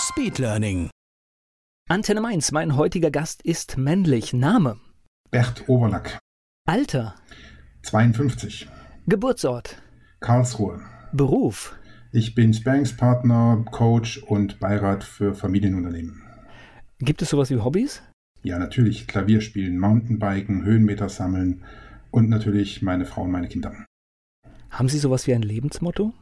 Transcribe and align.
Speedlearning. 0.00 0.88
Antenne 1.88 2.22
Mainz, 2.22 2.52
mein 2.52 2.76
heutiger 2.76 3.10
Gast 3.10 3.42
ist 3.42 3.76
männlich. 3.76 4.32
Name? 4.32 4.80
Bert 5.30 5.68
Overlack, 5.68 6.18
Alter? 6.66 7.16
52, 7.82 8.66
Geburtsort? 9.06 9.82
Karlsruhe. 10.20 10.80
Beruf? 11.12 11.76
Ich 12.12 12.34
bin 12.34 12.54
Sparringspartner, 12.54 13.66
Coach 13.70 14.22
und 14.22 14.58
Beirat 14.58 15.04
für 15.04 15.34
Familienunternehmen. 15.34 16.22
Gibt 17.00 17.20
es 17.20 17.28
sowas 17.28 17.50
wie 17.50 17.58
Hobbys? 17.58 18.02
Ja, 18.42 18.58
natürlich 18.58 19.06
Klavier 19.06 19.42
spielen, 19.42 19.78
Mountainbiken, 19.78 20.64
Höhenmeter 20.64 21.10
sammeln 21.10 21.62
und 22.10 22.30
natürlich 22.30 22.80
meine 22.80 23.04
Frau 23.04 23.24
und 23.24 23.32
meine 23.32 23.48
Kinder. 23.48 23.74
Haben 24.70 24.88
Sie 24.88 24.98
sowas 24.98 25.26
wie 25.26 25.34
ein 25.34 25.42
Lebensmotto? 25.42 26.14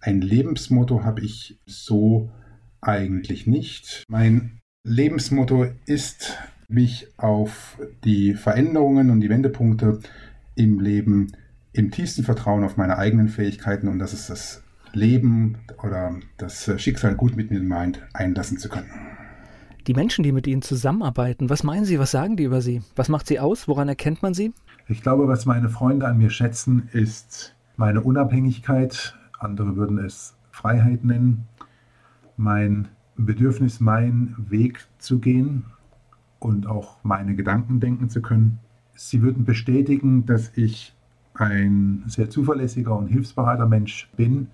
Ein 0.00 0.20
Lebensmotto 0.20 1.04
habe 1.04 1.20
ich 1.20 1.60
so 1.66 2.32
eigentlich 2.80 3.46
nicht. 3.46 4.04
Mein 4.08 4.60
Lebensmotto 4.84 5.66
ist, 5.86 6.38
mich 6.68 7.08
auf 7.16 7.78
die 8.04 8.34
Veränderungen 8.34 9.10
und 9.10 9.20
die 9.20 9.28
Wendepunkte 9.28 10.00
im 10.54 10.80
Leben 10.80 11.32
im 11.72 11.90
tiefsten 11.90 12.24
Vertrauen 12.24 12.64
auf 12.64 12.76
meine 12.76 12.98
eigenen 12.98 13.28
Fähigkeiten 13.28 13.88
und 13.88 13.98
dass 13.98 14.12
es 14.12 14.26
das 14.26 14.62
Leben 14.92 15.58
oder 15.82 16.16
das 16.36 16.70
Schicksal 16.80 17.14
gut 17.14 17.36
mit 17.36 17.50
mir 17.50 17.62
meint, 17.62 18.02
einlassen 18.12 18.58
zu 18.58 18.68
können. 18.68 18.90
Die 19.86 19.94
Menschen, 19.94 20.22
die 20.22 20.32
mit 20.32 20.46
Ihnen 20.46 20.62
zusammenarbeiten, 20.62 21.48
was 21.48 21.62
meinen 21.62 21.84
Sie, 21.84 21.98
was 21.98 22.10
sagen 22.10 22.36
die 22.36 22.44
über 22.44 22.60
Sie? 22.60 22.82
Was 22.96 23.08
macht 23.08 23.26
Sie 23.26 23.40
aus? 23.40 23.66
Woran 23.66 23.88
erkennt 23.88 24.22
man 24.22 24.34
Sie? 24.34 24.52
Ich 24.88 25.02
glaube, 25.02 25.26
was 25.26 25.46
meine 25.46 25.68
Freunde 25.68 26.06
an 26.06 26.18
mir 26.18 26.30
schätzen, 26.30 26.88
ist 26.92 27.54
meine 27.76 28.02
Unabhängigkeit. 28.02 29.16
Andere 29.38 29.76
würden 29.76 29.98
es 29.98 30.34
Freiheit 30.50 31.04
nennen. 31.04 31.46
Mein 32.40 32.88
Bedürfnis, 33.16 33.80
meinen 33.80 34.34
Weg 34.48 34.86
zu 34.96 35.18
gehen 35.18 35.66
und 36.38 36.66
auch 36.66 36.96
meine 37.02 37.34
Gedanken 37.34 37.80
denken 37.80 38.08
zu 38.08 38.22
können. 38.22 38.60
Sie 38.94 39.20
würden 39.20 39.44
bestätigen, 39.44 40.24
dass 40.24 40.56
ich 40.56 40.94
ein 41.34 42.02
sehr 42.06 42.30
zuverlässiger 42.30 42.96
und 42.96 43.08
hilfsbereiter 43.08 43.66
Mensch 43.66 44.08
bin, 44.16 44.48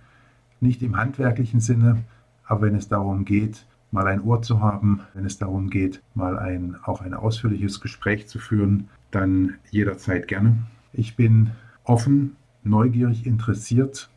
nicht 0.61 0.83
im 0.83 0.97
handwerklichen 0.97 1.61
Sinne, 1.61 2.03
aber 2.45 2.63
wenn 2.63 2.75
es 2.75 2.89
darum 2.89 3.25
geht, 3.25 3.67
mal 3.93 4.09
ein 4.09 4.21
Ohr 4.21 4.43
zu 4.43 4.61
haben, 4.61 5.03
wenn 5.15 5.25
es 5.25 5.39
darum 5.39 5.71
geht, 5.71 6.03
mal 6.15 6.41
ein, 6.41 6.77
auch 6.83 7.03
ein 7.03 7.15
ausführliches 7.15 7.81
Gespräch 7.81 8.27
zu 8.27 8.41
führen, 8.41 8.89
dann 9.13 9.55
jederzeit 9.71 10.27
gerne. 10.27 10.57
Ich 10.93 11.15
bin 11.15 11.53
offen, 11.85 12.35
neugierig, 12.65 13.27
interessiert. 13.27 14.11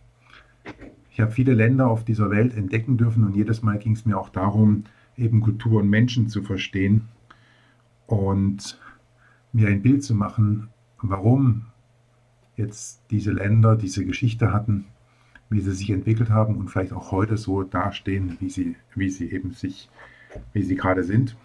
Ich 1.11 1.19
habe 1.19 1.31
viele 1.31 1.53
Länder 1.53 1.89
auf 1.89 2.03
dieser 2.03 2.29
Welt 2.29 2.55
entdecken 2.55 2.97
dürfen 2.97 3.23
und 3.23 3.35
jedes 3.35 3.61
Mal 3.61 3.77
ging 3.77 3.93
es 3.93 4.05
mir 4.05 4.17
auch 4.17 4.29
darum, 4.29 4.83
eben 5.17 5.41
Kultur 5.41 5.81
und 5.81 5.89
Menschen 5.89 6.29
zu 6.29 6.43
verstehen 6.43 7.07
und 8.07 8.79
mir 9.52 9.67
ein 9.67 9.81
Bild 9.81 10.03
zu 10.03 10.15
machen, 10.15 10.69
warum 11.02 11.65
jetzt 12.55 13.02
diese 13.09 13.31
Länder 13.31 13.75
diese 13.75 14.05
Geschichte 14.05 14.53
hatten, 14.53 14.86
wie 15.49 15.61
sie 15.61 15.73
sich 15.73 15.89
entwickelt 15.89 16.30
haben 16.30 16.55
und 16.58 16.70
vielleicht 16.70 16.93
auch 16.93 17.11
heute 17.11 17.37
so 17.37 17.64
dastehen, 17.64 18.37
wie 18.39 18.49
sie, 18.49 18.76
wie 18.95 19.09
sie 19.09 19.31
eben 19.31 19.52
sich, 19.52 19.89
wie 20.53 20.64
sie 20.64 20.76
gerade 20.76 21.03
sind. 21.03 21.36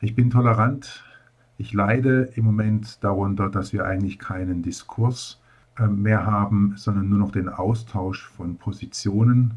Ich 0.00 0.14
bin 0.14 0.30
tolerant. 0.30 1.04
Ich 1.56 1.72
leide 1.72 2.30
im 2.34 2.44
Moment 2.44 3.02
darunter, 3.02 3.48
dass 3.48 3.72
wir 3.72 3.86
eigentlich 3.86 4.18
keinen 4.18 4.62
Diskurs 4.62 5.40
äh, 5.40 5.43
mehr 5.80 6.26
haben, 6.26 6.74
sondern 6.76 7.08
nur 7.08 7.18
noch 7.18 7.32
den 7.32 7.48
Austausch 7.48 8.28
von 8.28 8.56
Positionen. 8.56 9.54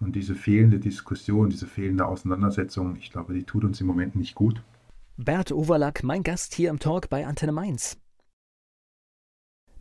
Und 0.00 0.16
diese 0.16 0.34
fehlende 0.34 0.80
Diskussion, 0.80 1.50
diese 1.50 1.66
fehlende 1.66 2.06
Auseinandersetzung, 2.06 2.96
ich 2.96 3.12
glaube, 3.12 3.34
die 3.34 3.44
tut 3.44 3.64
uns 3.64 3.80
im 3.80 3.86
Moment 3.86 4.16
nicht 4.16 4.34
gut. 4.34 4.62
Bert 5.16 5.52
Overlack, 5.52 6.02
mein 6.02 6.22
Gast 6.22 6.54
hier 6.54 6.70
im 6.70 6.78
Talk 6.78 7.08
bei 7.08 7.26
Antenne 7.26 7.52
Mainz. 7.52 7.96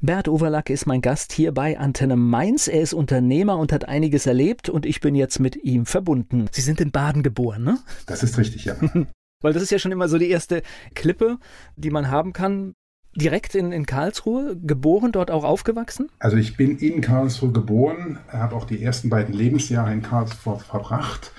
Bert 0.04 0.28
Overlack 0.28 0.70
ist 0.70 0.88
mein 0.88 1.02
Gast 1.02 1.32
hier 1.32 1.52
bei 1.52 1.78
Antenne 1.78 2.16
Mainz. 2.16 2.68
Er 2.68 2.82
ist 2.82 2.94
Unternehmer 2.94 3.58
und 3.58 3.72
hat 3.72 3.88
einiges 3.88 4.26
erlebt 4.26 4.68
und 4.68 4.86
ich 4.86 5.00
bin 5.00 5.16
jetzt 5.16 5.40
mit 5.40 5.56
ihm 5.56 5.86
verbunden. 5.86 6.48
Sie 6.52 6.62
sind 6.62 6.82
in 6.82 6.92
Baden 6.92 7.24
geboren, 7.24 7.64
ne? 7.64 7.80
Das 8.08 8.24
ist 8.24 8.38
richtig, 8.38 8.66
ja. 8.66 8.76
Weil 9.42 9.54
das 9.54 9.64
ist 9.64 9.72
ja 9.72 9.80
schon 9.80 9.92
immer 9.92 10.08
so 10.08 10.18
die 10.18 10.30
erste 10.30 10.64
Klippe, 10.96 11.38
die 11.76 11.92
man 11.92 12.10
haben 12.10 12.34
kann. 12.34 12.74
Direkt 13.16 13.56
in, 13.56 13.72
in 13.72 13.86
Karlsruhe, 13.86 14.56
geboren, 14.56 15.12
dort 15.12 15.32
auch 15.32 15.44
aufgewachsen? 15.44 16.10
Also 16.20 16.38
ich 16.38 16.56
bin 16.56 16.78
in 16.78 17.02
Karlsruhe 17.02 17.52
geboren, 17.52 18.20
habe 18.30 18.56
auch 18.56 18.66
die 18.66 18.82
ersten 18.82 19.10
beiden 19.10 19.34
Lebensjahre 19.34 19.92
in 19.92 20.02
Karlsruhe 20.02 20.60
verbracht. 20.60 21.34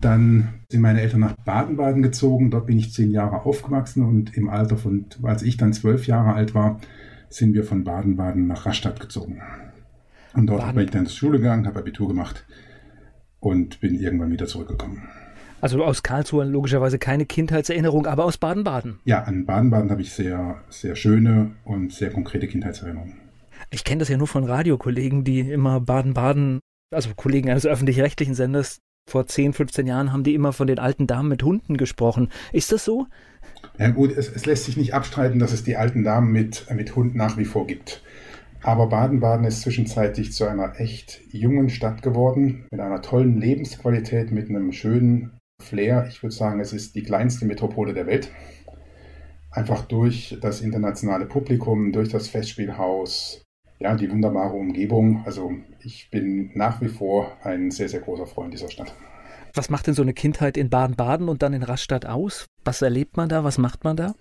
Dann 0.00 0.60
sind 0.70 0.82
meine 0.82 1.00
Eltern 1.00 1.20
nach 1.20 1.32
Baden-Baden 1.32 2.02
gezogen. 2.02 2.50
Dort 2.50 2.66
bin 2.66 2.78
ich 2.78 2.92
zehn 2.92 3.10
Jahre 3.10 3.46
aufgewachsen 3.46 4.04
und 4.04 4.36
im 4.36 4.50
Alter 4.50 4.76
von, 4.76 5.06
als 5.22 5.42
ich 5.42 5.56
dann 5.56 5.72
zwölf 5.72 6.06
Jahre 6.06 6.34
alt 6.34 6.54
war, 6.54 6.80
sind 7.30 7.54
wir 7.54 7.64
von 7.64 7.84
Baden-Baden 7.84 8.46
nach 8.46 8.66
Rastatt 8.66 9.00
gezogen. 9.00 9.40
Und 10.34 10.48
dort 10.48 10.74
bin 10.74 10.84
ich 10.84 10.90
dann 10.90 11.06
zur 11.06 11.16
Schule 11.16 11.38
gegangen, 11.38 11.66
habe 11.66 11.78
Abitur 11.78 12.08
gemacht 12.08 12.44
und 13.40 13.80
bin 13.80 13.94
irgendwann 13.94 14.30
wieder 14.30 14.46
zurückgekommen. 14.46 15.08
Also 15.60 15.82
aus 15.84 16.02
Karlsruhe 16.02 16.44
logischerweise 16.44 16.98
keine 16.98 17.26
Kindheitserinnerung, 17.26 18.06
aber 18.06 18.24
aus 18.24 18.38
Baden-Baden. 18.38 19.00
Ja, 19.04 19.22
an 19.22 19.46
Baden-Baden 19.46 19.90
habe 19.90 20.02
ich 20.02 20.12
sehr, 20.12 20.62
sehr 20.68 20.96
schöne 20.96 21.52
und 21.64 21.92
sehr 21.92 22.10
konkrete 22.10 22.46
Kindheitserinnerungen. 22.46 23.20
Ich 23.70 23.84
kenne 23.84 24.00
das 24.00 24.08
ja 24.08 24.16
nur 24.16 24.26
von 24.26 24.44
Radiokollegen, 24.44 25.24
die 25.24 25.40
immer 25.40 25.80
Baden-Baden, 25.80 26.60
also 26.92 27.10
Kollegen 27.16 27.50
eines 27.50 27.66
öffentlich-rechtlichen 27.66 28.34
Senders, 28.34 28.80
vor 29.08 29.26
10, 29.26 29.52
15 29.52 29.86
Jahren 29.86 30.12
haben 30.12 30.24
die 30.24 30.34
immer 30.34 30.52
von 30.52 30.66
den 30.66 30.80
alten 30.80 31.06
Damen 31.06 31.28
mit 31.28 31.44
Hunden 31.44 31.76
gesprochen. 31.76 32.30
Ist 32.52 32.72
das 32.72 32.84
so? 32.84 33.06
Ja 33.78 33.90
gut, 33.90 34.10
es, 34.10 34.28
es 34.28 34.46
lässt 34.46 34.64
sich 34.64 34.76
nicht 34.76 34.94
abstreiten, 34.94 35.38
dass 35.38 35.52
es 35.52 35.62
die 35.62 35.76
alten 35.76 36.02
Damen 36.02 36.32
mit, 36.32 36.66
mit 36.74 36.96
Hund 36.96 37.14
nach 37.14 37.36
wie 37.36 37.44
vor 37.44 37.68
gibt. 37.68 38.02
Aber 38.62 38.88
Baden-Baden 38.88 39.46
ist 39.46 39.62
zwischenzeitlich 39.62 40.32
zu 40.32 40.44
einer 40.46 40.80
echt 40.80 41.20
jungen 41.30 41.68
Stadt 41.68 42.02
geworden, 42.02 42.66
mit 42.72 42.80
einer 42.80 43.00
tollen 43.00 43.40
Lebensqualität, 43.40 44.32
mit 44.32 44.48
einem 44.48 44.72
schönen 44.72 45.35
Flair. 45.66 46.06
Ich 46.08 46.22
würde 46.22 46.34
sagen, 46.34 46.60
es 46.60 46.72
ist 46.72 46.94
die 46.94 47.02
kleinste 47.02 47.44
Metropole 47.44 47.92
der 47.92 48.06
Welt. 48.06 48.30
Einfach 49.50 49.84
durch 49.86 50.38
das 50.40 50.60
internationale 50.60 51.26
Publikum, 51.26 51.92
durch 51.92 52.08
das 52.08 52.28
Festspielhaus, 52.28 53.42
ja, 53.78 53.94
die 53.94 54.10
wunderbare 54.10 54.54
Umgebung. 54.54 55.22
Also 55.24 55.52
ich 55.80 56.10
bin 56.10 56.50
nach 56.54 56.80
wie 56.80 56.88
vor 56.88 57.36
ein 57.42 57.70
sehr, 57.70 57.88
sehr 57.88 58.00
großer 58.00 58.26
Freund 58.26 58.52
dieser 58.52 58.70
Stadt. 58.70 58.94
Was 59.54 59.70
macht 59.70 59.86
denn 59.86 59.94
so 59.94 60.02
eine 60.02 60.12
Kindheit 60.12 60.56
in 60.56 60.68
Baden-Baden 60.68 61.28
und 61.28 61.42
dann 61.42 61.54
in 61.54 61.62
Rastatt 61.62 62.04
aus? 62.06 62.46
Was 62.64 62.82
erlebt 62.82 63.16
man 63.16 63.28
da? 63.28 63.42
Was 63.42 63.58
macht 63.58 63.84
man 63.84 63.96
da? 63.96 64.14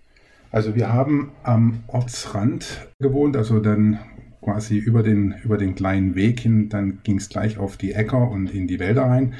Also 0.51 0.75
wir 0.75 0.93
haben 0.93 1.31
am 1.43 1.83
Ortsrand 1.87 2.87
gewohnt, 2.99 3.35
also 3.35 3.59
dann 3.59 3.99
quasi 4.41 4.77
über 4.77 5.03
den, 5.03 5.35
über 5.43 5.57
den 5.57 5.75
kleinen 5.75 6.15
Weg 6.15 6.39
hin, 6.39 6.69
dann 6.69 7.01
ging 7.03 7.17
es 7.17 7.27
gleich 7.27 7.57
auf 7.57 7.75
die 7.75 7.93
Äcker 7.93 8.29
und 8.29 8.53
in 8.53 8.67
die 8.67 8.79
Wälder 8.79 9.03
rein. 9.03 9.33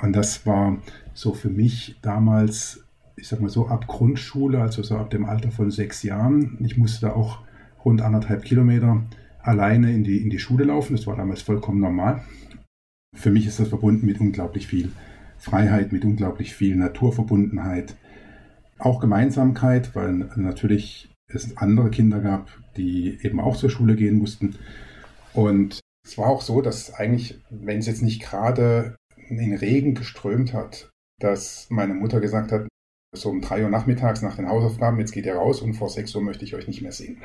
Und 0.00 0.16
das 0.16 0.46
war 0.46 0.78
so 1.18 1.34
für 1.34 1.48
mich 1.48 1.96
damals, 2.00 2.84
ich 3.16 3.26
sag 3.26 3.40
mal 3.40 3.50
so, 3.50 3.66
ab 3.66 3.88
Grundschule, 3.88 4.62
also 4.62 4.84
so 4.84 4.96
ab 4.96 5.10
dem 5.10 5.24
Alter 5.24 5.50
von 5.50 5.72
sechs 5.72 6.04
Jahren. 6.04 6.56
Ich 6.60 6.76
musste 6.76 7.06
da 7.06 7.12
auch 7.12 7.40
rund 7.84 8.02
anderthalb 8.02 8.44
Kilometer 8.44 9.02
alleine 9.40 9.92
in 9.92 10.04
die, 10.04 10.22
in 10.22 10.30
die 10.30 10.38
Schule 10.38 10.62
laufen. 10.62 10.94
Das 10.94 11.08
war 11.08 11.16
damals 11.16 11.42
vollkommen 11.42 11.80
normal. 11.80 12.22
Für 13.16 13.32
mich 13.32 13.48
ist 13.48 13.58
das 13.58 13.66
verbunden 13.66 14.06
mit 14.06 14.20
unglaublich 14.20 14.68
viel 14.68 14.92
Freiheit, 15.38 15.90
mit 15.90 16.04
unglaublich 16.04 16.54
viel 16.54 16.76
Naturverbundenheit. 16.76 17.96
Auch 18.78 19.00
Gemeinsamkeit, 19.00 19.96
weil 19.96 20.30
natürlich 20.36 21.10
es 21.26 21.56
andere 21.56 21.90
Kinder 21.90 22.20
gab, 22.20 22.48
die 22.76 23.18
eben 23.24 23.40
auch 23.40 23.56
zur 23.56 23.70
Schule 23.70 23.96
gehen 23.96 24.18
mussten. 24.18 24.54
Und 25.34 25.80
es 26.06 26.16
war 26.16 26.28
auch 26.28 26.42
so, 26.42 26.62
dass 26.62 26.94
eigentlich, 26.94 27.40
wenn 27.50 27.80
es 27.80 27.86
jetzt 27.86 28.02
nicht 28.02 28.22
gerade 28.22 28.94
in 29.28 29.52
Regen 29.56 29.96
geströmt 29.96 30.54
hat, 30.54 30.90
dass 31.18 31.66
meine 31.70 31.94
Mutter 31.94 32.20
gesagt 32.20 32.52
hat, 32.52 32.68
so 33.14 33.30
um 33.30 33.40
drei 33.40 33.62
Uhr 33.62 33.70
nachmittags 33.70 34.22
nach 34.22 34.36
den 34.36 34.48
Hausaufgaben, 34.48 34.98
jetzt 34.98 35.12
geht 35.12 35.26
ihr 35.26 35.34
raus 35.34 35.62
und 35.62 35.74
vor 35.74 35.88
sechs 35.88 36.14
Uhr 36.14 36.22
möchte 36.22 36.44
ich 36.44 36.54
euch 36.54 36.68
nicht 36.68 36.82
mehr 36.82 36.92
sehen. 36.92 37.22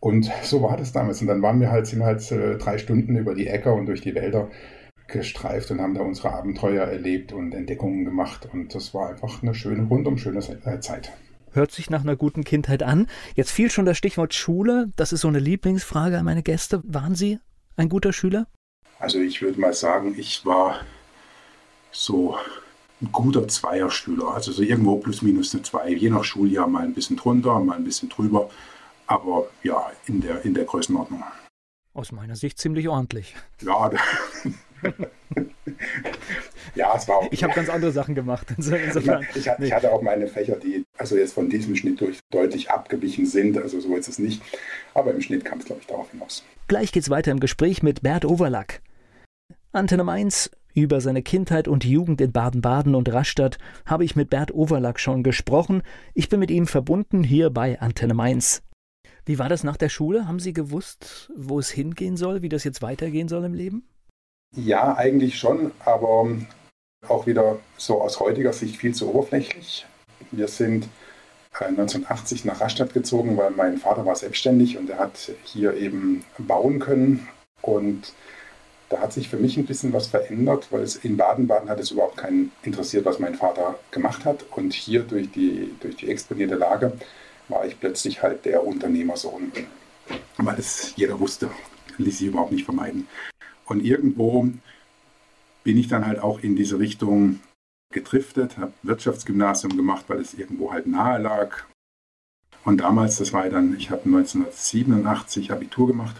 Und 0.00 0.28
so 0.42 0.62
war 0.62 0.76
das 0.76 0.92
damals. 0.92 1.20
Und 1.20 1.28
dann 1.28 1.42
waren 1.42 1.60
wir 1.60 1.70
halt, 1.70 1.86
sind 1.86 2.02
halt 2.02 2.28
äh, 2.32 2.58
drei 2.58 2.76
Stunden 2.76 3.16
über 3.16 3.36
die 3.36 3.46
Äcker 3.46 3.72
und 3.72 3.86
durch 3.86 4.00
die 4.00 4.16
Wälder 4.16 4.50
gestreift 5.06 5.70
und 5.70 5.80
haben 5.80 5.94
da 5.94 6.00
unsere 6.00 6.32
Abenteuer 6.32 6.84
erlebt 6.84 7.32
und 7.32 7.54
Entdeckungen 7.54 8.04
gemacht. 8.04 8.48
Und 8.52 8.74
das 8.74 8.94
war 8.94 9.10
einfach 9.10 9.42
eine 9.42 9.54
schöne, 9.54 9.84
rundum 9.84 10.18
schöne 10.18 10.40
äh, 10.40 10.80
Zeit. 10.80 11.12
Hört 11.52 11.70
sich 11.70 11.88
nach 11.88 12.02
einer 12.02 12.16
guten 12.16 12.42
Kindheit 12.42 12.82
an. 12.82 13.06
Jetzt 13.36 13.52
fiel 13.52 13.70
schon 13.70 13.84
das 13.84 13.96
Stichwort 13.96 14.34
Schule. 14.34 14.90
Das 14.96 15.12
ist 15.12 15.20
so 15.20 15.28
eine 15.28 15.38
Lieblingsfrage 15.38 16.18
an 16.18 16.24
meine 16.24 16.42
Gäste. 16.42 16.82
Waren 16.84 17.14
Sie 17.14 17.38
ein 17.76 17.88
guter 17.88 18.12
Schüler? 18.12 18.48
Also 18.98 19.20
ich 19.20 19.40
würde 19.40 19.60
mal 19.60 19.74
sagen, 19.74 20.14
ich 20.18 20.44
war 20.44 20.80
so 21.92 22.36
ein 23.00 23.12
guter 23.12 23.46
Zweierschüler. 23.46 24.34
Also 24.34 24.52
so 24.52 24.62
irgendwo 24.62 24.96
plus 24.96 25.22
minus 25.22 25.54
eine 25.54 25.62
Zwei. 25.62 25.90
Je 25.90 26.10
nach 26.10 26.24
Schuljahr 26.24 26.66
mal 26.66 26.82
ein 26.84 26.94
bisschen 26.94 27.16
drunter, 27.16 27.60
mal 27.60 27.76
ein 27.76 27.84
bisschen 27.84 28.08
drüber. 28.08 28.50
Aber 29.06 29.48
ja, 29.62 29.90
in 30.06 30.20
der, 30.20 30.44
in 30.44 30.54
der 30.54 30.64
Größenordnung. 30.64 31.22
Aus 31.94 32.10
meiner 32.12 32.36
Sicht 32.36 32.58
ziemlich 32.58 32.88
ordentlich. 32.88 33.34
Ja, 33.60 33.90
ja, 36.74 36.94
es 36.96 37.06
war 37.06 37.16
auch. 37.16 37.28
Ich 37.30 37.44
habe 37.44 37.52
ganz 37.52 37.68
andere 37.68 37.92
Sachen 37.92 38.14
gemacht. 38.14 38.46
Insofern, 38.56 39.26
ich, 39.34 39.46
ich, 39.46 39.52
ich, 39.58 39.72
hatte 39.72 39.92
auch 39.92 40.02
meine 40.02 40.26
Fächer, 40.26 40.56
die 40.56 40.84
also 40.96 41.16
jetzt 41.16 41.34
von 41.34 41.50
diesem 41.50 41.76
Schnitt 41.76 42.00
durch 42.00 42.18
deutlich 42.30 42.70
abgewichen 42.70 43.26
sind. 43.26 43.58
Also 43.58 43.80
so 43.80 43.94
ist 43.96 44.08
es 44.08 44.18
nicht. 44.18 44.42
Aber 44.94 45.12
im 45.12 45.20
Schnitt 45.20 45.44
kam 45.44 45.58
es, 45.58 45.66
glaube 45.66 45.82
ich, 45.82 45.86
darauf 45.86 46.10
hinaus. 46.10 46.42
Gleich 46.68 46.92
geht's 46.92 47.10
weiter 47.10 47.30
im 47.30 47.40
Gespräch 47.40 47.82
mit 47.82 48.02
Bert 48.02 48.24
Overlack. 48.24 48.80
Antenne 49.72 50.04
Mainz. 50.04 50.50
Über 50.74 51.02
seine 51.02 51.22
Kindheit 51.22 51.68
und 51.68 51.84
Jugend 51.84 52.20
in 52.22 52.32
Baden-Baden 52.32 52.94
und 52.94 53.12
Rastatt 53.12 53.58
habe 53.84 54.04
ich 54.04 54.16
mit 54.16 54.30
Bert 54.30 54.54
Overlack 54.54 54.98
schon 54.98 55.22
gesprochen. 55.22 55.82
Ich 56.14 56.30
bin 56.30 56.40
mit 56.40 56.50
ihm 56.50 56.66
verbunden 56.66 57.22
hier 57.22 57.50
bei 57.50 57.78
Antenne 57.80 58.14
Mainz. 58.14 58.62
Wie 59.26 59.38
war 59.38 59.50
das 59.50 59.64
nach 59.64 59.76
der 59.76 59.90
Schule? 59.90 60.26
Haben 60.26 60.40
Sie 60.40 60.54
gewusst, 60.54 61.30
wo 61.36 61.58
es 61.58 61.70
hingehen 61.70 62.16
soll, 62.16 62.40
wie 62.40 62.48
das 62.48 62.64
jetzt 62.64 62.80
weitergehen 62.80 63.28
soll 63.28 63.44
im 63.44 63.52
Leben? 63.52 63.86
Ja, 64.56 64.96
eigentlich 64.96 65.38
schon, 65.38 65.72
aber 65.84 66.26
auch 67.06 67.26
wieder 67.26 67.58
so 67.76 68.00
aus 68.00 68.18
heutiger 68.20 68.54
Sicht 68.54 68.76
viel 68.76 68.94
zu 68.94 69.10
oberflächlich. 69.10 69.86
Wir 70.30 70.48
sind 70.48 70.88
1980 71.52 72.44
äh, 72.44 72.48
nach 72.48 72.60
Rastatt 72.62 72.94
gezogen, 72.94 73.36
weil 73.36 73.50
mein 73.50 73.76
Vater 73.76 74.06
war 74.06 74.16
selbstständig 74.16 74.78
und 74.78 74.88
er 74.88 74.98
hat 74.98 75.32
hier 75.44 75.74
eben 75.74 76.24
bauen 76.38 76.78
können. 76.78 77.28
Und 77.60 78.14
da 78.92 79.00
hat 79.00 79.12
sich 79.12 79.28
für 79.30 79.38
mich 79.38 79.56
ein 79.56 79.64
bisschen 79.64 79.94
was 79.94 80.08
verändert, 80.08 80.68
weil 80.70 80.82
es 80.82 80.96
in 80.96 81.16
Baden-Baden 81.16 81.70
hat 81.70 81.80
es 81.80 81.92
überhaupt 81.92 82.18
keinen 82.18 82.52
interessiert, 82.62 83.06
was 83.06 83.18
mein 83.18 83.34
Vater 83.34 83.78
gemacht 83.90 84.26
hat. 84.26 84.44
Und 84.50 84.74
hier 84.74 85.02
durch 85.02 85.30
die, 85.30 85.74
durch 85.80 85.96
die 85.96 86.10
exponierte 86.10 86.56
Lage 86.56 86.92
war 87.48 87.64
ich 87.66 87.80
plötzlich 87.80 88.22
halt 88.22 88.44
der 88.44 88.66
Unternehmersohn, 88.66 89.50
weil 90.36 90.58
es 90.58 90.92
jeder 90.96 91.18
wusste, 91.18 91.50
ließ 91.96 92.18
sich 92.18 92.28
überhaupt 92.28 92.52
nicht 92.52 92.66
vermeiden. 92.66 93.08
Und 93.64 93.82
irgendwo 93.82 94.48
bin 95.64 95.78
ich 95.78 95.88
dann 95.88 96.06
halt 96.06 96.18
auch 96.20 96.40
in 96.40 96.54
diese 96.54 96.78
Richtung 96.78 97.40
gedriftet, 97.92 98.58
habe 98.58 98.72
Wirtschaftsgymnasium 98.82 99.74
gemacht, 99.76 100.04
weil 100.08 100.20
es 100.20 100.34
irgendwo 100.34 100.72
halt 100.72 100.86
nahe 100.86 101.20
lag. 101.20 101.64
Und 102.64 102.78
damals, 102.82 103.16
das 103.16 103.32
war 103.32 103.44
ja 103.44 103.50
dann, 103.50 103.74
ich 103.76 103.90
habe 103.90 104.04
1987 104.04 105.50
Abitur 105.50 105.88
gemacht. 105.88 106.16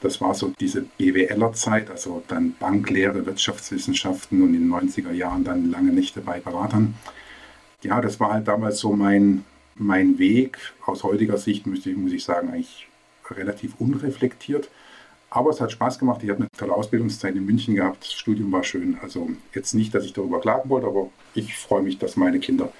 Das 0.00 0.20
war 0.20 0.34
so 0.34 0.52
diese 0.60 0.82
BWLer-Zeit, 0.82 1.90
also 1.90 2.22
dann 2.28 2.54
Banklehre, 2.58 3.26
Wirtschaftswissenschaften 3.26 4.42
und 4.42 4.54
in 4.54 4.60
den 4.60 4.72
90er 4.72 5.12
Jahren 5.12 5.42
dann 5.42 5.70
lange 5.70 5.92
Nächte 5.92 6.20
bei 6.20 6.38
Beratern. 6.38 6.94
Ja, 7.82 8.00
das 8.00 8.20
war 8.20 8.32
halt 8.32 8.46
damals 8.46 8.78
so 8.78 8.92
mein, 8.92 9.44
mein 9.74 10.18
Weg. 10.18 10.58
Aus 10.86 11.02
heutiger 11.02 11.36
Sicht 11.36 11.66
ich, 11.66 11.96
muss 11.96 12.12
ich 12.12 12.24
sagen, 12.24 12.50
eigentlich 12.50 12.88
relativ 13.30 13.74
unreflektiert. 13.78 14.68
Aber 15.30 15.50
es 15.50 15.60
hat 15.60 15.72
Spaß 15.72 15.98
gemacht. 15.98 16.22
Ich 16.22 16.30
habe 16.30 16.40
eine 16.40 16.48
tolle 16.56 16.72
Ausbildungszeit 16.72 17.34
in 17.34 17.44
München 17.44 17.74
gehabt. 17.74 18.04
Das 18.04 18.12
Studium 18.12 18.50
war 18.52 18.64
schön. 18.64 18.98
Also 19.02 19.30
jetzt 19.54 19.74
nicht, 19.74 19.94
dass 19.94 20.04
ich 20.04 20.12
darüber 20.12 20.40
klagen 20.40 20.70
wollte, 20.70 20.86
aber 20.86 21.10
ich 21.34 21.56
freue 21.56 21.82
mich, 21.82 21.98
dass 21.98 22.16
meine 22.16 22.40
Kinder 22.40 22.72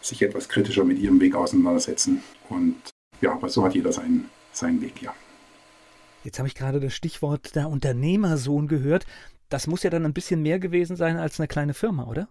sich 0.00 0.22
etwas 0.22 0.48
kritischer 0.48 0.84
mit 0.84 0.98
ihrem 0.98 1.20
Weg 1.20 1.34
auseinandersetzen. 1.34 2.22
Und 2.48 2.76
ja, 3.20 3.32
aber 3.32 3.48
so 3.48 3.64
hat 3.64 3.74
jeder 3.74 3.92
seinen, 3.92 4.28
seinen 4.52 4.80
Weg, 4.80 5.02
ja. 5.02 5.14
Jetzt 6.24 6.38
habe 6.38 6.48
ich 6.48 6.54
gerade 6.54 6.80
das 6.80 6.94
Stichwort 6.94 7.54
der 7.54 7.68
Unternehmersohn 7.68 8.68
gehört. 8.68 9.06
Das 9.48 9.66
muss 9.66 9.82
ja 9.82 9.90
dann 9.90 10.04
ein 10.04 10.12
bisschen 10.12 10.42
mehr 10.42 10.58
gewesen 10.58 10.96
sein 10.96 11.16
als 11.16 11.38
eine 11.38 11.48
kleine 11.48 11.74
Firma, 11.74 12.04
oder? 12.04 12.28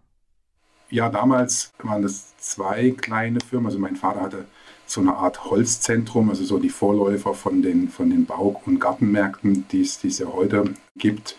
Ja, 0.89 1.09
damals 1.09 1.73
waren 1.79 2.01
das 2.01 2.37
zwei 2.37 2.91
kleine 2.91 3.39
Firmen. 3.39 3.67
Also 3.67 3.79
mein 3.79 3.95
Vater 3.95 4.21
hatte 4.21 4.45
so 4.85 5.01
eine 5.01 5.15
Art 5.15 5.45
Holzzentrum, 5.45 6.29
also 6.29 6.43
so 6.45 6.59
die 6.59 6.69
Vorläufer 6.69 7.33
von 7.33 7.61
den, 7.61 7.89
von 7.89 8.09
den 8.09 8.25
Bau- 8.25 8.61
und 8.65 8.79
Gartenmärkten, 8.79 9.67
die 9.69 9.81
es, 9.81 9.99
die 9.99 10.07
es 10.07 10.19
ja 10.19 10.27
heute 10.27 10.73
gibt. 10.97 11.35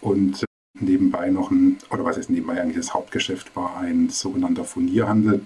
Und 0.00 0.44
nebenbei 0.74 1.30
noch 1.30 1.50
ein, 1.50 1.78
oder 1.90 2.04
was 2.04 2.16
ist 2.16 2.30
nebenbei 2.30 2.60
eigentlich 2.60 2.76
das 2.76 2.94
Hauptgeschäft 2.94 3.54
war, 3.56 3.76
ein 3.78 4.08
sogenannter 4.08 4.64
Furnierhandel. 4.64 5.44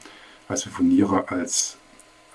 Also 0.48 0.70
Furniere 0.70 1.28
als, 1.30 1.78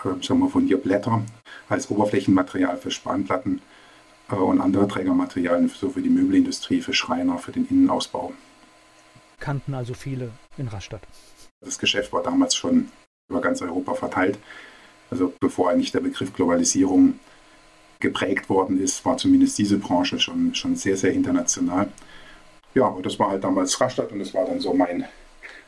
äh, 0.04 0.24
sagen 0.26 0.40
wir, 0.40 0.50
Furnierblätter, 0.50 1.24
als 1.70 1.90
Oberflächenmaterial 1.90 2.78
für 2.78 2.92
Spanplatten 2.92 3.58
äh, 3.58 3.77
und 4.36 4.62
andere 4.62 4.88
Trägermaterialien, 4.88 5.70
so 5.70 5.90
für 5.90 6.02
die 6.02 6.10
Möbelindustrie, 6.10 6.82
für 6.82 6.94
Schreiner, 6.94 7.38
für 7.38 7.52
den 7.52 7.68
Innenausbau. 7.68 8.34
Kannten 9.40 9.74
also 9.74 9.94
viele 9.94 10.32
in 10.58 10.68
Rastatt. 10.68 11.02
Das 11.62 11.80
Geschäft 11.80 12.12
war 12.12 12.24
damals 12.24 12.56
schon 12.56 12.92
über 13.30 13.42
ganz 13.42 13.62
Europa 13.62 13.94
verteilt. 13.94 14.38
Also 15.10 15.34
bevor 15.40 15.70
eigentlich 15.70 15.92
der 15.92 16.02
Begriff 16.02 16.34
Globalisierung 16.34 17.20
geprägt 18.00 18.50
worden 18.50 18.82
ist, 18.82 19.04
war 19.06 19.18
zumindest 19.18 19.58
diese 19.58 19.78
Branche 19.78 20.20
schon, 20.20 20.54
schon 20.54 20.76
sehr, 20.76 20.98
sehr 20.98 21.14
international. 21.14 21.90
Ja, 22.74 22.88
und 22.88 23.06
das 23.06 23.18
war 23.18 23.30
halt 23.30 23.44
damals 23.44 23.80
Rastatt 23.80 24.12
und 24.12 24.20
das 24.20 24.34
war 24.34 24.46
dann 24.46 24.60
so 24.60 24.74
mein, 24.74 25.06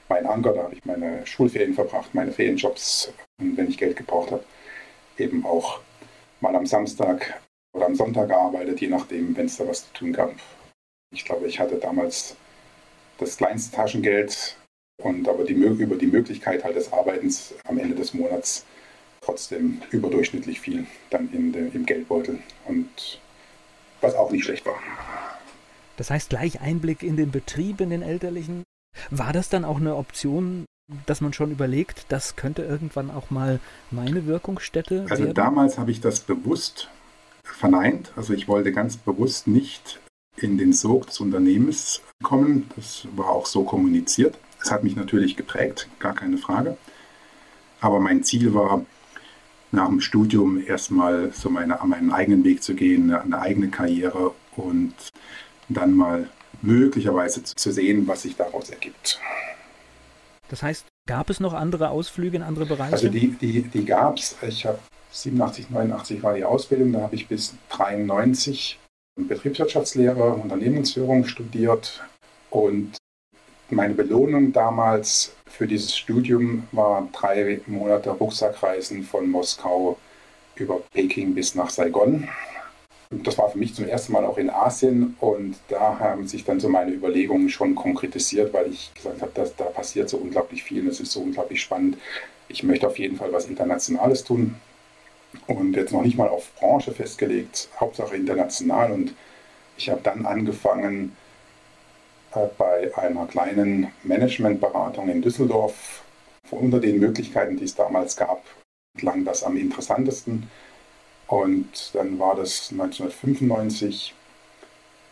mein 0.09 0.25
Anker. 0.25 0.53
Da 0.53 0.63
habe 0.63 0.75
ich 0.75 0.85
meine 0.85 1.25
Schulferien 1.25 1.73
verbracht, 1.73 2.13
meine 2.13 2.31
Ferienjobs 2.31 3.11
und 3.39 3.57
wenn 3.57 3.69
ich 3.69 3.77
Geld 3.77 3.95
gebraucht 3.95 4.31
habe, 4.31 4.44
eben 5.17 5.45
auch 5.45 5.79
mal 6.41 6.56
am 6.56 6.65
Samstag 6.65 7.39
oder 7.74 7.86
am 7.86 7.95
Sonntag 7.95 8.30
gearbeitet, 8.30 8.81
je 8.81 8.88
nachdem, 8.88 9.36
wenn 9.36 9.45
es 9.45 9.57
da 9.57 9.68
was 9.68 9.86
zu 9.86 9.94
tun 9.94 10.13
gab. 10.13 10.33
Ich 11.13 11.25
glaube, 11.25 11.48
ich 11.48 11.60
hatte 11.60 11.75
damals 11.75 12.36
das 13.18 13.38
kleinste 13.38 13.75
Taschengeld 13.75 14.57
und 15.01 15.27
aber 15.27 15.44
die, 15.44 15.54
über 15.54 15.95
die 15.95 16.07
Möglichkeit 16.07 16.63
halt 16.63 16.75
des 16.75 16.92
Arbeitens 16.92 17.54
am 17.66 17.77
Ende 17.77 17.95
des 17.95 18.13
Monats 18.13 18.66
trotzdem 19.21 19.81
überdurchschnittlich 19.92 20.60
viel 20.60 20.86
dann 21.10 21.31
in 21.31 21.51
de, 21.51 21.69
im 21.74 21.86
Geldbeutel 21.86 22.39
und 22.66 23.19
was 24.01 24.16
auch 24.16 24.31
nicht 24.31 24.45
schlecht 24.45 24.66
war. 24.66 24.80
Das 25.98 26.10
heißt, 26.10 26.30
gleich 26.30 26.62
Einblick 26.62 27.04
in 27.04 27.18
den 27.18 27.31
Betrieb, 27.31 27.81
in 27.81 27.89
den 27.89 28.01
elterlichen. 28.01 28.63
War 29.10 29.33
das 29.33 29.50
dann 29.50 29.66
auch 29.66 29.77
eine 29.77 29.95
Option, 29.95 30.66
dass 31.06 31.21
man 31.21 31.33
schon 31.33 31.51
überlegt, 31.51 32.06
das 32.09 32.35
könnte 32.35 32.64
irgendwann 32.64 33.11
auch 33.11 33.30
mal 33.30 33.59
meine 33.92 34.26
Wirkungsstätte 34.26 35.06
also 35.09 35.23
werden? 35.23 35.35
damals 35.35 35.78
habe 35.78 35.92
ich 35.92 36.02
das 36.02 36.21
bewusst 36.21 36.90
verneint. 37.53 38.11
Also 38.15 38.33
ich 38.33 38.47
wollte 38.47 38.71
ganz 38.71 38.97
bewusst 38.97 39.47
nicht 39.47 39.99
in 40.37 40.57
den 40.57 40.73
Sog 40.73 41.07
des 41.07 41.19
Unternehmens 41.19 42.01
kommen. 42.23 42.69
Das 42.75 43.07
war 43.15 43.29
auch 43.29 43.45
so 43.45 43.63
kommuniziert. 43.63 44.37
Es 44.61 44.71
hat 44.71 44.83
mich 44.83 44.95
natürlich 44.95 45.35
geprägt, 45.35 45.87
gar 45.99 46.13
keine 46.13 46.37
Frage. 46.37 46.77
Aber 47.81 47.99
mein 47.99 48.23
Ziel 48.23 48.53
war, 48.53 48.85
nach 49.71 49.87
dem 49.87 50.01
Studium 50.01 50.61
erstmal 50.65 51.31
so 51.31 51.49
meine, 51.49 51.77
meinen 51.85 52.11
eigenen 52.11 52.44
Weg 52.44 52.63
zu 52.63 52.73
gehen, 52.73 53.13
eine 53.13 53.39
eigene 53.39 53.69
Karriere 53.69 54.33
und 54.56 54.94
dann 55.69 55.94
mal 55.94 56.29
möglicherweise 56.61 57.44
zu 57.44 57.71
sehen, 57.71 58.07
was 58.07 58.23
sich 58.23 58.35
daraus 58.35 58.69
ergibt. 58.69 59.19
Das 60.49 60.63
heißt, 60.63 60.85
gab 61.07 61.29
es 61.29 61.39
noch 61.39 61.53
andere 61.53 61.89
Ausflüge 61.89 62.37
in 62.37 62.44
andere 62.44 62.65
Bereiche? 62.65 62.94
Also 62.94 63.09
die, 63.09 63.29
die, 63.29 63.61
die 63.61 63.85
gab 63.85 64.18
es. 64.18 64.35
Ich 64.41 64.65
habe 64.65 64.79
87, 65.11 65.69
89 65.69 66.23
war 66.23 66.35
die 66.35 66.44
Ausbildung, 66.44 66.94
da 66.94 67.01
habe 67.01 67.16
ich 67.16 67.28
bis 67.28 67.56
93 67.69 68.80
Betriebswirtschaftslehre, 69.16 70.33
Unternehmensführung 70.33 71.25
studiert 71.25 72.04
und 72.49 72.97
meine 73.69 73.94
Belohnung 73.94 74.51
damals 74.51 75.33
für 75.45 75.68
dieses 75.68 75.95
Studium 75.95 76.68
war 76.71 77.07
drei 77.11 77.61
Monate 77.68 78.09
Rucksackreisen 78.09 79.04
von 79.04 79.30
Moskau 79.30 79.97
über 80.56 80.81
Peking 80.92 81.35
bis 81.35 81.54
nach 81.54 81.69
Saigon. 81.69 82.28
Das 83.11 83.37
war 83.37 83.49
für 83.49 83.57
mich 83.57 83.73
zum 83.73 83.87
ersten 83.87 84.13
Mal 84.13 84.25
auch 84.25 84.37
in 84.37 84.49
Asien 84.49 85.16
und 85.19 85.56
da 85.68 85.99
haben 85.99 86.28
sich 86.28 86.45
dann 86.45 86.59
so 86.59 86.69
meine 86.69 86.92
Überlegungen 86.92 87.49
schon 87.49 87.75
konkretisiert, 87.75 88.54
weil 88.54 88.71
ich 88.71 88.92
gesagt 88.94 89.21
habe, 89.21 89.31
dass 89.33 89.56
da 89.56 89.66
passiert 89.66 90.09
so 90.09 90.18
unglaublich 90.18 90.63
viel 90.63 90.81
und 90.81 90.89
es 90.89 90.99
ist 90.99 91.11
so 91.11 91.21
unglaublich 91.21 91.61
spannend. 91.61 91.97
Ich 92.47 92.63
möchte 92.63 92.87
auf 92.87 92.99
jeden 92.99 93.18
Fall 93.18 93.31
was 93.31 93.47
Internationales 93.47 94.23
tun 94.23 94.56
und 95.48 95.76
jetzt 95.76 95.92
noch 95.92 96.04
nicht 96.04 96.18
mal 96.18 96.30
auf 96.30 96.54
Branche 96.56 96.92
festgelegt, 96.92 97.69
Hauptsache 97.80 98.16
international 98.16 98.92
und 98.92 99.14
ich 99.78 99.90
habe 99.90 100.02
dann 100.02 100.26
angefangen, 100.26 101.16
äh, 102.33 102.48
bei 102.57 102.92
einer 102.95 103.26
kleinen 103.26 103.92
Managementberatung 104.04 105.09
in 105.09 105.21
Düsseldorf 105.21 106.04
unter 106.52 106.80
den 106.80 107.00
Möglichkeiten, 107.00 107.57
die 107.57 107.66
es 107.66 107.76
damals 107.76 108.16
gab, 108.16 108.44
klang 108.98 109.26
das 109.26 109.44
am 109.44 109.57
interessantesten. 109.57 110.50
Und 111.28 111.92
dann 111.94 112.18
war 112.19 112.36
das 112.36 112.71
1995, 112.71 114.16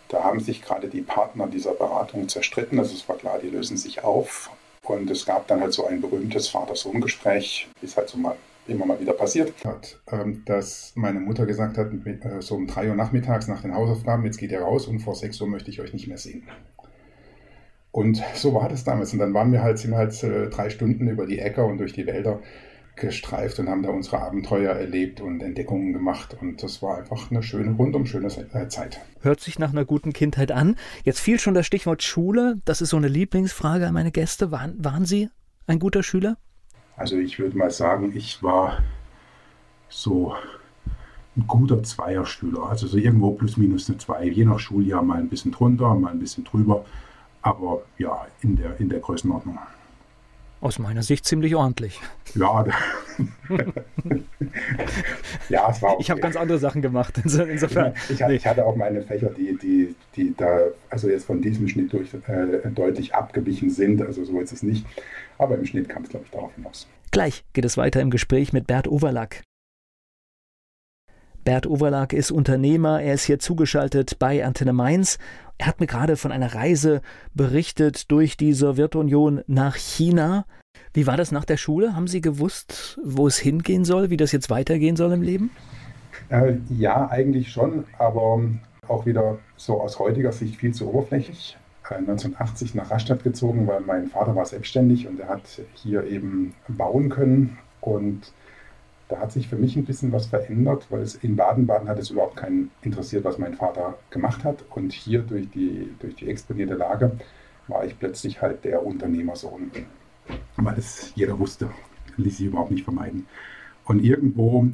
Da 0.09 0.23
haben 0.23 0.39
sich 0.39 0.61
gerade 0.61 0.87
die 0.87 1.01
Partner 1.01 1.47
dieser 1.47 1.73
Beratung 1.73 2.29
zerstritten. 2.29 2.79
Also 2.79 2.95
es 2.95 3.09
war 3.09 3.17
klar, 3.17 3.39
die 3.39 3.49
lösen 3.49 3.75
sich 3.75 4.05
auf. 4.05 4.49
Und 4.83 5.11
es 5.11 5.25
gab 5.25 5.47
dann 5.47 5.59
halt 5.59 5.73
so 5.73 5.85
ein 5.85 5.99
berühmtes 5.99 6.47
Vater-Sohn-Gespräch, 6.47 7.67
wie 7.81 7.85
es 7.85 7.97
halt 7.97 8.07
so 8.07 8.17
mal 8.17 8.37
immer 8.67 8.85
mal 8.85 8.99
wieder 8.99 9.13
passiert 9.13 9.53
hat, 9.65 9.99
ähm, 10.11 10.43
dass 10.45 10.93
meine 10.95 11.19
Mutter 11.19 11.45
gesagt 11.45 11.77
hat, 11.77 11.91
äh, 11.91 12.41
so 12.41 12.55
um 12.55 12.67
drei 12.67 12.89
Uhr 12.89 12.95
nachmittags 12.95 13.47
nach 13.47 13.61
den 13.61 13.73
Hausaufgaben, 13.73 14.25
jetzt 14.25 14.37
geht 14.37 14.51
ihr 14.51 14.61
raus 14.61 14.87
und 14.87 14.99
vor 14.99 15.15
sechs 15.15 15.39
Uhr 15.41 15.47
möchte 15.47 15.69
ich 15.69 15.81
euch 15.81 15.93
nicht 15.93 16.07
mehr 16.07 16.17
sehen. 16.17 16.43
Und 17.91 18.21
so 18.35 18.53
war 18.53 18.69
das 18.69 18.83
damals. 18.83 19.13
Und 19.13 19.19
dann 19.19 19.33
waren 19.33 19.51
wir 19.51 19.63
halt, 19.63 19.79
sind 19.79 19.95
halt 19.95 20.21
äh, 20.23 20.49
drei 20.49 20.69
Stunden 20.69 21.07
über 21.07 21.25
die 21.25 21.39
Äcker 21.39 21.65
und 21.65 21.79
durch 21.79 21.93
die 21.93 22.05
Wälder 22.05 22.41
gestreift 22.95 23.59
und 23.59 23.69
haben 23.69 23.83
da 23.83 23.89
unsere 23.89 24.21
Abenteuer 24.21 24.73
erlebt 24.73 25.21
und 25.21 25.41
Entdeckungen 25.41 25.93
gemacht. 25.93 26.35
Und 26.39 26.61
das 26.61 26.81
war 26.81 26.97
einfach 26.97 27.31
eine 27.31 27.41
schöne, 27.43 27.71
rundum 27.71 28.05
schöne 28.05 28.27
äh, 28.27 28.67
Zeit. 28.67 28.99
Hört 29.21 29.39
sich 29.39 29.59
nach 29.59 29.71
einer 29.71 29.85
guten 29.85 30.13
Kindheit 30.13 30.51
an. 30.51 30.75
Jetzt 31.03 31.19
fiel 31.19 31.39
schon 31.39 31.53
das 31.53 31.65
Stichwort 31.65 32.03
Schule. 32.03 32.61
Das 32.65 32.81
ist 32.81 32.89
so 32.89 32.97
eine 32.97 33.07
Lieblingsfrage 33.07 33.87
an 33.87 33.93
meine 33.93 34.11
Gäste. 34.11 34.51
Waren, 34.51 34.75
waren 34.77 35.05
Sie 35.05 35.29
ein 35.67 35.79
guter 35.79 36.03
Schüler? 36.03 36.37
Also 36.97 37.15
ich 37.17 37.37
würde 37.37 37.57
mal 37.57 37.71
sagen, 37.71 38.11
ich 38.15 38.41
war 38.43 38.79
so 39.87 40.35
ein 41.37 41.45
guter 41.47 41.81
Zweierschüler. 41.83 42.63
Also 42.63 42.87
so 42.87 42.97
irgendwo 42.97 43.31
plus 43.31 43.55
minus 43.55 43.87
eine 43.87 43.99
Zwei. 43.99 44.25
Je 44.25 44.43
nach 44.43 44.59
Schuljahr 44.59 45.03
mal 45.03 45.19
ein 45.19 45.29
bisschen 45.29 45.51
drunter, 45.51 45.93
mal 45.93 46.11
ein 46.11 46.19
bisschen 46.19 46.43
drüber. 46.43 46.83
Aber 47.43 47.83
ja, 47.99 48.25
in 48.41 48.55
der, 48.57 48.79
in 48.79 48.89
der 48.89 48.99
Größenordnung. 48.99 49.59
Aus 50.59 50.79
meiner 50.79 51.03
Sicht 51.03 51.23
ziemlich 51.23 51.55
ordentlich. 51.55 52.01
Ja, 52.33 52.65
ja 55.49 55.69
es 55.69 55.83
war 55.83 55.91
okay. 55.91 56.01
Ich 56.01 56.09
habe 56.09 56.19
ganz 56.19 56.35
andere 56.35 56.57
Sachen 56.57 56.81
gemacht. 56.81 57.15
Insofern. 57.23 57.93
Ich, 58.09 58.19
ich, 58.19 58.27
ich, 58.27 58.47
hatte 58.47 58.65
auch 58.65 58.75
meine 58.75 59.03
Fächer, 59.03 59.29
die, 59.29 59.55
die, 59.55 59.95
die 60.15 60.33
da 60.35 60.61
also 60.89 61.09
jetzt 61.09 61.25
von 61.25 61.43
diesem 61.43 61.67
Schnitt 61.67 61.93
durch 61.93 62.11
äh, 62.27 62.71
deutlich 62.71 63.13
abgewichen 63.13 63.69
sind. 63.69 64.01
Also 64.01 64.25
so 64.25 64.39
ist 64.39 64.51
es 64.51 64.63
nicht. 64.63 64.83
Aber 65.37 65.55
im 65.55 65.65
Schnitt 65.65 65.89
kam 65.89 66.03
es, 66.03 66.09
glaube 66.09 66.25
ich, 66.25 66.31
darauf 66.31 66.53
hinaus. 66.55 66.87
Gleich 67.11 67.45
geht 67.53 67.65
es 67.65 67.77
weiter 67.77 68.01
im 68.01 68.09
Gespräch 68.09 68.53
mit 68.53 68.67
Bert 68.67 68.87
Overlack. 68.87 69.43
Bert 71.43 71.65
Overlack 71.65 72.11
ist 72.11 72.31
Unternehmer, 72.31 73.01
er 73.01 73.13
ist 73.13 73.23
hier 73.23 73.39
zugeschaltet 73.39 74.19
bei 74.19 74.43
Antenne 74.43 74.73
Mainz. 74.73 75.17
Er 75.57 75.67
hat 75.67 75.79
mir 75.79 75.87
gerade 75.87 76.17
von 76.17 76.33
einer 76.33 76.53
Reise 76.53 77.01
berichtet 77.33 78.11
durch 78.11 78.35
die 78.35 78.51
Sowjetunion 78.51 79.41
nach 79.47 79.75
China. 79.75 80.45
Wie 80.93 81.07
war 81.07 81.15
das 81.15 81.31
nach 81.31 81.45
der 81.45 81.57
Schule? 81.57 81.95
Haben 81.95 82.07
Sie 82.07 82.19
gewusst, 82.19 82.99
wo 83.03 83.27
es 83.27 83.37
hingehen 83.37 83.85
soll, 83.85 84.09
wie 84.09 84.17
das 84.17 84.33
jetzt 84.33 84.49
weitergehen 84.49 84.97
soll 84.97 85.13
im 85.13 85.21
Leben? 85.21 85.51
Äh, 86.29 86.55
ja, 86.69 87.09
eigentlich 87.09 87.51
schon, 87.51 87.85
aber 87.97 88.41
auch 88.87 89.05
wieder 89.05 89.39
so 89.55 89.79
aus 89.81 89.99
heutiger 89.99 90.33
Sicht 90.33 90.57
viel 90.57 90.73
zu 90.73 90.89
oberflächlich. 90.89 91.57
1980 91.95 92.73
äh, 92.73 92.77
nach 92.77 92.91
Rastatt 92.91 93.23
gezogen, 93.23 93.67
weil 93.67 93.81
mein 93.81 94.07
Vater 94.07 94.35
war 94.35 94.45
selbstständig 94.45 95.07
und 95.07 95.19
er 95.19 95.29
hat 95.29 95.61
hier 95.75 96.03
eben 96.05 96.53
bauen 96.67 97.09
können 97.09 97.57
und 97.81 98.33
da 99.09 99.19
hat 99.19 99.31
sich 99.31 99.47
für 99.47 99.55
mich 99.55 99.75
ein 99.77 99.85
bisschen 99.85 100.11
was 100.11 100.25
verändert, 100.25 100.87
weil 100.89 101.01
es 101.01 101.15
in 101.15 101.35
Baden-Baden 101.35 101.87
hat 101.87 101.97
es 101.97 102.09
überhaupt 102.09 102.35
keinen 102.35 102.71
interessiert, 102.81 103.23
was 103.23 103.37
mein 103.37 103.53
Vater 103.53 103.97
gemacht 104.09 104.43
hat. 104.43 104.65
Und 104.71 104.91
hier 104.91 105.21
durch 105.21 105.49
die, 105.49 105.93
durch 105.99 106.15
die 106.15 106.29
exponierte 106.29 106.73
Lage 106.73 107.17
war 107.67 107.85
ich 107.85 107.97
plötzlich 107.97 108.41
halt 108.41 108.65
der 108.65 108.85
Unternehmersohn. 108.85 109.71
Weil 110.57 110.77
es 110.77 111.13
jeder 111.15 111.39
wusste, 111.39 111.69
ließ 112.17 112.37
sich 112.37 112.47
überhaupt 112.47 112.71
nicht 112.71 112.83
vermeiden. 112.83 113.27
Und 113.85 114.03
irgendwo 114.03 114.67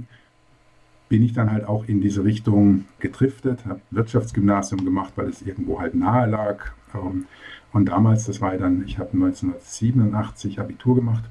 bin 1.10 1.24
ich 1.24 1.34
dann 1.34 1.52
halt 1.52 1.66
auch 1.66 1.86
in 1.86 2.02
diese 2.02 2.24
Richtung 2.24 2.86
getriftet, 2.98 3.66
habe 3.68 3.82
Wirtschaftsgymnasium 3.92 4.84
gemacht, 4.84 5.14
weil 5.16 5.28
es 5.28 5.44
irgendwo 5.44 5.80
halt 5.80 5.94
nahe 5.94 6.28
lag. 6.28 6.72
Und 7.00 7.86
damals, 7.86 8.26
das 8.26 8.42
war 8.42 8.56
dann, 8.58 8.84
ich 8.86 9.00
habe 9.00 9.14
1987 9.14 10.60
Abitur 10.60 10.96
gemacht 10.96 11.24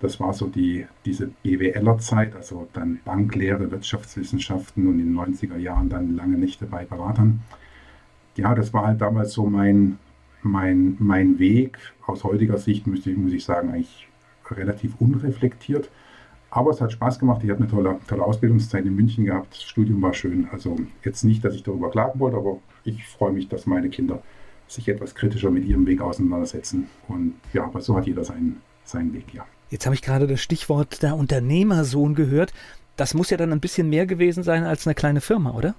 das 0.00 0.18
war 0.18 0.32
so 0.32 0.46
die, 0.46 0.86
diese 1.04 1.28
BWLer-Zeit, 1.42 2.34
also 2.34 2.66
dann 2.72 3.00
Banklehre, 3.04 3.70
Wirtschaftswissenschaften 3.70 4.86
und 4.88 4.98
in 4.98 5.14
den 5.14 5.16
90er 5.16 5.58
Jahren 5.58 5.90
dann 5.90 6.16
lange 6.16 6.38
Nächte 6.38 6.64
bei 6.64 6.84
Beratern. 6.84 7.42
Ja, 8.34 8.54
das 8.54 8.72
war 8.72 8.86
halt 8.86 9.02
damals 9.02 9.32
so 9.32 9.46
mein, 9.46 9.98
mein, 10.42 10.96
mein 10.98 11.38
Weg. 11.38 11.78
Aus 12.06 12.24
heutiger 12.24 12.56
Sicht 12.56 12.86
muss 12.86 13.06
ich, 13.06 13.16
muss 13.16 13.32
ich 13.32 13.44
sagen, 13.44 13.70
eigentlich 13.70 14.08
relativ 14.50 14.94
unreflektiert. 14.98 15.90
Aber 16.48 16.70
es 16.70 16.80
hat 16.80 16.92
Spaß 16.92 17.18
gemacht. 17.18 17.44
Ich 17.44 17.50
habe 17.50 17.60
eine 17.60 17.70
tolle, 17.70 17.98
tolle 18.08 18.24
Ausbildungszeit 18.24 18.86
in 18.86 18.96
München 18.96 19.26
gehabt. 19.26 19.52
Das 19.52 19.62
Studium 19.62 20.00
war 20.00 20.14
schön. 20.14 20.48
Also 20.50 20.76
jetzt 21.04 21.24
nicht, 21.24 21.44
dass 21.44 21.54
ich 21.54 21.62
darüber 21.62 21.90
klagen 21.90 22.18
wollte, 22.18 22.38
aber 22.38 22.58
ich 22.84 23.06
freue 23.06 23.32
mich, 23.32 23.48
dass 23.48 23.66
meine 23.66 23.90
Kinder 23.90 24.22
sich 24.70 24.88
etwas 24.88 25.14
kritischer 25.14 25.50
mit 25.50 25.64
ihrem 25.64 25.86
Weg 25.86 26.00
auseinandersetzen. 26.00 26.88
Und 27.08 27.34
ja, 27.52 27.64
aber 27.64 27.80
so 27.80 27.96
hat 27.96 28.06
jeder 28.06 28.24
seinen, 28.24 28.62
seinen 28.84 29.12
Weg, 29.12 29.34
ja. 29.34 29.44
Jetzt 29.68 29.86
habe 29.86 29.94
ich 29.94 30.02
gerade 30.02 30.26
das 30.26 30.40
Stichwort 30.40 31.02
der 31.02 31.16
Unternehmersohn 31.16 32.14
gehört. 32.14 32.52
Das 32.96 33.14
muss 33.14 33.30
ja 33.30 33.36
dann 33.36 33.52
ein 33.52 33.60
bisschen 33.60 33.88
mehr 33.88 34.06
gewesen 34.06 34.42
sein 34.42 34.64
als 34.64 34.86
eine 34.86 34.94
kleine 34.94 35.20
Firma, 35.20 35.50
oder? 35.50 35.74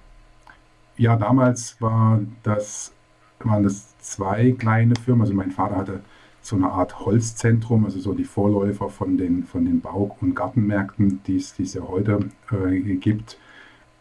Ja, 0.96 1.16
damals 1.16 1.80
war 1.80 2.20
das, 2.42 2.92
waren 3.40 3.62
das 3.62 3.96
zwei 3.98 4.52
kleine 4.52 4.94
Firmen. 4.94 5.22
Also 5.22 5.34
mein 5.34 5.50
Vater 5.50 5.76
hatte 5.76 6.00
so 6.42 6.56
eine 6.56 6.70
Art 6.70 7.00
Holzzentrum, 7.00 7.84
also 7.84 7.98
so 8.00 8.14
die 8.14 8.24
Vorläufer 8.24 8.88
von 8.88 9.16
den, 9.16 9.44
von 9.44 9.64
den 9.64 9.80
Bau- 9.80 10.16
und 10.20 10.34
Gartenmärkten, 10.34 11.22
die 11.26 11.36
es, 11.36 11.54
ja 11.74 11.82
heute 11.82 12.18
äh, 12.50 12.96
gibt. 12.96 13.38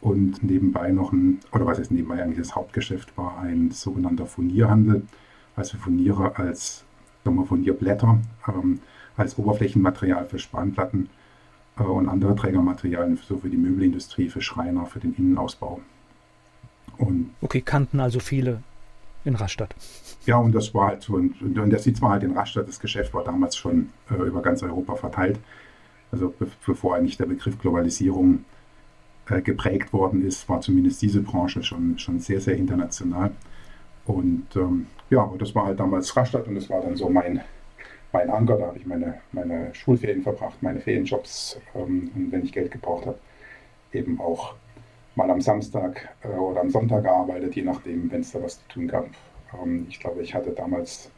Und 0.01 0.43
nebenbei 0.43 0.91
noch 0.91 1.13
ein, 1.13 1.39
oder 1.51 1.65
was 1.67 1.79
ist 1.79 1.91
nebenbei 1.91 2.21
eigentlich 2.21 2.39
das 2.39 2.55
Hauptgeschäft 2.55 3.15
war, 3.17 3.39
ein 3.39 3.71
sogenannter 3.71 4.25
Furnierhandel. 4.25 5.03
Also 5.55 5.77
Furniere 5.77 6.37
als 6.37 6.83
sagen 7.23 7.35
wir, 7.37 7.45
Furnierblätter. 7.45 8.19
Ähm, 8.47 8.79
als 9.17 9.37
Oberflächenmaterial 9.37 10.25
für 10.25 10.39
Spanplatten 10.39 11.09
äh, 11.77 11.83
und 11.83 12.07
andere 12.07 12.35
Trägermaterialien, 12.35 13.17
so 13.17 13.37
für 13.37 13.49
die 13.49 13.57
Möbelindustrie, 13.57 14.29
für 14.29 14.41
Schreiner, 14.41 14.85
für 14.85 14.99
den 14.99 15.13
Innenausbau. 15.13 15.81
Und 16.97 17.31
okay, 17.41 17.61
kannten 17.61 17.99
also 17.99 18.19
viele 18.19 18.63
in 19.23 19.35
Rastatt. 19.35 19.75
Ja, 20.25 20.37
und 20.37 20.53
das 20.53 20.73
war 20.73 20.87
halt 20.87 21.03
so, 21.03 21.13
und, 21.13 21.41
und 21.41 21.69
der 21.69 21.79
Sitz 21.79 22.01
war 22.01 22.11
halt 22.11 22.23
in 22.23 22.31
Rastatt, 22.31 22.67
das 22.67 22.79
Geschäft 22.79 23.13
war 23.13 23.23
damals 23.23 23.55
schon 23.55 23.89
äh, 24.09 24.15
über 24.15 24.41
ganz 24.41 24.63
Europa 24.63 24.95
verteilt. 24.95 25.39
Also 26.11 26.29
be 26.29 26.47
bevor 26.65 26.95
eigentlich 26.95 27.17
der 27.17 27.25
Begriff 27.25 27.59
Globalisierung 27.59 28.35
äh, 28.35 28.60
geprägt 29.25 29.93
worden 29.93 30.25
ist, 30.25 30.49
war 30.49 30.61
zumindest 30.61 31.01
diese 31.01 31.21
Branche 31.21 31.63
schon, 31.63 31.97
schon 31.97 32.19
sehr, 32.19 32.41
sehr 32.41 32.57
international. 32.57 33.31
Und 34.05 34.47
ähm, 34.55 34.87
ja, 35.09 35.31
das 35.37 35.53
war 35.55 35.65
halt 35.65 35.79
damals 35.79 36.15
Rastatt 36.15 36.47
und 36.47 36.55
das 36.55 36.69
war 36.69 36.81
dann 36.81 36.95
so 36.95 37.09
mein, 37.09 37.41
mein 38.11 38.29
Anker, 38.29 38.57
da 38.57 38.67
habe 38.67 38.77
ich 38.77 38.85
meine, 38.85 39.21
meine 39.31 39.73
Schulferien 39.73 40.21
verbracht, 40.23 40.61
meine 40.61 40.79
Ferienjobs 40.79 41.59
ähm, 41.75 42.11
und 42.15 42.31
wenn 42.31 42.43
ich 42.43 42.51
Geld 42.51 42.71
gebraucht 42.71 43.05
habe, 43.05 43.19
eben 43.93 44.19
auch 44.19 44.55
mal 45.15 45.29
am 45.29 45.41
Samstag 45.41 46.09
äh, 46.23 46.27
oder 46.27 46.61
am 46.61 46.69
Sonntag 46.69 47.03
gearbeitet, 47.03 47.55
je 47.55 47.63
nachdem, 47.63 48.11
wenn 48.11 48.21
es 48.21 48.31
da 48.31 48.41
was 48.41 48.59
zu 48.59 48.67
tun 48.69 48.87
gab. 48.87 49.07
Ähm, 49.61 49.85
ich 49.89 49.99
glaube, 49.99 50.21
ich 50.21 50.33
hatte 50.33 50.51
damals 50.51 51.11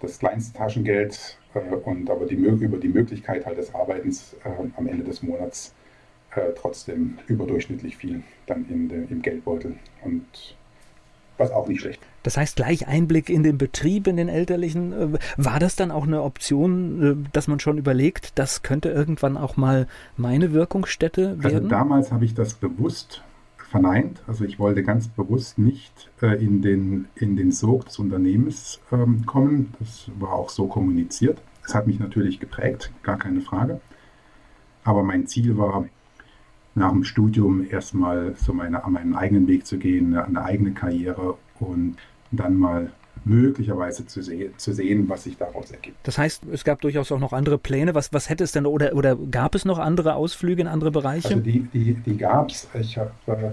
das 0.00 0.18
kleinste 0.18 0.56
Taschengeld 0.56 1.38
äh, 1.54 1.74
und 1.74 2.08
aber 2.10 2.26
die, 2.26 2.34
über 2.34 2.78
die 2.78 2.88
Möglichkeit 2.88 3.46
halt 3.46 3.58
des 3.58 3.74
Arbeitens 3.74 4.34
äh, 4.44 4.48
am 4.76 4.86
Ende 4.86 5.04
des 5.04 5.22
Monats 5.22 5.74
äh, 6.34 6.52
trotzdem 6.56 7.18
überdurchschnittlich 7.26 7.96
viel 7.96 8.22
dann 8.46 8.66
in 8.68 8.88
de, 8.88 9.06
im 9.10 9.22
Geldbeutel 9.22 9.76
und 10.04 10.56
was 11.38 11.50
auch 11.50 11.68
nicht 11.68 11.80
schlecht. 11.80 12.00
Das 12.24 12.36
heißt, 12.36 12.56
gleich 12.56 12.88
Einblick 12.88 13.30
in 13.30 13.42
den 13.42 13.58
Betrieb, 13.58 14.06
in 14.06 14.16
den 14.16 14.28
elterlichen. 14.28 14.92
Äh, 14.92 15.18
war 15.36 15.60
das 15.60 15.76
dann 15.76 15.90
auch 15.90 16.06
eine 16.06 16.22
Option, 16.22 17.24
äh, 17.24 17.28
dass 17.32 17.48
man 17.48 17.60
schon 17.60 17.78
überlegt, 17.78 18.38
das 18.38 18.62
könnte 18.62 18.90
irgendwann 18.90 19.36
auch 19.36 19.56
mal 19.56 19.86
meine 20.16 20.52
Wirkungsstätte 20.52 21.30
also 21.30 21.42
werden? 21.44 21.56
Also 21.56 21.68
damals 21.68 22.12
habe 22.12 22.24
ich 22.24 22.34
das 22.34 22.54
bewusst 22.54 23.22
verneint. 23.70 24.22
Also 24.26 24.44
ich 24.44 24.58
wollte 24.58 24.82
ganz 24.82 25.08
bewusst 25.08 25.58
nicht 25.58 26.10
äh, 26.20 26.42
in, 26.42 26.62
den, 26.62 27.08
in 27.14 27.36
den 27.36 27.52
Sog 27.52 27.86
des 27.86 27.98
Unternehmens 27.98 28.80
ähm, 28.90 29.24
kommen. 29.26 29.74
Das 29.78 30.10
war 30.18 30.32
auch 30.32 30.48
so 30.48 30.66
kommuniziert. 30.66 31.40
Es 31.64 31.74
hat 31.74 31.86
mich 31.86 31.98
natürlich 31.98 32.40
geprägt, 32.40 32.92
gar 33.02 33.18
keine 33.18 33.42
Frage. 33.42 33.80
Aber 34.84 35.02
mein 35.02 35.26
Ziel 35.26 35.58
war, 35.58 35.84
nach 36.78 36.92
dem 36.92 37.04
Studium 37.04 37.66
erstmal 37.68 38.34
so 38.36 38.52
meine, 38.52 38.82
meinen 38.86 39.14
eigenen 39.14 39.46
Weg 39.46 39.66
zu 39.66 39.78
gehen, 39.78 40.16
eine 40.16 40.42
eigene 40.44 40.72
Karriere 40.72 41.36
und 41.60 41.96
dann 42.30 42.56
mal 42.56 42.92
möglicherweise 43.24 44.06
zu, 44.06 44.22
se 44.22 44.50
zu 44.56 44.72
sehen, 44.72 45.08
was 45.08 45.24
sich 45.24 45.36
daraus 45.36 45.70
ergibt. 45.70 45.96
Das 46.04 46.18
heißt, 46.18 46.44
es 46.52 46.64
gab 46.64 46.80
durchaus 46.80 47.12
auch 47.12 47.18
noch 47.18 47.32
andere 47.32 47.58
Pläne. 47.58 47.94
Was, 47.94 48.12
was 48.12 48.30
hätte 48.30 48.44
es 48.44 48.52
denn 48.52 48.66
oder, 48.66 48.94
oder 48.94 49.16
gab 49.16 49.54
es 49.54 49.64
noch 49.64 49.78
andere 49.78 50.14
Ausflüge 50.14 50.62
in 50.62 50.68
andere 50.68 50.90
Bereiche? 50.90 51.28
Also 51.28 51.40
die, 51.40 51.60
die, 51.60 51.94
die 51.94 52.16
gab 52.16 52.50
es. 52.50 52.68
Ich 52.74 52.96
habe 52.96 53.10
äh, 53.26 53.50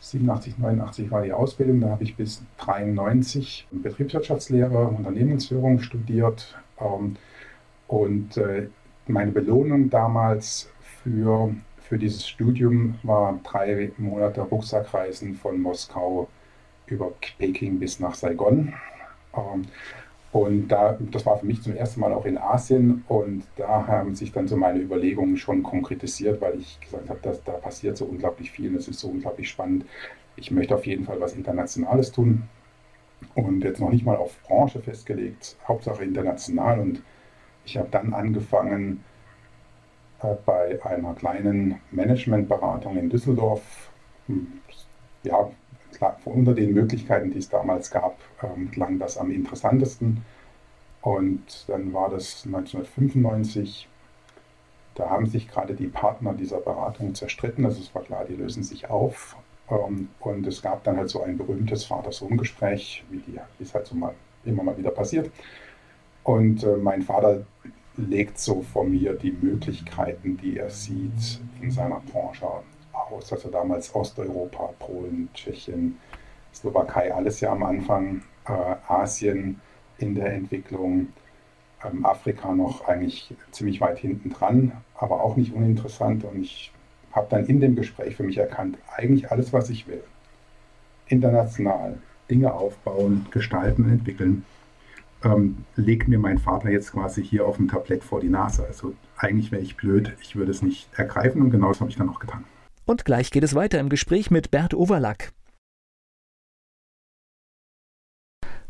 87, 0.00 0.58
89 0.58 1.10
war 1.10 1.22
die 1.22 1.32
Ausbildung, 1.32 1.80
da 1.80 1.90
habe 1.90 2.04
ich 2.04 2.14
bis 2.16 2.42
93 2.58 3.66
Betriebswirtschaftslehre, 3.70 4.88
Unternehmensführung 4.88 5.80
studiert. 5.80 6.56
Ähm, 6.80 7.16
und 7.88 8.36
äh, 8.36 8.68
meine 9.06 9.32
Belohnung 9.32 9.90
damals 9.90 10.70
für 11.02 11.54
für 11.88 11.98
dieses 11.98 12.26
Studium 12.26 12.94
war 13.02 13.38
drei 13.44 13.92
Monate 13.98 14.40
Rucksackreisen 14.40 15.34
von 15.34 15.60
Moskau 15.60 16.28
über 16.86 17.12
Peking 17.38 17.78
bis 17.78 18.00
nach 18.00 18.14
Saigon. 18.14 18.72
Ähm, 19.36 19.66
und 20.32 20.68
da, 20.68 20.98
das 21.12 21.24
war 21.26 21.38
für 21.38 21.46
mich 21.46 21.62
zum 21.62 21.76
ersten 21.76 22.00
Mal 22.00 22.12
auch 22.12 22.24
in 22.24 22.38
Asien 22.38 23.04
und 23.06 23.44
da 23.56 23.86
haben 23.86 24.16
sich 24.16 24.32
dann 24.32 24.48
so 24.48 24.56
meine 24.56 24.80
Überlegungen 24.80 25.36
schon 25.36 25.62
konkretisiert, 25.62 26.40
weil 26.40 26.58
ich 26.58 26.80
gesagt 26.80 27.08
habe, 27.08 27.20
dass 27.22 27.44
da 27.44 27.52
passiert 27.52 27.96
so 27.96 28.06
unglaublich 28.06 28.50
viel 28.50 28.70
und 28.70 28.76
es 28.76 28.88
ist 28.88 28.98
so 28.98 29.08
unglaublich 29.08 29.48
spannend. 29.48 29.84
Ich 30.36 30.50
möchte 30.50 30.74
auf 30.74 30.86
jeden 30.86 31.04
Fall 31.04 31.20
was 31.20 31.36
Internationales 31.36 32.10
tun 32.10 32.48
und 33.34 33.62
jetzt 33.62 33.80
noch 33.80 33.90
nicht 33.90 34.04
mal 34.04 34.16
auf 34.16 34.36
Branche 34.42 34.80
festgelegt, 34.80 35.56
Hauptsache 35.68 36.02
international. 36.02 36.80
Und 36.80 37.02
ich 37.64 37.76
habe 37.76 37.88
dann 37.90 38.12
angefangen 38.12 39.04
bei 40.46 40.78
einer 40.84 41.14
kleinen 41.14 41.80
Managementberatung 41.90 42.96
in 42.96 43.10
Düsseldorf. 43.10 43.90
Hm, 44.26 44.60
ja, 45.22 45.50
unter 46.24 46.54
den 46.54 46.72
Möglichkeiten, 46.74 47.30
die 47.30 47.38
es 47.38 47.48
damals 47.48 47.90
gab, 47.90 48.18
ähm, 48.42 48.70
klang 48.70 48.98
das 48.98 49.16
am 49.16 49.30
interessantesten. 49.30 50.24
Und 51.02 51.68
dann 51.68 51.92
war 51.92 52.10
das 52.10 52.44
1995. 52.46 53.88
Da 54.94 55.10
haben 55.10 55.26
sich 55.26 55.48
gerade 55.48 55.74
die 55.74 55.86
Partner 55.86 56.34
dieser 56.34 56.60
Beratung 56.60 57.14
zerstritten. 57.14 57.64
Also 57.64 57.80
es 57.80 57.94
war 57.94 58.02
klar, 58.02 58.24
die 58.24 58.34
lösen 58.34 58.62
sich 58.62 58.90
auf. 58.90 59.36
Ähm, 59.70 60.08
und 60.20 60.46
es 60.46 60.62
gab 60.62 60.84
dann 60.84 60.96
halt 60.96 61.10
so 61.10 61.22
ein 61.22 61.38
berühmtes 61.38 61.84
Vater-Sohn-Gespräch, 61.84 63.04
wie 63.10 63.22
es 63.60 63.74
halt 63.74 63.86
so 63.86 63.94
mal 63.94 64.14
immer 64.44 64.62
mal 64.62 64.76
wieder 64.76 64.90
passiert. 64.90 65.30
Und 66.22 66.64
äh, 66.64 66.76
mein 66.76 67.02
Vater 67.02 67.44
legt 67.96 68.38
so 68.38 68.62
vor 68.62 68.84
mir 68.84 69.14
die 69.14 69.32
Möglichkeiten, 69.32 70.36
die 70.36 70.58
er 70.58 70.70
sieht 70.70 71.40
in 71.60 71.70
seiner 71.70 72.00
Branche 72.00 72.46
aus. 72.92 73.32
Also 73.32 73.50
damals 73.50 73.94
Osteuropa, 73.94 74.70
Polen, 74.78 75.28
Tschechien, 75.34 75.98
Slowakei, 76.52 77.14
alles 77.14 77.40
ja 77.40 77.52
am 77.52 77.62
Anfang, 77.62 78.22
äh, 78.46 78.74
Asien 78.88 79.60
in 79.98 80.14
der 80.14 80.32
Entwicklung, 80.32 81.08
ähm, 81.84 82.04
Afrika 82.04 82.52
noch 82.54 82.86
eigentlich 82.86 83.34
ziemlich 83.50 83.80
weit 83.80 83.98
hinten 83.98 84.30
dran, 84.30 84.72
aber 84.96 85.22
auch 85.22 85.36
nicht 85.36 85.52
uninteressant. 85.54 86.24
Und 86.24 86.42
ich 86.42 86.72
habe 87.12 87.26
dann 87.30 87.46
in 87.46 87.60
dem 87.60 87.76
Gespräch 87.76 88.16
für 88.16 88.24
mich 88.24 88.38
erkannt, 88.38 88.78
eigentlich 88.96 89.30
alles, 89.30 89.52
was 89.52 89.70
ich 89.70 89.86
will. 89.86 90.02
International 91.06 91.98
Dinge 92.30 92.52
aufbauen, 92.52 93.26
gestalten, 93.30 93.88
entwickeln, 93.90 94.44
ähm, 95.24 95.64
legt 95.76 96.08
mir 96.08 96.18
mein 96.18 96.38
Vater 96.38 96.70
jetzt 96.70 96.92
quasi 96.92 97.24
hier 97.24 97.46
auf 97.46 97.56
dem 97.56 97.68
Tablett 97.68 98.04
vor 98.04 98.20
die 98.20 98.28
Nase. 98.28 98.64
Also 98.66 98.94
eigentlich 99.16 99.50
wäre 99.50 99.62
ich 99.62 99.76
blöd, 99.76 100.12
ich 100.20 100.36
würde 100.36 100.50
es 100.50 100.62
nicht 100.62 100.88
ergreifen 100.94 101.42
und 101.42 101.50
genau 101.50 101.68
das 101.68 101.80
habe 101.80 101.90
ich 101.90 101.96
dann 101.96 102.08
auch 102.08 102.20
getan. 102.20 102.44
Und 102.84 103.04
gleich 103.04 103.30
geht 103.30 103.44
es 103.44 103.54
weiter 103.54 103.80
im 103.80 103.88
Gespräch 103.88 104.30
mit 104.30 104.50
Bert 104.50 104.74
Overlack. 104.74 105.32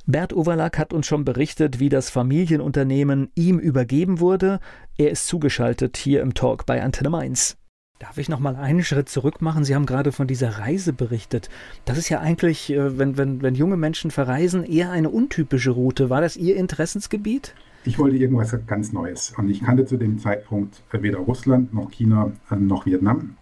Bert 0.06 0.34
Overlack 0.34 0.78
hat 0.78 0.92
uns 0.92 1.06
schon 1.06 1.24
berichtet, 1.24 1.80
wie 1.80 1.88
das 1.88 2.10
Familienunternehmen 2.10 3.30
ihm 3.34 3.58
übergeben 3.58 4.20
wurde. 4.20 4.60
Er 4.98 5.10
ist 5.10 5.26
zugeschaltet 5.26 5.96
hier 5.96 6.20
im 6.20 6.34
Talk 6.34 6.66
bei 6.66 6.82
Antenne 6.82 7.08
Mainz. 7.08 7.56
Darf 8.00 8.18
ich 8.18 8.28
noch 8.28 8.40
mal 8.40 8.56
einen 8.56 8.82
Schritt 8.82 9.08
zurück 9.08 9.40
machen? 9.40 9.64
Sie 9.64 9.74
haben 9.74 9.86
gerade 9.86 10.10
von 10.10 10.26
dieser 10.26 10.58
Reise 10.58 10.92
berichtet. 10.92 11.48
Das 11.84 11.96
ist 11.96 12.08
ja 12.08 12.20
eigentlich, 12.20 12.70
äh, 12.70 12.98
wenn, 12.98 13.16
wenn, 13.16 13.40
wenn 13.40 13.54
junge 13.54 13.76
Menschen 13.76 14.10
verreisen, 14.10 14.64
eher 14.64 14.90
eine 14.90 15.10
untypische 15.10 15.70
Route. 15.70 16.10
War 16.10 16.20
das 16.20 16.36
Ihr 16.36 16.56
Interessensgebiet? 16.56 17.54
Ich 17.84 17.98
wollte 17.98 18.16
irgendwas 18.16 18.56
ganz 18.66 18.92
Neues. 18.92 19.32
Und 19.36 19.48
ich 19.48 19.62
kannte 19.62 19.86
zu 19.86 19.96
dem 19.96 20.18
Zeitpunkt 20.18 20.82
weder 20.90 21.18
Russland 21.18 21.72
noch 21.72 21.92
China 21.92 22.32
äh, 22.50 22.56
noch 22.56 22.84
Vietnam. 22.84 23.36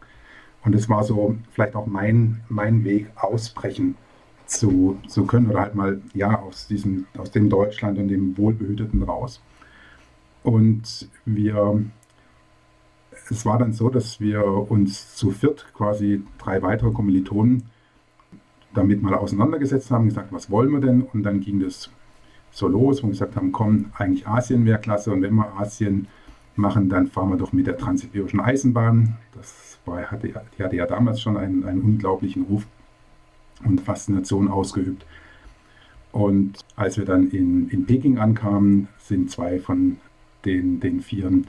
Und 0.64 0.74
es 0.74 0.88
war 0.88 1.02
so 1.02 1.34
vielleicht 1.52 1.74
auch 1.74 1.86
mein, 1.86 2.42
mein 2.50 2.84
Weg, 2.84 3.10
ausbrechen 3.16 3.96
zu, 4.44 4.98
zu 5.08 5.24
können 5.24 5.48
oder 5.48 5.60
halt 5.60 5.74
mal 5.74 6.02
ja 6.12 6.38
aus, 6.40 6.66
diesem, 6.66 7.06
aus 7.16 7.30
dem 7.30 7.48
Deutschland 7.48 7.98
und 7.98 8.08
dem 8.08 8.36
Wohlbehüteten 8.36 9.02
raus. 9.02 9.40
Und 10.42 11.08
wir, 11.24 11.82
es 13.30 13.46
war 13.46 13.58
dann 13.58 13.72
so, 13.72 13.88
dass 13.88 14.20
wir 14.20 14.44
uns 14.44 15.14
zu 15.14 15.30
viert, 15.30 15.66
quasi 15.74 16.22
drei 16.38 16.62
weitere 16.62 16.90
Kommilitonen, 16.90 17.64
damit 18.74 19.02
mal 19.02 19.14
auseinandergesetzt 19.14 19.90
haben, 19.90 20.06
gesagt, 20.06 20.32
was 20.32 20.50
wollen 20.50 20.70
wir 20.70 20.80
denn? 20.80 21.02
Und 21.02 21.22
dann 21.22 21.40
ging 21.40 21.60
das 21.60 21.90
so 22.50 22.68
los, 22.68 23.02
wo 23.02 23.06
wir 23.06 23.12
gesagt 23.12 23.36
haben, 23.36 23.52
komm, 23.52 23.86
eigentlich 23.94 24.26
Asien 24.26 24.64
wäre 24.64 24.78
klasse 24.78 25.12
und 25.12 25.22
wenn 25.22 25.34
wir 25.34 25.56
Asien 25.58 26.08
machen, 26.56 26.88
dann 26.88 27.06
fahren 27.06 27.30
wir 27.30 27.36
doch 27.36 27.52
mit 27.52 27.66
der 27.66 27.78
Transsibirischen 27.78 28.40
Eisenbahn. 28.40 29.16
Das 29.34 29.78
war, 29.84 30.02
hatte, 30.10 30.28
die 30.28 30.62
hatte 30.62 30.76
ja 30.76 30.86
damals 30.86 31.20
schon 31.20 31.36
einen, 31.36 31.64
einen 31.64 31.80
unglaublichen 31.80 32.44
Ruf 32.44 32.66
und 33.64 33.80
Faszination 33.80 34.48
ausgeübt. 34.48 35.06
Und 36.12 36.58
als 36.76 36.98
wir 36.98 37.06
dann 37.06 37.30
in, 37.30 37.68
in 37.70 37.86
Peking 37.86 38.18
ankamen, 38.18 38.88
sind 38.98 39.30
zwei 39.30 39.58
von 39.58 39.96
den, 40.44 40.80
den 40.80 41.00
Vieren 41.00 41.46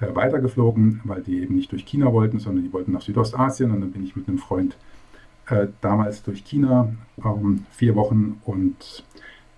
weitergeflogen, 0.00 1.00
weil 1.04 1.22
die 1.22 1.42
eben 1.42 1.54
nicht 1.54 1.72
durch 1.72 1.84
China 1.84 2.12
wollten, 2.12 2.38
sondern 2.38 2.64
die 2.64 2.72
wollten 2.72 2.92
nach 2.92 3.02
Südostasien. 3.02 3.70
Und 3.70 3.80
dann 3.80 3.92
bin 3.92 4.04
ich 4.04 4.16
mit 4.16 4.28
einem 4.28 4.38
Freund 4.38 4.76
äh, 5.48 5.66
damals 5.80 6.22
durch 6.22 6.44
China, 6.44 6.92
ähm, 7.24 7.66
vier 7.70 7.94
Wochen. 7.96 8.40
Und 8.44 9.04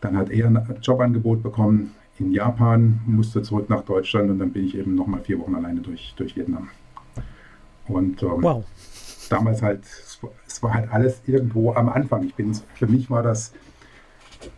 dann 0.01 0.17
hat 0.17 0.31
er 0.31 0.49
ein 0.49 0.79
Jobangebot 0.83 1.43
bekommen 1.43 1.93
in 2.19 2.33
Japan, 2.33 3.01
musste 3.07 3.43
zurück 3.43 3.71
nach 3.71 3.83
Deutschland 3.83 4.31
und 4.31 4.39
dann 4.39 4.53
bin 4.53 4.67
ich 4.67 4.77
eben 4.77 4.95
nochmal 4.95 5.21
vier 5.21 5.39
Wochen 5.39 5.55
alleine 5.55 5.81
durch, 5.81 6.15
durch 6.17 6.37
Vietnam. 6.37 6.69
Und 7.89 8.23
ähm, 8.23 8.43
wow. 8.43 8.65
damals 9.29 9.63
halt, 9.63 9.85
es 10.47 10.63
war 10.63 10.75
halt 10.75 10.93
alles 10.93 11.23
irgendwo 11.27 11.73
am 11.73 11.89
Anfang. 11.89 12.25
Ich 12.25 12.35
bin, 12.35 12.55
für 12.75 12.87
mich 12.87 13.11
war 13.11 13.23
das, 13.23 13.53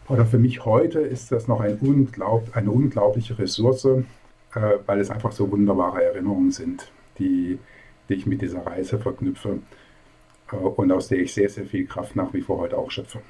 oder 0.09 0.27
für 0.27 0.39
mich 0.39 0.65
heute 0.65 1.01
ist 1.01 1.33
das 1.33 1.49
noch 1.49 1.61
ein 1.61 1.79
unglaub, 1.79 2.51
eine 2.55 2.71
unglaubliche 2.71 3.39
Ressource, 3.39 3.87
äh, 4.55 4.79
weil 4.87 5.01
es 5.01 5.11
einfach 5.11 5.33
so 5.33 5.51
wunderbare 5.51 6.03
Erinnerungen 6.05 6.51
sind, 6.51 6.91
die, 7.19 7.59
die 8.09 8.15
ich 8.15 8.27
mit 8.27 8.43
dieser 8.43 8.67
Reise 8.67 8.99
verknüpfe 8.99 9.59
äh, 10.53 10.57
und 10.57 10.93
aus 10.93 11.09
der 11.09 11.19
ich 11.19 11.33
sehr, 11.35 11.49
sehr 11.49 11.67
viel 11.67 11.87
Kraft 11.87 12.17
nach 12.17 12.33
wie 12.33 12.43
vor 12.43 12.59
heute 12.59 12.77
auch 12.77 12.91
schöpfe 12.91 13.21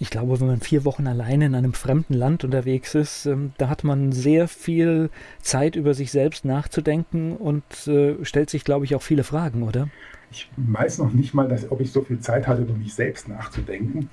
ich 0.00 0.08
glaube, 0.08 0.40
wenn 0.40 0.46
man 0.46 0.60
vier 0.60 0.86
Wochen 0.86 1.06
alleine 1.06 1.44
in 1.44 1.54
einem 1.54 1.74
fremden 1.74 2.14
Land 2.14 2.42
unterwegs 2.42 2.94
ist, 2.94 3.26
ähm, 3.26 3.52
da 3.58 3.68
hat 3.68 3.84
man 3.84 4.12
sehr 4.12 4.48
viel 4.48 5.10
Zeit 5.42 5.76
über 5.76 5.92
sich 5.92 6.10
selbst 6.10 6.46
nachzudenken 6.46 7.36
und 7.36 7.86
äh, 7.86 8.16
stellt 8.24 8.48
sich, 8.48 8.64
glaube 8.64 8.86
ich, 8.86 8.94
auch 8.94 9.02
viele 9.02 9.24
Fragen, 9.24 9.62
oder? 9.62 9.88
Ich 10.32 10.50
weiß 10.56 10.98
noch 10.98 11.12
nicht 11.12 11.34
mal, 11.34 11.48
dass, 11.48 11.70
ob 11.70 11.82
ich 11.82 11.92
so 11.92 12.00
viel 12.00 12.18
Zeit 12.20 12.48
hatte, 12.48 12.62
über 12.62 12.72
mich 12.72 12.94
selbst 12.94 13.28
nachzudenken, 13.28 14.08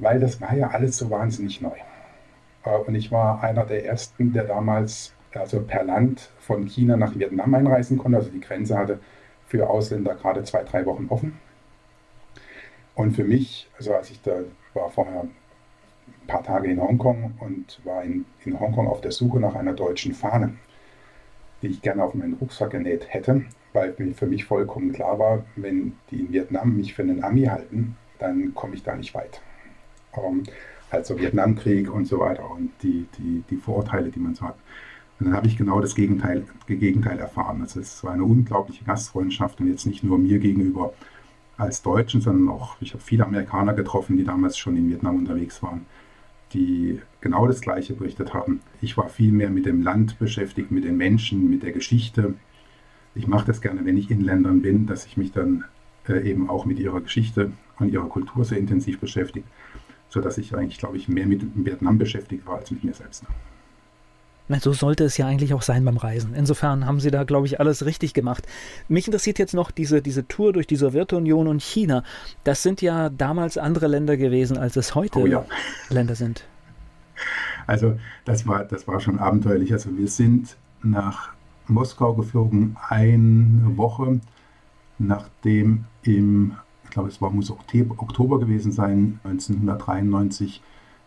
weil 0.00 0.18
das 0.18 0.40
war 0.40 0.52
ja 0.56 0.70
alles 0.70 0.98
so 0.98 1.10
wahnsinnig 1.10 1.60
neu. 1.60 1.76
Äh, 2.64 2.76
und 2.78 2.96
ich 2.96 3.12
war 3.12 3.40
einer 3.44 3.64
der 3.64 3.86
ersten, 3.86 4.32
der 4.32 4.44
damals 4.44 5.12
also 5.34 5.60
per 5.62 5.84
Land 5.84 6.30
von 6.40 6.66
China 6.66 6.96
nach 6.96 7.14
Vietnam 7.16 7.54
einreisen 7.54 7.98
konnte. 7.98 8.18
Also 8.18 8.30
die 8.30 8.40
Grenze 8.40 8.76
hatte 8.76 9.00
für 9.46 9.68
Ausländer 9.68 10.14
gerade 10.14 10.42
zwei, 10.44 10.62
drei 10.62 10.86
Wochen 10.86 11.06
offen. 11.08 11.38
Und 12.94 13.12
für 13.12 13.24
mich, 13.24 13.68
also 13.76 13.94
als 13.94 14.10
ich 14.10 14.20
da 14.22 14.40
war 14.74 14.90
vorher 14.90 15.22
ein 15.22 16.26
paar 16.26 16.42
Tage 16.42 16.70
in 16.70 16.80
Hongkong 16.80 17.34
und 17.40 17.80
war 17.84 18.02
in, 18.02 18.24
in 18.44 18.58
Hongkong 18.58 18.88
auf 18.88 19.00
der 19.00 19.12
Suche 19.12 19.40
nach 19.40 19.54
einer 19.54 19.72
deutschen 19.72 20.14
Fahne, 20.14 20.54
die 21.62 21.68
ich 21.68 21.82
gerne 21.82 22.04
auf 22.04 22.14
meinen 22.14 22.34
Rucksack 22.34 22.70
genäht 22.70 23.06
hätte, 23.08 23.42
weil 23.72 23.94
für 24.14 24.26
mich 24.26 24.44
vollkommen 24.44 24.92
klar 24.92 25.18
war, 25.18 25.44
wenn 25.56 25.96
die 26.10 26.20
in 26.20 26.32
Vietnam 26.32 26.76
mich 26.76 26.94
für 26.94 27.02
einen 27.02 27.24
Ami 27.24 27.44
halten, 27.44 27.96
dann 28.18 28.54
komme 28.54 28.74
ich 28.74 28.82
da 28.82 28.94
nicht 28.94 29.14
weit. 29.14 29.40
Um, 30.12 30.42
also 30.90 31.18
Vietnamkrieg 31.18 31.92
und 31.92 32.06
so 32.06 32.18
weiter 32.18 32.50
und 32.50 32.70
die, 32.82 33.06
die, 33.16 33.44
die 33.48 33.56
Vorurteile, 33.56 34.10
die 34.10 34.18
man 34.18 34.34
so 34.34 34.46
hat. 34.46 34.56
Und 35.20 35.26
dann 35.26 35.36
habe 35.36 35.46
ich 35.46 35.56
genau 35.56 35.80
das 35.80 35.94
Gegenteil, 35.94 36.46
Gegenteil 36.66 37.18
erfahren. 37.18 37.60
Also 37.60 37.78
es 37.78 38.02
war 38.02 38.12
eine 38.12 38.24
unglaubliche 38.24 38.84
Gastfreundschaft 38.84 39.60
und 39.60 39.68
jetzt 39.68 39.86
nicht 39.86 40.02
nur 40.02 40.18
mir 40.18 40.38
gegenüber, 40.38 40.94
als 41.60 41.82
Deutschen, 41.82 42.20
sondern 42.20 42.48
auch, 42.48 42.76
ich 42.80 42.94
habe 42.94 43.02
viele 43.02 43.26
Amerikaner 43.26 43.74
getroffen, 43.74 44.16
die 44.16 44.24
damals 44.24 44.56
schon 44.56 44.76
in 44.76 44.88
Vietnam 44.88 45.16
unterwegs 45.16 45.62
waren, 45.62 45.84
die 46.54 47.00
genau 47.20 47.46
das 47.46 47.60
Gleiche 47.60 47.92
berichtet 47.92 48.32
haben. 48.32 48.60
Ich 48.80 48.96
war 48.96 49.08
viel 49.08 49.30
mehr 49.30 49.50
mit 49.50 49.66
dem 49.66 49.82
Land 49.82 50.18
beschäftigt, 50.18 50.70
mit 50.70 50.84
den 50.84 50.96
Menschen, 50.96 51.50
mit 51.50 51.62
der 51.62 51.72
Geschichte. 51.72 52.34
Ich 53.14 53.26
mache 53.26 53.46
das 53.46 53.60
gerne, 53.60 53.84
wenn 53.84 53.98
ich 53.98 54.10
in 54.10 54.22
Ländern 54.22 54.62
bin, 54.62 54.86
dass 54.86 55.04
ich 55.04 55.16
mich 55.16 55.32
dann 55.32 55.64
äh, 56.08 56.28
eben 56.28 56.48
auch 56.48 56.64
mit 56.64 56.78
ihrer 56.78 57.02
Geschichte 57.02 57.52
und 57.78 57.92
ihrer 57.92 58.08
Kultur 58.08 58.44
sehr 58.44 58.58
intensiv 58.58 58.98
beschäftige, 58.98 59.46
sodass 60.08 60.38
ich 60.38 60.56
eigentlich, 60.56 60.78
glaube 60.78 60.96
ich, 60.96 61.08
mehr 61.08 61.26
mit 61.26 61.42
Vietnam 61.54 61.98
beschäftigt 61.98 62.46
war 62.46 62.56
als 62.56 62.70
mit 62.70 62.84
mir 62.84 62.94
selbst. 62.94 63.24
So 64.58 64.72
sollte 64.72 65.04
es 65.04 65.16
ja 65.16 65.26
eigentlich 65.26 65.54
auch 65.54 65.62
sein 65.62 65.84
beim 65.84 65.96
Reisen. 65.96 66.34
Insofern 66.34 66.86
haben 66.86 66.98
Sie 66.98 67.10
da, 67.10 67.24
glaube 67.24 67.46
ich, 67.46 67.60
alles 67.60 67.84
richtig 67.86 68.14
gemacht. 68.14 68.46
Mich 68.88 69.06
interessiert 69.06 69.38
jetzt 69.38 69.54
noch 69.54 69.70
diese, 69.70 70.02
diese 70.02 70.26
Tour 70.26 70.52
durch 70.52 70.66
die 70.66 70.76
Sowjetunion 70.76 71.46
und 71.46 71.62
China. 71.62 72.02
Das 72.42 72.62
sind 72.62 72.82
ja 72.82 73.10
damals 73.10 73.58
andere 73.58 73.86
Länder 73.86 74.16
gewesen, 74.16 74.58
als 74.58 74.76
es 74.76 74.94
heute 74.94 75.20
oh 75.20 75.26
ja. 75.26 75.44
Länder 75.88 76.14
sind. 76.14 76.44
Also 77.66 77.98
das 78.24 78.46
war, 78.46 78.64
das 78.64 78.88
war 78.88 79.00
schon 79.00 79.18
abenteuerlich. 79.18 79.72
Also 79.72 79.96
wir 79.96 80.08
sind 80.08 80.56
nach 80.82 81.30
Moskau 81.68 82.14
geflogen, 82.14 82.76
eine 82.88 83.76
Woche 83.76 84.20
nachdem 84.98 85.84
im 86.02 86.56
ich 86.90 86.94
glaube, 86.94 87.08
es 87.08 87.22
war, 87.22 87.30
muss 87.30 87.52
Oktober 87.52 88.40
gewesen 88.40 88.72
sein, 88.72 89.20
1993, 89.22 90.60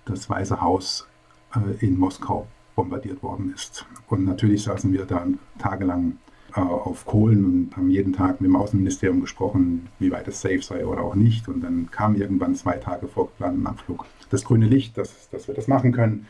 das 0.06 0.30
Weiße 0.30 0.62
Haus 0.62 1.10
äh, 1.54 1.86
in 1.86 2.00
Moskau 2.00 2.48
bombardiert 2.76 3.22
worden 3.24 3.54
ist. 3.54 3.86
Und 4.08 4.26
natürlich 4.26 4.64
saßen 4.64 4.92
wir 4.94 5.06
da 5.06 5.26
tagelang 5.60 6.18
äh, 6.56 6.60
auf 6.60 7.06
Kohlen 7.06 7.46
und 7.46 7.78
haben 7.78 7.90
jeden 7.90 8.14
Tag 8.14 8.42
mit 8.42 8.50
dem 8.50 8.56
Außenministerium 8.56 9.22
gesprochen, 9.22 9.90
wie 10.00 10.12
weit 10.12 10.28
es 10.28 10.42
safe 10.42 10.62
sei 10.62 10.86
oder 10.86 11.02
auch 11.02 11.16
nicht. 11.16 11.48
Und 11.48 11.62
dann 11.62 11.90
kam 11.92 12.16
irgendwann 12.16 12.56
zwei 12.56 12.78
Tage 12.78 13.08
vor 13.08 13.28
geplanten 13.28 13.66
Abflug 13.66 14.06
das 14.30 14.44
grüne 14.44 14.68
Licht, 14.68 14.98
dass, 14.98 15.30
dass 15.30 15.48
wir 15.48 15.56
das 15.56 15.68
machen 15.68 15.92
können. 15.92 16.28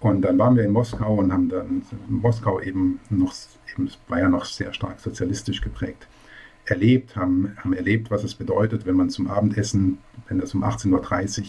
Und 0.00 0.22
dann 0.22 0.38
waren 0.38 0.56
wir 0.56 0.64
in 0.64 0.72
Moskau 0.72 1.16
und 1.16 1.32
haben 1.32 1.48
dann 1.48 1.82
Moskau 2.08 2.60
eben 2.60 3.00
noch, 3.10 3.34
eben, 3.74 3.90
war 4.06 4.20
ja 4.20 4.28
noch 4.28 4.44
sehr 4.44 4.72
stark 4.72 5.00
sozialistisch 5.00 5.60
geprägt, 5.60 6.06
erlebt, 6.66 7.16
haben, 7.16 7.56
haben 7.56 7.72
erlebt, 7.72 8.10
was 8.10 8.22
es 8.22 8.34
bedeutet, 8.34 8.86
wenn 8.86 8.94
man 8.94 9.10
zum 9.10 9.26
Abendessen, 9.26 9.98
wenn 10.28 10.38
das 10.38 10.54
um 10.54 10.62
18.30 10.62 11.40
Uhr 11.40 11.46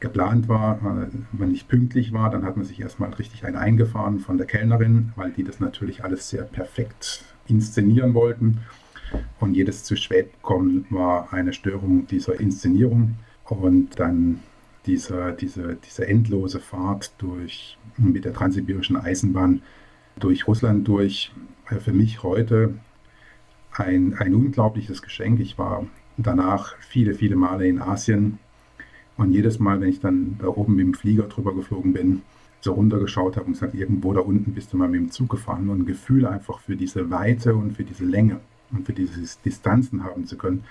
geplant 0.00 0.48
war, 0.48 0.76
äh, 0.76 1.08
wenn 1.32 1.50
nicht 1.50 1.68
pünktlich 1.68 2.12
war, 2.12 2.30
dann 2.30 2.44
hat 2.44 2.56
man 2.56 2.66
sich 2.66 2.80
erstmal 2.80 3.12
richtig 3.14 3.44
ein 3.44 3.56
eingefahren 3.56 4.18
von 4.18 4.38
der 4.38 4.46
Kellnerin, 4.46 5.12
weil 5.16 5.30
die 5.32 5.44
das 5.44 5.60
natürlich 5.60 6.04
alles 6.04 6.28
sehr 6.28 6.42
perfekt 6.42 7.24
inszenieren 7.48 8.14
wollten. 8.14 8.58
Und 9.38 9.54
jedes 9.54 9.84
zu 9.84 9.96
spät 9.96 10.30
kommen 10.42 10.84
war 10.90 11.32
eine 11.32 11.52
Störung 11.52 12.06
dieser 12.06 12.38
Inszenierung. 12.40 13.16
Und 13.44 13.98
dann 13.98 14.40
diese, 14.86 15.36
diese, 15.38 15.76
diese 15.76 16.06
endlose 16.06 16.60
Fahrt 16.60 17.12
durch, 17.18 17.78
mit 17.96 18.24
der 18.24 18.34
transsibirischen 18.34 18.96
Eisenbahn 18.96 19.62
durch 20.18 20.46
Russland 20.46 20.86
durch, 20.88 21.32
äh, 21.70 21.76
für 21.76 21.92
mich 21.92 22.22
heute 22.22 22.74
ein, 23.72 24.14
ein 24.14 24.34
unglaubliches 24.34 25.02
Geschenk. 25.02 25.40
Ich 25.40 25.58
war 25.58 25.86
danach 26.16 26.76
viele, 26.78 27.14
viele 27.14 27.36
Male 27.36 27.66
in 27.66 27.80
Asien 27.80 28.38
und 29.16 29.32
jedes 29.32 29.58
Mal, 29.58 29.80
wenn 29.80 29.88
ich 29.88 30.00
dann 30.00 30.36
da 30.38 30.48
oben 30.48 30.76
mit 30.76 30.86
dem 30.86 30.94
Flieger 30.94 31.24
drüber 31.24 31.54
geflogen 31.54 31.92
bin, 31.92 32.22
so 32.60 32.72
runtergeschaut 32.72 33.36
habe 33.36 33.46
und 33.46 33.52
gesagt, 33.52 33.74
irgendwo 33.74 34.12
da 34.12 34.20
unten 34.20 34.52
bist 34.52 34.72
du 34.72 34.76
mal 34.76 34.88
mit 34.88 35.00
dem 35.00 35.10
Zug 35.10 35.30
gefahren 35.30 35.68
und 35.68 35.80
ein 35.80 35.86
Gefühl 35.86 36.26
einfach 36.26 36.60
für 36.60 36.76
diese 36.76 37.10
Weite 37.10 37.54
und 37.54 37.76
für 37.76 37.84
diese 37.84 38.04
Länge 38.04 38.40
und 38.72 38.84
für 38.84 38.92
diese 38.92 39.38
Distanzen 39.44 40.04
haben 40.04 40.26
zu 40.26 40.36
können. 40.36 40.64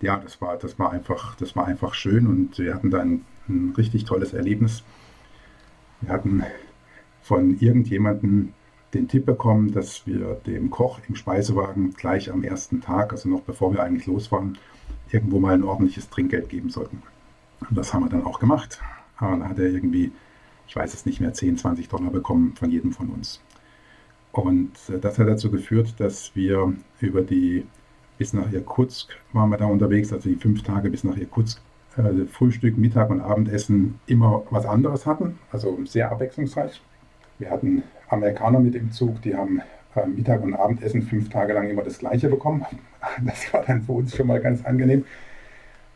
Ja, 0.00 0.16
das 0.16 0.40
war, 0.40 0.56
das 0.56 0.78
war 0.78 0.92
einfach, 0.92 1.34
das 1.36 1.56
war 1.56 1.66
einfach 1.66 1.94
schön 1.94 2.26
und 2.26 2.58
wir 2.58 2.74
hatten 2.74 2.90
dann 2.90 3.22
ein 3.48 3.74
richtig 3.76 4.04
tolles 4.04 4.32
Erlebnis. 4.32 4.84
Wir 6.00 6.10
hatten 6.10 6.44
von 7.22 7.58
irgendjemandem 7.58 8.52
den 8.92 9.08
Tipp 9.08 9.26
bekommen, 9.26 9.72
dass 9.72 10.06
wir 10.06 10.40
dem 10.46 10.70
Koch 10.70 11.00
im 11.08 11.16
Speisewagen 11.16 11.94
gleich 11.94 12.30
am 12.30 12.44
ersten 12.44 12.80
Tag, 12.80 13.12
also 13.12 13.28
noch 13.28 13.40
bevor 13.40 13.72
wir 13.72 13.82
eigentlich 13.82 14.06
losfahren, 14.06 14.58
irgendwo 15.10 15.40
mal 15.40 15.54
ein 15.54 15.64
ordentliches 15.64 16.10
Trinkgeld 16.10 16.48
geben 16.48 16.70
sollten. 16.70 17.02
Und 17.60 17.76
das 17.76 17.92
haben 17.94 18.04
wir 18.04 18.10
dann 18.10 18.24
auch 18.24 18.38
gemacht. 18.38 18.80
Aber 19.16 19.36
da 19.36 19.48
hat 19.48 19.58
er 19.58 19.66
irgendwie, 19.66 20.12
ich 20.66 20.76
weiß 20.76 20.92
es 20.94 21.06
nicht 21.06 21.20
mehr, 21.20 21.32
10, 21.32 21.58
20 21.58 21.88
Dollar 21.88 22.10
bekommen 22.10 22.54
von 22.56 22.70
jedem 22.70 22.92
von 22.92 23.08
uns. 23.10 23.40
Und 24.32 24.72
äh, 24.88 24.98
das 24.98 25.18
hat 25.18 25.28
dazu 25.28 25.50
geführt, 25.50 25.94
dass 25.98 26.34
wir 26.34 26.74
über 27.00 27.22
die, 27.22 27.66
bis 28.18 28.32
nach 28.32 28.52
Irkutsk 28.52 29.10
waren 29.32 29.50
wir 29.50 29.58
da 29.58 29.66
unterwegs, 29.66 30.12
also 30.12 30.28
die 30.28 30.36
fünf 30.36 30.62
Tage 30.62 30.90
bis 30.90 31.04
nach 31.04 31.16
Irkutsk, 31.16 31.60
äh, 31.96 32.26
Frühstück, 32.26 32.76
Mittag 32.76 33.10
und 33.10 33.20
Abendessen 33.20 34.00
immer 34.06 34.44
was 34.50 34.66
anderes 34.66 35.06
hatten, 35.06 35.38
also 35.52 35.78
sehr 35.84 36.10
abwechslungsreich. 36.10 36.82
Wir 37.38 37.50
hatten 37.50 37.84
Amerikaner 38.08 38.60
mit 38.60 38.74
im 38.74 38.90
Zug, 38.90 39.22
die 39.22 39.36
haben 39.36 39.60
äh, 39.94 40.06
Mittag 40.06 40.42
und 40.42 40.54
Abendessen 40.54 41.02
fünf 41.02 41.28
Tage 41.28 41.52
lang 41.52 41.70
immer 41.70 41.82
das 41.82 41.98
gleiche 41.98 42.28
bekommen. 42.28 42.64
Das 43.24 43.52
war 43.52 43.62
dann 43.62 43.82
für 43.82 43.92
uns 43.92 44.16
schon 44.16 44.26
mal 44.26 44.40
ganz 44.40 44.64
angenehm. 44.64 45.04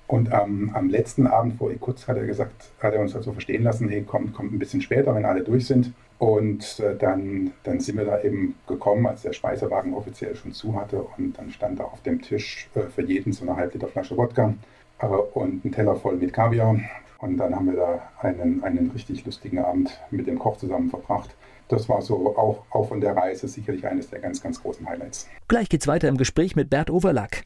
Und 0.09 0.31
ähm, 0.33 0.71
am 0.73 0.89
letzten 0.89 1.27
Abend 1.27 1.59
vor 1.59 1.71
Irkutsk 1.71 2.09
hat 2.09 2.17
er 2.17 2.25
gesagt, 2.25 2.71
hat 2.81 2.95
er 2.95 3.01
uns 3.01 3.15
also 3.15 3.33
verstehen 3.33 3.63
lassen, 3.63 3.91
hey, 3.91 4.03
kommt, 4.03 4.33
kommt 4.33 4.55
ein 4.55 4.59
bisschen 4.59 4.81
später, 4.81 5.15
wenn 5.15 5.27
alle 5.27 5.45
durch 5.45 5.67
sind. 5.67 5.93
Und 6.19 6.81
äh, 6.81 6.97
dann, 6.97 7.53
dann 7.63 7.79
sind 7.79 7.99
wir 7.99 8.07
da 8.07 8.23
eben 8.23 8.55
gekommen, 8.67 9.07
als 9.07 9.23
der 9.23 9.35
Speisewagen 9.35 9.93
offiziell 9.93 10.35
schon 10.35 10.53
zu 10.53 10.75
hatte. 10.75 11.05
Und 11.19 11.39
dann 11.39 11.51
stand 11.51 11.79
da 11.79 11.85
auf 11.85 12.03
dem 12.03 12.23
Tisch 12.23 12.71
äh, 12.75 12.81
für 12.89 13.03
jeden 13.03 13.35
so 13.35 13.45
eine 13.45 13.55
Halbliter 13.55 13.87
Flasche 13.87 14.17
Wodka 14.17 14.55
äh, 15.01 15.07
und 15.07 15.67
ein 15.67 15.73
Teller 15.73 15.95
voll 15.95 16.17
mit 16.17 16.33
Kaviar. 16.33 16.81
Und 17.19 17.37
dann 17.37 17.55
haben 17.55 17.67
wir 17.67 17.77
da 17.77 18.03
einen, 18.21 18.65
einen 18.65 18.91
richtig 18.93 19.27
lustigen 19.27 19.59
Abend 19.59 20.01
mit 20.11 20.27
dem 20.27 20.39
Koch 20.39 20.57
zusammen 20.57 20.89
verbracht. 20.89 21.37
Das 21.69 21.87
war 21.91 22.01
so 22.01 22.35
auch, 22.35 22.65
auch 22.71 22.89
von 22.89 23.03
der 23.03 23.15
Reise 23.15 23.47
sicherlich 23.47 23.87
eines 23.87 24.09
der 24.09 24.21
ganz, 24.21 24.43
ganz 24.43 24.63
großen 24.63 24.89
Highlights. 24.89 25.29
Gleich 25.49 25.69
geht's 25.69 25.87
weiter 25.87 26.09
im 26.09 26.17
Gespräch 26.17 26.57
mit 26.57 26.71
Bert 26.71 26.89
Overlack. 26.89 27.45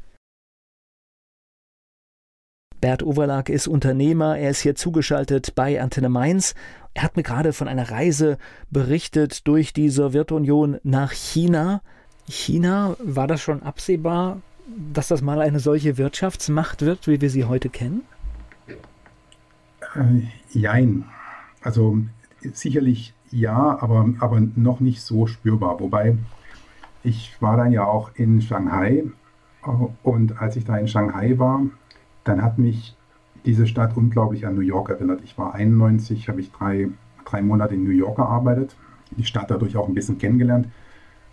Bert 2.82 3.04
Overlack 3.04 3.48
ist 3.48 3.68
Unternehmer, 3.68 4.36
er 4.36 4.50
ist 4.50 4.60
hier 4.60 4.74
zugeschaltet 4.74 5.54
bei 5.54 5.80
Antenne 5.80 6.08
Mainz. 6.08 6.56
Er 6.94 7.04
hat 7.04 7.16
mir 7.16 7.22
gerade 7.22 7.52
von 7.52 7.68
einer 7.68 7.92
Reise 7.92 8.38
berichtet 8.72 9.46
durch 9.46 9.72
die 9.72 9.88
Sowjetunion 9.88 10.78
nach 10.82 11.12
China. 11.12 11.80
China, 12.28 12.96
war 12.98 13.28
das 13.28 13.40
schon 13.40 13.62
absehbar, 13.62 14.42
dass 14.92 15.06
das 15.06 15.22
mal 15.22 15.40
eine 15.40 15.60
solche 15.60 15.96
Wirtschaftsmacht 15.96 16.82
wird, 16.82 17.06
wie 17.06 17.20
wir 17.20 17.30
sie 17.30 17.44
heute 17.44 17.68
kennen? 17.68 18.02
Äh, 19.94 20.26
jein. 20.50 21.04
Also 21.62 21.98
sicherlich 22.52 23.14
ja, 23.30 23.78
aber, 23.80 24.08
aber 24.18 24.40
noch 24.56 24.80
nicht 24.80 25.02
so 25.02 25.28
spürbar. 25.28 25.78
Wobei 25.78 26.18
ich 27.04 27.40
war 27.40 27.56
dann 27.56 27.70
ja 27.70 27.84
auch 27.84 28.10
in 28.16 28.42
Shanghai 28.42 29.04
äh, 29.64 29.68
und 30.02 30.40
als 30.40 30.56
ich 30.56 30.64
da 30.64 30.76
in 30.78 30.88
Shanghai 30.88 31.38
war, 31.38 31.62
dann 32.24 32.42
hat 32.42 32.58
mich 32.58 32.96
diese 33.44 33.66
Stadt 33.66 33.96
unglaublich 33.96 34.46
an 34.46 34.54
New 34.54 34.60
York 34.60 34.88
erinnert. 34.88 35.20
Ich 35.24 35.36
war 35.36 35.54
91, 35.54 36.28
habe 36.28 36.40
ich 36.40 36.50
drei, 36.52 36.88
drei 37.24 37.42
Monate 37.42 37.74
in 37.74 37.84
New 37.84 37.90
York 37.90 38.16
gearbeitet, 38.16 38.76
die 39.10 39.24
Stadt 39.24 39.50
dadurch 39.50 39.76
auch 39.76 39.88
ein 39.88 39.94
bisschen 39.94 40.18
kennengelernt. 40.18 40.68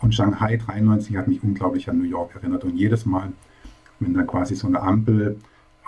Und 0.01 0.15
Shanghai 0.15 0.57
93 0.57 1.17
hat 1.17 1.27
mich 1.27 1.43
unglaublich 1.43 1.89
an 1.89 1.97
New 1.97 2.05
York 2.05 2.35
erinnert. 2.35 2.63
Und 2.63 2.77
jedes 2.77 3.05
Mal, 3.05 3.33
wenn 3.99 4.13
dann 4.13 4.27
quasi 4.27 4.55
so 4.55 4.67
eine 4.67 4.81
Ampel 4.81 5.37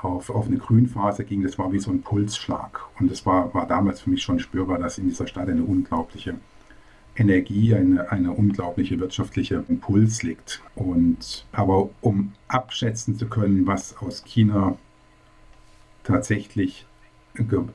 auf, 0.01 0.29
auf 0.29 0.47
eine 0.47 0.57
Grünphase 0.57 1.23
ging, 1.23 1.43
das 1.43 1.57
war 1.57 1.71
wie 1.71 1.79
so 1.79 1.91
ein 1.91 2.01
Pulsschlag. 2.01 2.81
Und 2.99 3.09
es 3.11 3.25
war, 3.25 3.53
war 3.53 3.67
damals 3.67 4.01
für 4.01 4.09
mich 4.09 4.21
schon 4.21 4.39
spürbar, 4.39 4.79
dass 4.79 4.97
in 4.97 5.07
dieser 5.07 5.27
Stadt 5.27 5.47
eine 5.47 5.63
unglaubliche 5.63 6.35
Energie, 7.15 7.73
eine, 7.73 8.11
eine 8.11 8.31
unglaubliche 8.31 8.99
wirtschaftliche 8.99 9.63
Impuls 9.67 10.23
liegt. 10.23 10.61
Und 10.75 11.45
aber 11.51 11.89
um 12.01 12.33
abschätzen 12.47 13.15
zu 13.15 13.27
können, 13.27 13.65
was 13.65 13.95
aus 13.97 14.23
China 14.25 14.75
tatsächlich 16.11 16.85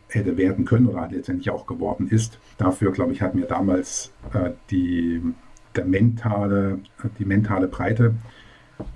hätte 0.08 0.36
werden 0.36 0.66
können 0.66 0.86
oder 0.86 1.08
letztendlich 1.10 1.50
auch 1.50 1.66
geworden 1.66 2.08
ist, 2.08 2.38
dafür, 2.58 2.92
glaube 2.92 3.12
ich, 3.12 3.22
hat 3.22 3.34
mir 3.34 3.46
damals 3.46 4.12
äh, 4.34 4.50
die 4.70 5.22
der 5.74 5.84
mentale, 5.84 6.78
die 7.18 7.24
mentale 7.24 7.68
Breite 7.68 8.14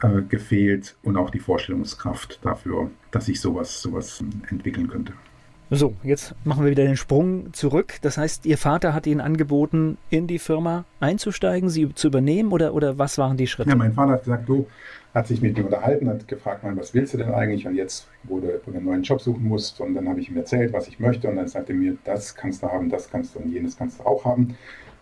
äh, 0.03 0.22
gefehlt 0.22 0.96
und 1.03 1.16
auch 1.16 1.31
die 1.31 1.38
Vorstellungskraft 1.38 2.40
dafür, 2.42 2.90
dass 3.11 3.26
sich 3.26 3.40
sowas, 3.40 3.83
sowas 3.83 4.22
entwickeln 4.48 4.88
könnte. 4.88 5.12
So, 5.72 5.94
jetzt 6.02 6.35
machen 6.42 6.64
wir 6.64 6.72
wieder 6.72 6.85
den 6.85 6.96
Sprung 6.96 7.52
zurück. 7.52 7.98
Das 8.02 8.18
heißt, 8.18 8.44
Ihr 8.44 8.59
Vater 8.59 8.92
hat 8.92 9.06
Ihnen 9.06 9.20
angeboten, 9.20 9.98
in 10.11 10.26
die 10.26 10.40
Firma 10.40 10.85
einzusteigen, 10.98 11.68
sie 11.70 11.94
zu 11.94 12.09
übernehmen 12.09 12.50
oder, 12.50 12.74
oder 12.74 12.98
was 12.98 13.18
waren 13.18 13.37
die 13.37 13.46
Schritte? 13.46 13.70
Ja, 13.70 13.76
mein 13.76 13.92
Vater 13.92 14.12
hat 14.12 14.24
gesagt, 14.24 14.48
du, 14.48 14.66
hat 15.14 15.28
sich 15.28 15.40
mit 15.40 15.56
mir 15.56 15.64
unterhalten, 15.64 16.09
hat 16.09 16.26
gefragt, 16.26 16.64
was 16.64 16.92
willst 16.92 17.14
du 17.14 17.18
denn 17.18 17.33
eigentlich? 17.33 17.68
Und 17.68 17.76
jetzt, 17.76 18.09
wo 18.24 18.40
du 18.40 18.48
einen 18.66 18.85
neuen 18.85 19.02
Job 19.04 19.20
suchen 19.20 19.44
musst, 19.46 19.80
und 19.80 19.94
dann 19.94 20.09
habe 20.09 20.20
ich 20.20 20.28
ihm 20.28 20.37
erzählt, 20.37 20.72
was 20.72 20.88
ich 20.88 20.98
möchte. 20.98 21.28
Und 21.28 21.37
dann 21.37 21.46
sagte 21.46 21.72
er 21.72 21.78
mir, 21.78 21.96
das 22.04 22.35
kannst 22.35 22.64
du 22.64 22.68
haben, 22.68 22.90
das 22.90 23.09
kannst 23.09 23.37
du 23.37 23.38
und 23.38 23.52
jenes 23.52 23.76
kannst 23.76 24.00
du 24.00 24.04
auch 24.04 24.24
haben 24.24 24.56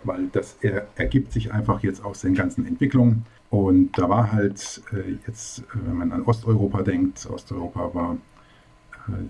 weil 0.04 0.28
das 0.28 0.56
er, 0.62 0.86
ergibt 0.96 1.32
sich 1.32 1.52
einfach 1.52 1.82
jetzt 1.82 2.04
aus 2.04 2.20
den 2.20 2.34
ganzen 2.34 2.66
Entwicklungen. 2.66 3.24
Und 3.50 3.92
da 3.98 4.08
war 4.08 4.32
halt 4.32 4.82
äh, 4.92 5.16
jetzt, 5.26 5.60
äh, 5.60 5.62
wenn 5.86 5.96
man 5.96 6.12
an 6.12 6.22
Osteuropa 6.22 6.82
denkt, 6.82 7.26
Osteuropa 7.30 7.94
war 7.94 8.16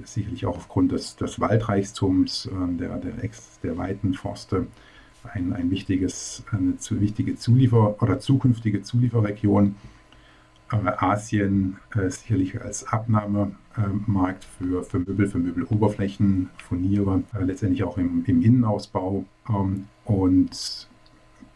sicherlich 0.05 0.47
auch 0.47 0.57
aufgrund 0.57 0.93
des, 0.93 1.17
des 1.17 1.41
Waldreichtums, 1.41 2.47
äh, 2.47 2.77
der, 2.77 2.97
der, 2.97 3.23
Ex, 3.23 3.61
der 3.63 3.77
weiten 3.77 4.15
Forste, 4.15 4.67
ein, 5.25 5.53
ein 5.53 5.71
wichtiges, 5.71 6.45
eine 6.51 6.79
zu, 6.79 7.01
wichtige 7.01 7.37
Zuliefer- 7.37 8.01
oder 8.03 8.19
zukünftige 8.19 8.83
Zulieferregion. 8.83 9.77
Äh, 10.71 10.77
Asien 10.99 11.79
äh, 11.95 12.11
sicherlich 12.11 12.61
als 12.61 12.87
Abnahmemarkt 12.87 14.45
für, 14.45 14.85
für 14.85 14.99
Möbel, 14.99 15.29
für 15.29 15.39
Möbeloberflächen, 15.39 16.51
Furniere, 16.69 17.23
letztendlich 17.41 17.85
auch 17.85 17.99
im, 17.99 18.25
im 18.27 18.43
Innenausbau. 18.43 19.25
Ähm, 19.49 19.87
und 20.05 20.89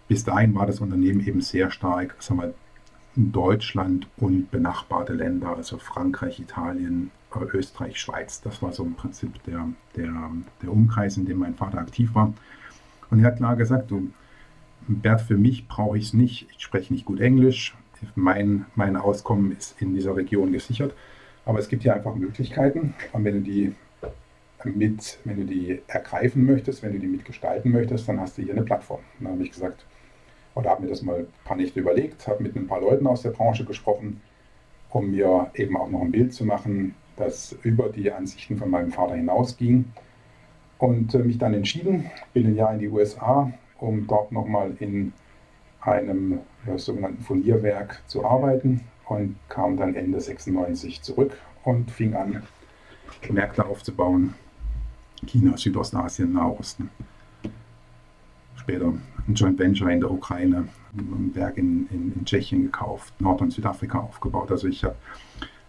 bis 0.08 0.24
dahin 0.24 0.54
war 0.54 0.66
das 0.66 0.80
Unternehmen 0.80 1.26
eben 1.26 1.40
sehr 1.40 1.70
stark, 1.70 2.16
sagen 2.20 2.40
wir, 2.40 2.54
Deutschland 3.14 4.06
und 4.16 4.50
benachbarte 4.50 5.12
Länder, 5.12 5.56
also 5.56 5.76
Frankreich, 5.76 6.40
Italien, 6.40 7.10
äh, 7.10 7.21
Österreich, 7.40 7.98
Schweiz. 7.98 8.40
Das 8.42 8.62
war 8.62 8.72
so 8.72 8.84
im 8.84 8.94
Prinzip 8.94 9.42
der, 9.44 9.68
der, 9.96 10.12
der 10.62 10.72
Umkreis, 10.72 11.16
in 11.16 11.24
dem 11.24 11.38
mein 11.38 11.54
Vater 11.54 11.78
aktiv 11.78 12.14
war. 12.14 12.32
Und 13.10 13.20
er 13.20 13.26
hat 13.26 13.36
klar 13.36 13.56
gesagt, 13.56 13.90
du, 13.90 14.10
Bert, 14.88 15.20
für 15.20 15.36
mich 15.36 15.68
brauche 15.68 15.96
ich 15.96 16.06
es 16.06 16.12
nicht. 16.12 16.48
Ich 16.56 16.62
spreche 16.62 16.92
nicht 16.92 17.04
gut 17.04 17.20
Englisch. 17.20 17.76
Mein, 18.14 18.66
mein 18.74 18.96
Auskommen 18.96 19.52
ist 19.52 19.80
in 19.80 19.94
dieser 19.94 20.16
Region 20.16 20.52
gesichert. 20.52 20.92
Aber 21.44 21.58
es 21.58 21.68
gibt 21.68 21.84
ja 21.84 21.94
einfach 21.94 22.14
Möglichkeiten. 22.14 22.94
Und 23.12 23.24
wenn 23.24 23.34
du 23.34 23.40
die 23.40 23.74
mit, 24.64 25.18
wenn 25.24 25.36
du 25.36 25.44
die 25.44 25.82
ergreifen 25.88 26.44
möchtest, 26.44 26.82
wenn 26.82 26.92
du 26.92 26.98
die 26.98 27.06
mitgestalten 27.06 27.72
möchtest, 27.72 28.08
dann 28.08 28.20
hast 28.20 28.38
du 28.38 28.42
hier 28.42 28.52
eine 28.52 28.62
Plattform. 28.62 29.00
dann 29.18 29.32
habe 29.32 29.42
ich 29.42 29.50
gesagt, 29.50 29.84
oder 30.54 30.70
habe 30.70 30.82
mir 30.82 30.88
das 30.88 31.02
mal 31.02 31.20
ein 31.20 31.26
paar 31.44 31.56
Nächte 31.56 31.80
überlegt, 31.80 32.26
habe 32.28 32.42
mit 32.42 32.54
ein 32.56 32.66
paar 32.66 32.80
Leuten 32.80 33.06
aus 33.06 33.22
der 33.22 33.30
Branche 33.30 33.64
gesprochen, 33.64 34.20
um 34.90 35.10
mir 35.10 35.50
eben 35.54 35.76
auch 35.76 35.88
noch 35.88 36.02
ein 36.02 36.12
Bild 36.12 36.34
zu 36.34 36.44
machen, 36.44 36.94
das 37.16 37.56
über 37.62 37.88
die 37.88 38.10
Ansichten 38.12 38.56
von 38.56 38.70
meinem 38.70 38.92
Vater 38.92 39.14
hinausging. 39.14 39.86
Und 40.78 41.14
äh, 41.14 41.18
mich 41.18 41.38
dann 41.38 41.54
entschieden, 41.54 42.10
bin 42.32 42.46
ein 42.46 42.56
Jahr 42.56 42.72
in 42.72 42.80
die 42.80 42.88
USA, 42.88 43.52
um 43.78 44.06
dort 44.06 44.32
nochmal 44.32 44.74
in 44.80 45.12
einem 45.80 46.40
sogenannten 46.76 47.22
Furnierwerk 47.22 48.02
zu 48.06 48.24
arbeiten 48.24 48.82
und 49.06 49.36
kam 49.48 49.76
dann 49.76 49.94
Ende 49.94 50.20
96 50.20 51.02
zurück 51.02 51.36
und 51.64 51.90
fing 51.90 52.14
an, 52.14 52.42
Märkte 53.30 53.66
aufzubauen. 53.66 54.34
China, 55.26 55.56
Südostasien, 55.56 56.32
Nahosten. 56.32 56.90
Später 58.56 58.92
ein 59.28 59.34
Joint 59.34 59.58
Venture 59.58 59.90
in 59.90 60.00
der 60.00 60.10
Ukraine, 60.10 60.68
ein 60.96 61.34
Werk 61.34 61.58
in, 61.58 61.86
in, 61.90 62.12
in 62.14 62.24
Tschechien 62.24 62.64
gekauft, 62.64 63.20
Nord- 63.20 63.40
und 63.40 63.52
Südafrika 63.52 64.00
aufgebaut. 64.00 64.50
Also 64.50 64.68
ich 64.68 64.82
habe 64.84 64.96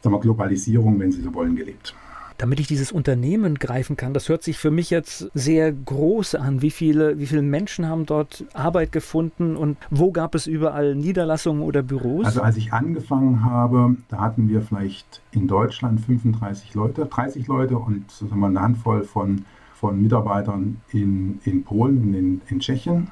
Globalisierung, 0.09 0.99
wenn 0.99 1.11
Sie 1.11 1.21
so 1.21 1.33
wollen, 1.33 1.55
gelebt 1.55 1.95
damit 2.37 2.59
ich 2.59 2.67
dieses 2.67 2.91
Unternehmen 2.91 3.55
greifen 3.55 3.95
kann. 3.95 4.13
Das 4.13 4.29
hört 4.29 4.43
sich 4.43 4.57
für 4.57 4.71
mich 4.71 4.89
jetzt 4.89 5.29
sehr 5.33 5.71
groß 5.71 6.35
an. 6.35 6.61
Wie 6.61 6.71
viele, 6.71 7.19
wie 7.19 7.25
viele 7.25 7.41
Menschen 7.41 7.87
haben 7.87 8.05
dort 8.05 8.45
Arbeit 8.53 8.91
gefunden 8.91 9.55
und 9.55 9.77
wo 9.89 10.11
gab 10.11 10.35
es 10.35 10.47
überall 10.47 10.95
Niederlassungen 10.95 11.63
oder 11.63 11.83
Büros? 11.83 12.25
Also 12.25 12.41
als 12.41 12.57
ich 12.57 12.73
angefangen 12.73 13.45
habe, 13.45 13.95
da 14.09 14.19
hatten 14.19 14.49
wir 14.49 14.61
vielleicht 14.61 15.21
in 15.31 15.47
Deutschland 15.47 16.01
35 16.01 16.73
Leute, 16.73 17.05
30 17.05 17.47
Leute 17.47 17.77
und 17.77 18.11
sagen 18.11 18.39
wir, 18.39 18.47
eine 18.47 18.61
Handvoll 18.61 19.03
von, 19.03 19.45
von 19.73 20.01
Mitarbeitern 20.01 20.81
in, 20.91 21.39
in 21.45 21.63
Polen 21.63 22.01
und 22.01 22.13
in, 22.13 22.41
in 22.47 22.59
Tschechien. 22.59 23.09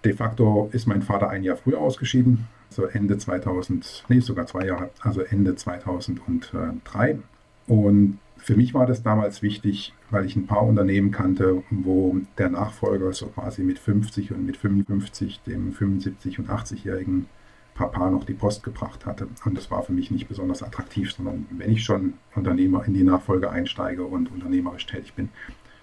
De 0.05 0.12
facto 0.12 0.69
ist 0.73 0.87
mein 0.87 1.03
Vater 1.03 1.29
ein 1.29 1.45
Jahr 1.45 1.57
früher 1.57 1.81
ausgeschieden, 1.81 2.47
also 2.71 2.85
Ende 2.85 3.19
2000, 3.19 4.05
nee, 4.09 4.21
sogar 4.21 4.47
zwei 4.47 4.67
Jahre, 4.67 4.91
also 5.01 5.23
Ende 5.23 5.57
2003. 5.57 7.19
Und 7.67 8.19
für 8.38 8.57
mich 8.57 8.74
war 8.74 8.87
das 8.87 9.03
damals 9.03 9.42
wichtig, 9.42 9.92
weil 10.11 10.24
ich 10.24 10.37
ein 10.37 10.46
paar 10.46 10.62
Unternehmen 10.62 11.11
kannte, 11.11 11.62
wo 11.70 12.16
der 12.38 12.48
Nachfolger 12.48 13.12
so 13.12 13.27
quasi 13.27 13.62
mit 13.62 13.79
50 13.79 14.33
und 14.33 14.46
mit 14.46 14.57
55, 14.57 15.40
dem 15.46 15.72
75 15.72 16.38
und 16.38 16.48
80-jährigen 16.48 17.27
Papa 17.74 18.11
noch 18.11 18.24
die 18.24 18.35
Post 18.35 18.62
gebracht 18.62 19.07
hatte. 19.07 19.29
Und 19.44 19.57
das 19.57 19.70
war 19.70 19.83
für 19.83 19.92
mich 19.92 20.11
nicht 20.11 20.29
besonders 20.29 20.62
attraktiv, 20.62 21.12
sondern 21.12 21.46
wenn 21.51 21.70
ich 21.70 21.85
schon 21.85 22.14
Unternehmer 22.35 22.85
in 22.85 22.94
die 22.94 23.05
Nachfolge 23.05 23.51
einsteige 23.51 24.05
und 24.05 24.33
unternehmerisch 24.33 24.87
tätig 24.87 25.14
bin, 25.14 25.29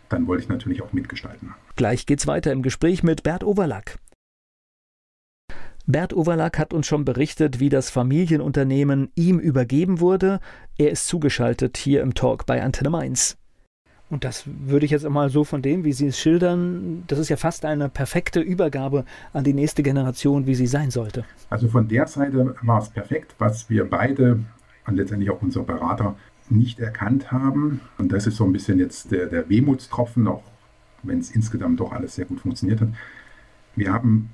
dann 0.09 0.27
wollte 0.27 0.43
ich 0.43 0.49
natürlich 0.49 0.81
auch 0.81 0.93
mitgestalten. 0.93 1.53
Gleich 1.75 2.05
geht's 2.05 2.27
weiter 2.27 2.51
im 2.51 2.61
Gespräch 2.61 3.03
mit 3.03 3.23
Bert 3.23 3.43
Overlack. 3.43 3.97
Bert 5.87 6.13
Overlack 6.13 6.57
hat 6.57 6.73
uns 6.73 6.87
schon 6.87 7.05
berichtet, 7.05 7.59
wie 7.59 7.69
das 7.69 7.91
Familienunternehmen 7.91 9.11
ihm 9.15 9.39
übergeben 9.39 9.99
wurde. 9.99 10.39
Er 10.77 10.89
ist 10.89 11.07
zugeschaltet 11.07 11.77
hier 11.77 12.01
im 12.01 12.15
Talk 12.15 12.47
bei 12.47 12.63
Antenne 12.63 12.89
Mainz. 12.89 13.37
Und 14.09 14.23
das 14.23 14.45
würde 14.45 14.85
ich 14.85 14.91
jetzt 14.91 15.07
mal 15.07 15.29
so 15.29 15.43
von 15.43 15.61
dem, 15.61 15.83
wie 15.83 15.93
Sie 15.93 16.07
es 16.07 16.19
schildern, 16.19 17.03
das 17.07 17.19
ist 17.19 17.29
ja 17.29 17.37
fast 17.37 17.65
eine 17.65 17.89
perfekte 17.89 18.39
Übergabe 18.39 19.05
an 19.33 19.43
die 19.43 19.53
nächste 19.53 19.83
Generation, 19.83 20.45
wie 20.45 20.55
sie 20.55 20.67
sein 20.67 20.91
sollte. 20.91 21.25
Also 21.49 21.67
von 21.67 21.87
der 21.87 22.05
Seite 22.07 22.55
war 22.61 22.81
es 22.81 22.89
perfekt, 22.89 23.35
was 23.39 23.69
wir 23.69 23.89
beide 23.89 24.39
und 24.85 24.95
letztendlich 24.95 25.31
auch 25.31 25.41
unser 25.41 25.63
Berater 25.63 26.15
nicht 26.49 26.79
erkannt 26.79 27.31
haben. 27.31 27.81
Und 27.97 28.11
das 28.11 28.27
ist 28.27 28.37
so 28.37 28.45
ein 28.45 28.53
bisschen 28.53 28.79
jetzt 28.79 29.11
der, 29.11 29.25
der 29.25 29.49
Wehmutstropfen, 29.49 30.27
auch 30.27 30.43
wenn 31.01 31.19
es 31.19 31.31
insgesamt 31.31 31.79
doch 31.79 31.91
alles 31.91 32.15
sehr 32.15 32.25
gut 32.25 32.41
funktioniert 32.41 32.81
hat. 32.81 32.89
Wir 33.75 33.91
haben 33.91 34.29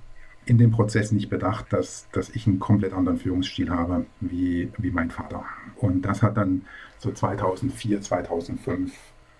in 0.45 0.58
dem 0.58 0.71
Prozess 0.71 1.12
nicht 1.12 1.30
bedacht, 1.30 1.71
dass, 1.71 2.08
dass 2.12 2.30
ich 2.30 2.47
einen 2.47 2.60
komplett 2.60 2.93
anderen 2.93 3.17
Führungsstil 3.17 3.69
habe 3.69 4.06
wie, 4.19 4.71
wie 4.77 4.91
mein 4.91 5.12
Vater. 5.12 5.45
Und 5.77 6.04
das 6.04 6.23
hat 6.23 6.38
dann 6.38 6.63
so 6.97 7.12
2004, 7.12 8.01
2005 8.01 8.93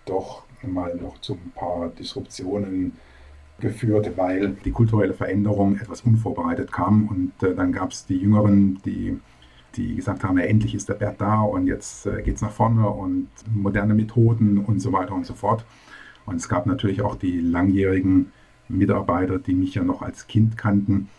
doch 0.06 0.44
mal 0.64 0.96
noch 0.96 1.20
zu 1.22 1.34
ein 1.34 1.52
paar 1.56 1.90
Disruptionen 1.90 2.94
geführt, 3.60 4.18
weil 4.18 4.56
die 4.66 4.72
kulturelle 4.72 5.14
Veränderung 5.14 5.78
etwas 5.78 6.02
unvorbereitet 6.02 6.72
kam. 6.72 7.08
Und 7.08 7.48
äh, 7.48 7.56
dann 7.56 7.72
gab 7.72 7.92
es 7.92 8.06
die 8.06 8.18
Jüngeren, 8.18 8.80
die, 8.86 9.20
die 9.76 9.96
gesagt 9.96 10.24
haben, 10.24 10.38
ja, 10.38 10.46
endlich 10.46 10.76
ist 10.76 10.90
der 10.90 10.96
Bert 10.96 11.22
da 11.22 11.42
und 11.42 11.68
jetzt 11.68 12.06
äh, 12.06 12.22
geht 12.22 12.36
es 12.36 12.42
nach 12.42 12.52
vorne 12.52 12.90
und 12.90 13.30
moderne 13.54 13.94
Methoden 13.94 14.60
und 14.60 14.80
so 14.80 14.92
weiter 14.92 15.14
und 15.14 15.26
so 15.26 15.34
fort. 15.34 15.66
Und 16.26 16.36
es 16.36 16.50
gab 16.50 16.66
natürlich 16.66 17.02
auch 17.02 17.16
die 17.16 17.40
langjährigen 17.40 18.32
Mitarbeiter, 18.78 19.40
die 19.40 19.54
mich 19.54 19.76
ja 19.76 19.84
noch 19.84 20.02
als 20.02 20.28
Kind 20.28 20.58
kannten, 20.58 21.10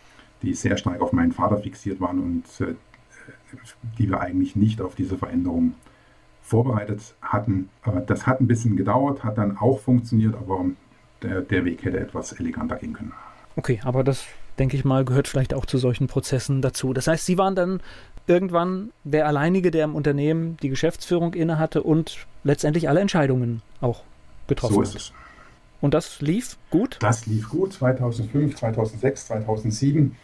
die 0.41 0.53
sehr 0.53 0.77
stark 0.77 1.01
auf 1.01 1.13
meinen 1.13 1.31
Vater 1.31 1.57
fixiert 1.57 1.99
waren 1.99 2.19
und 2.19 2.43
äh, 2.61 2.73
die 3.97 4.09
wir 4.09 4.19
eigentlich 4.19 4.55
nicht 4.55 4.81
auf 4.81 4.95
diese 4.95 5.17
Veränderung 5.17 5.75
vorbereitet 6.41 7.15
hatten. 7.21 7.69
Das 8.07 8.27
hat 8.27 8.41
ein 8.41 8.47
bisschen 8.47 8.75
gedauert, 8.75 9.23
hat 9.23 9.37
dann 9.37 9.57
auch 9.57 9.79
funktioniert, 9.79 10.35
aber 10.35 10.65
der, 11.21 11.41
der 11.41 11.65
Weg 11.65 11.83
hätte 11.85 11.99
etwas 11.99 12.33
eleganter 12.33 12.75
gehen 12.75 12.93
können. 12.93 13.13
Okay, 13.55 13.79
aber 13.83 14.03
das, 14.03 14.25
denke 14.59 14.75
ich 14.75 14.83
mal, 14.83 15.05
gehört 15.05 15.27
vielleicht 15.27 15.53
auch 15.53 15.65
zu 15.65 15.77
solchen 15.77 16.07
Prozessen 16.07 16.61
dazu. 16.61 16.93
Das 16.93 17.07
heißt, 17.07 17.25
Sie 17.25 17.37
waren 17.37 17.55
dann 17.55 17.81
irgendwann 18.27 18.91
der 19.03 19.27
Alleinige, 19.27 19.71
der 19.71 19.85
im 19.85 19.95
Unternehmen 19.95 20.57
die 20.61 20.69
Geschäftsführung 20.69 21.33
innehatte 21.33 21.83
und 21.83 22.25
letztendlich 22.43 22.89
alle 22.89 22.99
Entscheidungen 22.99 23.61
auch 23.79 24.01
getroffen 24.47 24.77
hat. 24.77 24.85
So 24.87 24.91
ist 24.91 24.95
es. 24.95 25.13
Und 25.83 25.93
das 25.93 26.21
lief 26.21 26.55
gut? 26.69 26.95
Das 27.01 27.25
lief 27.25 27.49
gut, 27.49 27.73
2005, 27.73 28.55
2006, 28.55 29.27
2007. 29.27 30.15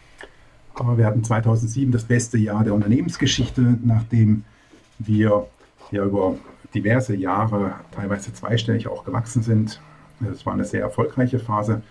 Aber 0.72 0.96
wir 0.96 1.04
hatten 1.04 1.22
2007 1.22 1.92
das 1.92 2.04
beste 2.04 2.38
Jahr 2.38 2.64
der 2.64 2.72
Unternehmensgeschichte, 2.72 3.76
nachdem 3.84 4.44
wir 4.98 5.48
ja 5.90 6.02
über 6.02 6.36
diverse 6.72 7.14
Jahre 7.14 7.74
teilweise 7.92 8.32
zweistellig 8.32 8.88
auch 8.88 9.04
gewachsen 9.04 9.42
sind. 9.42 9.82
Es 10.32 10.46
war 10.46 10.54
eine 10.54 10.64
sehr 10.64 10.80
erfolgreiche 10.80 11.38
Phase, 11.38 11.82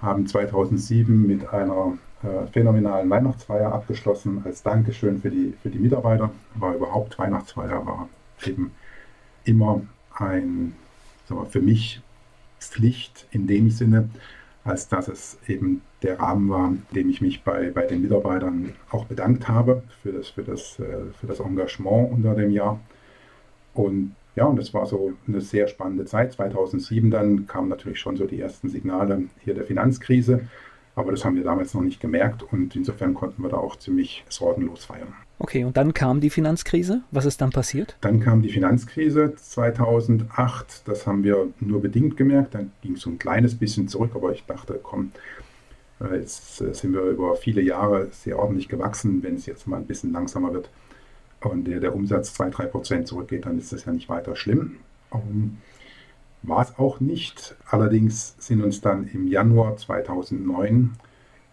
haben 0.00 0.26
2007 0.26 1.26
mit 1.26 1.46
einer 1.52 1.98
äh, 2.22 2.46
phänomenalen 2.52 3.10
Weihnachtsfeier 3.10 3.70
abgeschlossen 3.70 4.40
als 4.46 4.62
Dankeschön 4.62 5.20
für 5.20 5.30
die, 5.30 5.52
für 5.62 5.68
die 5.68 5.78
Mitarbeiter. 5.78 6.30
War 6.54 6.74
überhaupt 6.74 7.18
Weihnachtsfeier, 7.18 7.84
war 7.84 8.08
eben 8.46 8.72
immer 9.44 9.82
ein, 10.16 10.74
sagen 11.28 11.42
wir, 11.42 11.50
für 11.50 11.60
mich 11.60 12.00
Pflicht 12.68 13.26
in 13.30 13.46
dem 13.46 13.70
Sinne, 13.70 14.08
als 14.64 14.88
dass 14.88 15.08
es 15.08 15.38
eben 15.46 15.82
der 16.02 16.18
Rahmen 16.18 16.48
war, 16.48 16.72
dem 16.94 17.10
ich 17.10 17.20
mich 17.20 17.42
bei, 17.42 17.70
bei 17.70 17.86
den 17.86 18.02
Mitarbeitern 18.02 18.72
auch 18.90 19.04
bedankt 19.06 19.48
habe 19.48 19.82
für 20.02 20.12
das, 20.12 20.28
für, 20.28 20.42
das, 20.42 20.78
äh, 20.78 21.12
für 21.20 21.26
das 21.26 21.40
Engagement 21.40 22.12
unter 22.12 22.34
dem 22.34 22.50
Jahr. 22.50 22.80
Und 23.74 24.14
ja, 24.36 24.46
und 24.46 24.56
das 24.56 24.74
war 24.74 24.86
so 24.86 25.12
eine 25.28 25.40
sehr 25.40 25.68
spannende 25.68 26.06
Zeit. 26.06 26.32
2007 26.32 27.10
dann 27.10 27.46
kamen 27.46 27.68
natürlich 27.68 28.00
schon 28.00 28.16
so 28.16 28.26
die 28.26 28.40
ersten 28.40 28.68
Signale 28.68 29.24
hier 29.44 29.54
der 29.54 29.64
Finanzkrise. 29.64 30.48
Aber 30.96 31.10
das 31.10 31.24
haben 31.24 31.34
wir 31.34 31.42
damals 31.42 31.74
noch 31.74 31.82
nicht 31.82 32.00
gemerkt 32.00 32.42
und 32.42 32.76
insofern 32.76 33.14
konnten 33.14 33.42
wir 33.42 33.50
da 33.50 33.56
auch 33.56 33.76
ziemlich 33.76 34.24
sorgenlos 34.28 34.84
feiern. 34.84 35.12
Okay, 35.38 35.64
und 35.64 35.76
dann 35.76 35.92
kam 35.92 36.20
die 36.20 36.30
Finanzkrise. 36.30 37.02
Was 37.10 37.24
ist 37.24 37.40
dann 37.40 37.50
passiert? 37.50 37.96
Dann 38.00 38.20
kam 38.20 38.42
die 38.42 38.50
Finanzkrise 38.50 39.34
2008. 39.34 40.82
Das 40.86 41.06
haben 41.06 41.24
wir 41.24 41.48
nur 41.58 41.82
bedingt 41.82 42.16
gemerkt. 42.16 42.54
Dann 42.54 42.70
ging 42.82 42.92
es 42.92 43.00
so 43.00 43.10
ein 43.10 43.18
kleines 43.18 43.56
bisschen 43.56 43.88
zurück, 43.88 44.12
aber 44.14 44.32
ich 44.32 44.44
dachte, 44.46 44.78
komm, 44.80 45.10
äh, 46.00 46.18
jetzt 46.18 46.60
äh, 46.60 46.72
sind 46.72 46.92
wir 46.92 47.02
über 47.02 47.34
viele 47.34 47.60
Jahre 47.60 48.08
sehr 48.12 48.38
ordentlich 48.38 48.68
gewachsen. 48.68 49.22
Wenn 49.22 49.34
es 49.34 49.46
jetzt 49.46 49.66
mal 49.66 49.78
ein 49.78 49.86
bisschen 49.86 50.12
langsamer 50.12 50.52
wird 50.52 50.70
und 51.40 51.64
der, 51.64 51.80
der 51.80 51.94
Umsatz 51.94 52.38
2-3 52.38 52.66
Prozent 52.66 53.08
zurückgeht, 53.08 53.46
dann 53.46 53.58
ist 53.58 53.72
das 53.72 53.84
ja 53.84 53.92
nicht 53.92 54.08
weiter 54.08 54.36
schlimm. 54.36 54.76
Um, 55.10 55.58
war 56.46 56.62
es 56.62 56.78
auch 56.78 57.00
nicht. 57.00 57.56
Allerdings 57.66 58.36
sind 58.38 58.62
uns 58.62 58.80
dann 58.80 59.08
im 59.08 59.26
Januar 59.26 59.76
2009 59.76 60.92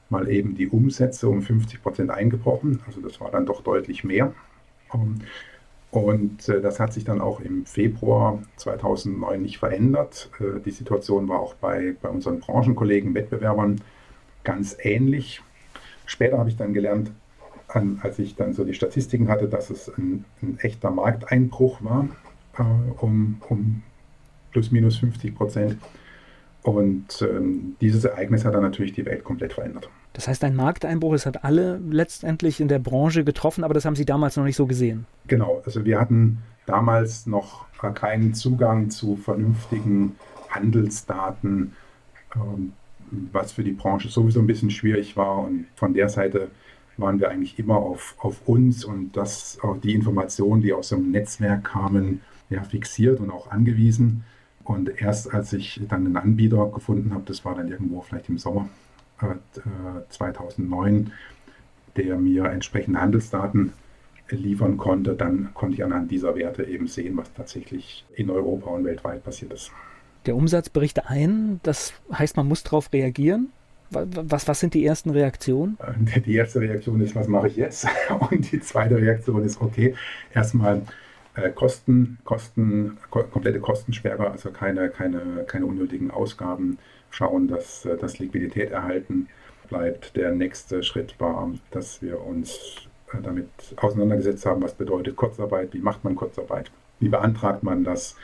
mal 0.09 0.29
eben 0.29 0.55
die 0.55 0.67
Umsätze 0.67 1.29
um 1.29 1.41
50 1.41 1.81
Prozent 1.81 2.11
eingebrochen. 2.11 2.81
Also 2.85 3.01
das 3.01 3.19
war 3.21 3.31
dann 3.31 3.45
doch 3.45 3.61
deutlich 3.61 4.03
mehr. 4.03 4.33
Ähm, 4.93 5.19
und 5.91 6.47
äh, 6.47 6.61
das 6.61 6.79
hat 6.79 6.93
sich 6.93 7.03
dann 7.03 7.21
auch 7.21 7.39
im 7.39 7.65
Februar 7.65 8.41
2009 8.57 9.41
nicht 9.41 9.57
verändert. 9.59 10.29
Äh, 10.39 10.59
die 10.61 10.71
Situation 10.71 11.27
war 11.27 11.39
auch 11.39 11.55
bei, 11.55 11.95
bei 12.01 12.09
unseren 12.09 12.39
Branchenkollegen, 12.39 13.13
Wettbewerbern 13.13 13.81
ganz 14.43 14.77
ähnlich. 14.79 15.41
Später 16.05 16.37
habe 16.37 16.49
ich 16.49 16.57
dann 16.57 16.73
gelernt, 16.73 17.11
als 18.01 18.19
ich 18.19 18.35
dann 18.35 18.53
so 18.53 18.65
die 18.65 18.73
Statistiken 18.73 19.29
hatte, 19.29 19.47
dass 19.47 19.69
es 19.69 19.87
ein, 19.97 20.25
ein 20.41 20.59
echter 20.59 20.91
Markteinbruch 20.91 21.81
war, 21.83 22.07
äh, 22.57 22.63
um, 23.01 23.41
um 23.47 23.83
plus 24.51 24.71
minus 24.71 24.97
50 24.97 25.35
Prozent. 25.35 25.77
Und 26.63 27.21
ähm, 27.23 27.75
dieses 27.81 28.05
Ereignis 28.05 28.45
hat 28.45 28.53
dann 28.53 28.61
natürlich 28.61 28.93
die 28.93 29.05
Welt 29.05 29.23
komplett 29.23 29.53
verändert. 29.53 29.89
Das 30.13 30.27
heißt, 30.27 30.43
ein 30.43 30.55
Markteinbruch, 30.55 31.13
es 31.13 31.25
hat 31.25 31.43
alle 31.43 31.79
letztendlich 31.89 32.59
in 32.59 32.67
der 32.67 32.79
Branche 32.79 33.23
getroffen, 33.23 33.63
aber 33.63 33.73
das 33.73 33.85
haben 33.85 33.95
Sie 33.95 34.05
damals 34.05 34.37
noch 34.37 34.43
nicht 34.43 34.57
so 34.57 34.67
gesehen. 34.67 35.05
Genau, 35.27 35.61
also 35.65 35.85
wir 35.85 35.99
hatten 35.99 36.39
damals 36.65 37.25
noch 37.25 37.65
keinen 37.95 38.33
Zugang 38.35 38.91
zu 38.91 39.15
vernünftigen 39.15 40.15
Handelsdaten, 40.49 41.73
ähm, 42.35 42.73
was 43.31 43.53
für 43.53 43.63
die 43.63 43.71
Branche 43.71 44.09
sowieso 44.09 44.39
ein 44.39 44.47
bisschen 44.47 44.69
schwierig 44.69 45.17
war. 45.17 45.39
Und 45.39 45.65
von 45.75 45.93
der 45.93 46.09
Seite 46.09 46.49
waren 46.97 47.19
wir 47.19 47.29
eigentlich 47.29 47.57
immer 47.57 47.77
auf, 47.77 48.15
auf 48.19 48.47
uns 48.47 48.85
und 48.85 49.17
das, 49.17 49.57
auch 49.63 49.77
die 49.77 49.93
Informationen, 49.93 50.61
die 50.61 50.73
aus 50.73 50.89
dem 50.89 51.11
Netzwerk 51.11 51.63
kamen, 51.63 52.21
ja, 52.49 52.63
fixiert 52.63 53.19
und 53.19 53.31
auch 53.31 53.49
angewiesen. 53.49 54.23
Und 54.71 55.01
erst 55.01 55.33
als 55.33 55.51
ich 55.53 55.81
dann 55.89 56.05
einen 56.05 56.17
Anbieter 56.17 56.67
gefunden 56.73 57.13
habe, 57.13 57.23
das 57.25 57.43
war 57.43 57.55
dann 57.55 57.67
irgendwo 57.67 58.01
vielleicht 58.01 58.29
im 58.29 58.37
Sommer 58.37 58.69
äh, 59.21 59.35
2009, 60.09 61.11
der 61.97 62.15
mir 62.17 62.45
entsprechende 62.45 63.01
Handelsdaten 63.01 63.73
liefern 64.29 64.77
konnte, 64.77 65.13
dann 65.13 65.53
konnte 65.53 65.75
ich 65.75 65.83
anhand 65.83 66.09
dieser 66.09 66.35
Werte 66.35 66.63
eben 66.63 66.87
sehen, 66.87 67.17
was 67.17 67.33
tatsächlich 67.33 68.05
in 68.15 68.29
Europa 68.29 68.69
und 68.69 68.85
weltweit 68.85 69.25
passiert 69.25 69.51
ist. 69.51 69.71
Der 70.25 70.37
Umsatz 70.37 70.69
bricht 70.69 71.05
ein, 71.05 71.59
das 71.63 71.93
heißt, 72.13 72.37
man 72.37 72.47
muss 72.47 72.63
darauf 72.63 72.93
reagieren. 72.93 73.49
Was, 73.89 74.47
was 74.47 74.61
sind 74.61 74.73
die 74.73 74.85
ersten 74.85 75.09
Reaktionen? 75.09 75.77
Die 76.25 76.35
erste 76.35 76.61
Reaktion 76.61 77.01
ist, 77.01 77.13
was 77.13 77.27
mache 77.27 77.49
ich 77.49 77.57
jetzt? 77.57 77.85
Und 78.31 78.49
die 78.49 78.61
zweite 78.61 78.95
Reaktion 78.95 79.43
ist, 79.43 79.59
okay, 79.59 79.95
erstmal 80.33 80.83
Kosten, 81.55 82.17
Kosten, 82.23 82.97
ko 83.09 83.23
komplette 83.23 83.59
Kostensperre, 83.59 84.31
also 84.31 84.51
keine, 84.51 84.89
keine, 84.89 85.45
keine 85.47 85.65
unnötigen 85.65 86.11
Ausgaben, 86.11 86.77
schauen, 87.09 87.47
dass, 87.47 87.85
äh, 87.85 87.97
dass 87.97 88.19
Liquidität 88.19 88.71
erhalten 88.71 89.27
bleibt. 89.69 90.15
Der 90.15 90.31
nächste 90.31 90.83
Schritt 90.83 91.15
war, 91.19 91.51
dass 91.71 92.01
wir 92.01 92.21
uns 92.21 92.87
äh, 93.13 93.21
damit 93.21 93.47
auseinandergesetzt 93.77 94.45
haben, 94.45 94.61
was 94.61 94.73
bedeutet 94.73 95.15
Kurzarbeit, 95.15 95.73
wie 95.73 95.79
macht 95.79 96.03
man 96.03 96.15
Kurzarbeit, 96.15 96.71
wie 96.99 97.09
beantragt 97.09 97.63
man 97.63 97.83
das. 97.83 98.15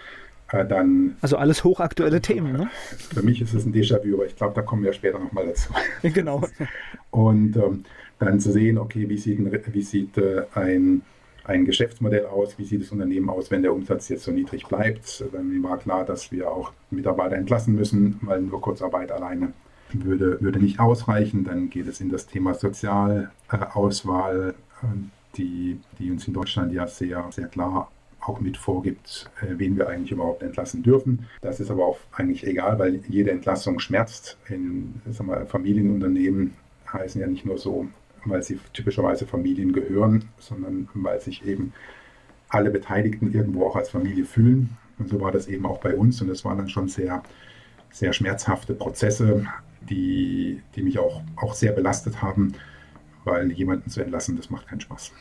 Dann, 0.49 1.17
also 1.19 1.35
alles 1.35 1.65
hochaktuelle 1.65 2.21
Themen, 2.21 2.53
ne? 2.53 2.69
Für 3.13 3.21
mich 3.21 3.41
ist 3.41 3.53
es 3.53 3.65
ein 3.65 3.73
Déjà-vu, 3.73 4.13
aber 4.13 4.27
ich 4.27 4.35
glaube, 4.37 4.53
da 4.55 4.61
kommen 4.61 4.81
wir 4.81 4.93
später 4.93 5.19
nochmal 5.19 5.45
dazu. 5.45 5.73
Genau. 6.03 6.41
Und 7.11 7.57
ähm, 7.57 7.83
dann 8.17 8.39
zu 8.39 8.53
sehen, 8.53 8.77
okay, 8.77 9.09
wie 9.09 9.17
sieht, 9.17 9.39
wie 9.73 9.81
sieht 9.81 10.17
äh, 10.17 10.43
ein 10.55 11.01
ein 11.47 11.65
Geschäftsmodell 11.65 12.25
aus, 12.25 12.59
wie 12.59 12.65
sieht 12.65 12.81
das 12.81 12.91
Unternehmen 12.91 13.29
aus, 13.29 13.49
wenn 13.49 13.61
der 13.61 13.73
Umsatz 13.73 14.09
jetzt 14.09 14.23
so 14.23 14.31
niedrig 14.31 14.67
bleibt. 14.67 15.23
Mir 15.41 15.63
war 15.63 15.77
klar, 15.77 16.05
dass 16.05 16.31
wir 16.31 16.51
auch 16.51 16.73
Mitarbeiter 16.91 17.37
entlassen 17.37 17.75
müssen, 17.75 18.19
weil 18.21 18.41
nur 18.41 18.61
Kurzarbeit 18.61 19.11
alleine 19.11 19.53
würde, 19.93 20.41
würde 20.41 20.59
nicht 20.59 20.79
ausreichen. 20.79 21.45
Dann 21.45 21.69
geht 21.69 21.87
es 21.87 22.01
in 22.01 22.09
das 22.09 22.27
Thema 22.27 22.53
Sozialauswahl, 22.53 24.55
die, 25.37 25.79
die 25.99 26.11
uns 26.11 26.27
in 26.27 26.33
Deutschland 26.33 26.73
ja 26.73 26.87
sehr, 26.87 27.25
sehr 27.31 27.47
klar 27.47 27.89
auch 28.19 28.41
mit 28.41 28.57
vorgibt, 28.57 29.29
äh, 29.41 29.53
wen 29.57 29.77
wir 29.77 29.87
eigentlich 29.87 30.11
überhaupt 30.11 30.43
entlassen 30.43 30.83
dürfen. 30.83 31.27
Das 31.39 31.61
ist 31.61 31.71
aber 31.71 31.85
auch 31.85 31.99
eigentlich 32.11 32.45
egal, 32.45 32.77
weil 32.77 32.95
jede 33.07 33.31
Entlassung 33.31 33.79
schmerzt. 33.79 34.37
In 34.49 35.01
wir, 35.05 35.45
Familienunternehmen 35.45 36.53
heißen 36.91 37.21
ja 37.21 37.27
nicht 37.27 37.45
nur 37.45 37.57
so 37.57 37.87
weil 38.29 38.43
sie 38.43 38.59
typischerweise 38.73 39.25
Familien 39.25 39.73
gehören, 39.73 40.25
sondern 40.37 40.89
weil 40.93 41.19
sich 41.21 41.45
eben 41.45 41.73
alle 42.49 42.69
Beteiligten 42.69 43.33
irgendwo 43.33 43.65
auch 43.65 43.75
als 43.75 43.89
Familie 43.89 44.25
fühlen. 44.25 44.77
Und 44.99 45.09
so 45.09 45.21
war 45.21 45.31
das 45.31 45.47
eben 45.47 45.65
auch 45.65 45.79
bei 45.79 45.95
uns. 45.95 46.21
Und 46.21 46.29
es 46.29 46.45
waren 46.45 46.57
dann 46.57 46.69
schon 46.69 46.87
sehr, 46.87 47.23
sehr 47.91 48.13
schmerzhafte 48.13 48.73
Prozesse, 48.73 49.45
die, 49.81 50.61
die 50.75 50.81
mich 50.81 50.99
auch, 50.99 51.21
auch 51.35 51.53
sehr 51.53 51.71
belastet 51.71 52.21
haben, 52.21 52.53
weil 53.23 53.51
jemanden 53.51 53.89
zu 53.89 54.01
entlassen, 54.01 54.37
das 54.37 54.49
macht 54.49 54.67
keinen 54.67 54.81
Spaß. 54.81 55.11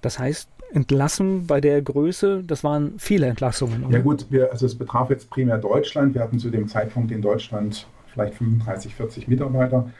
Das 0.00 0.18
heißt, 0.18 0.48
entlassen 0.72 1.46
bei 1.46 1.60
der 1.60 1.82
Größe, 1.82 2.44
das 2.44 2.62
waren 2.62 2.94
viele 2.98 3.26
Entlassungen. 3.26 3.84
Oder? 3.84 3.98
Ja 3.98 4.02
gut, 4.02 4.26
wir, 4.30 4.52
also 4.52 4.66
es 4.66 4.76
betraf 4.76 5.10
jetzt 5.10 5.30
primär 5.30 5.58
Deutschland. 5.58 6.14
Wir 6.14 6.22
hatten 6.22 6.38
zu 6.38 6.50
dem 6.50 6.68
Zeitpunkt 6.68 7.10
in 7.10 7.22
Deutschland 7.22 7.86
vielleicht 8.12 8.34
35, 8.34 8.94
40 8.94 9.28
Mitarbeiter. 9.28 9.90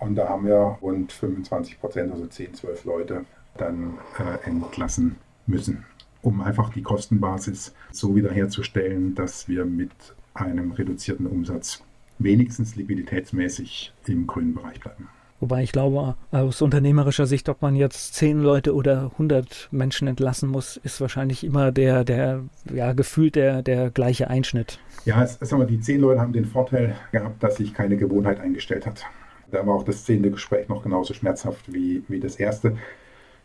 Und 0.00 0.16
da 0.16 0.28
haben 0.28 0.46
wir 0.46 0.78
rund 0.82 1.12
25 1.12 1.78
Prozent, 1.78 2.12
also 2.12 2.26
10, 2.26 2.54
12 2.54 2.84
Leute, 2.84 3.24
dann 3.56 3.98
äh, 4.18 4.48
entlassen 4.48 5.16
müssen, 5.46 5.84
um 6.22 6.40
einfach 6.40 6.70
die 6.70 6.82
Kostenbasis 6.82 7.74
so 7.92 8.16
wiederherzustellen, 8.16 9.14
dass 9.14 9.46
wir 9.46 9.66
mit 9.66 9.90
einem 10.32 10.72
reduzierten 10.72 11.26
Umsatz 11.26 11.82
wenigstens 12.18 12.76
liquiditätsmäßig 12.76 13.92
im 14.06 14.26
grünen 14.26 14.54
Bereich 14.54 14.80
bleiben. 14.80 15.08
Wobei 15.40 15.62
ich 15.62 15.72
glaube, 15.72 16.16
aus 16.32 16.60
unternehmerischer 16.60 17.26
Sicht, 17.26 17.48
ob 17.48 17.62
man 17.62 17.74
jetzt 17.74 18.14
zehn 18.14 18.40
Leute 18.40 18.74
oder 18.74 19.10
100 19.12 19.68
Menschen 19.70 20.06
entlassen 20.06 20.50
muss, 20.50 20.76
ist 20.76 21.00
wahrscheinlich 21.00 21.44
immer 21.44 21.72
der, 21.72 22.04
der 22.04 22.42
ja, 22.72 22.92
gefühlt 22.92 23.36
der, 23.36 23.62
der 23.62 23.90
gleiche 23.90 24.28
Einschnitt. 24.28 24.78
Ja, 25.06 25.22
es, 25.22 25.40
wir, 25.40 25.64
die 25.64 25.80
zehn 25.80 26.00
Leute 26.00 26.20
haben 26.20 26.34
den 26.34 26.44
Vorteil 26.44 26.94
gehabt, 27.10 27.42
dass 27.42 27.56
sich 27.56 27.72
keine 27.72 27.96
Gewohnheit 27.96 28.38
eingestellt 28.38 28.86
hat. 28.86 29.06
Da 29.50 29.66
war 29.66 29.74
auch 29.74 29.84
das 29.84 30.04
zehnte 30.04 30.30
Gespräch 30.30 30.68
noch 30.68 30.82
genauso 30.82 31.14
schmerzhaft 31.14 31.72
wie, 31.72 32.02
wie 32.08 32.20
das 32.20 32.36
erste. 32.36 32.76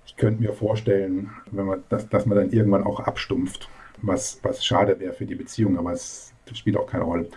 Ich 0.05 0.15
könnte 0.15 0.41
mir 0.41 0.53
vorstellen, 0.53 1.31
wenn 1.51 1.65
man 1.65 1.83
das, 1.89 2.07
dass 2.09 2.25
man 2.25 2.37
dann 2.37 2.51
irgendwann 2.51 2.83
auch 2.83 2.99
abstumpft, 2.99 3.69
was, 4.01 4.39
was 4.43 4.63
schade 4.63 4.99
wäre 4.99 5.13
für 5.13 5.25
die 5.25 5.35
Beziehung, 5.35 5.77
aber 5.77 5.93
es 5.93 6.33
spielt 6.53 6.77
auch 6.77 6.87
keine 6.87 7.05
Rolle. 7.05 7.27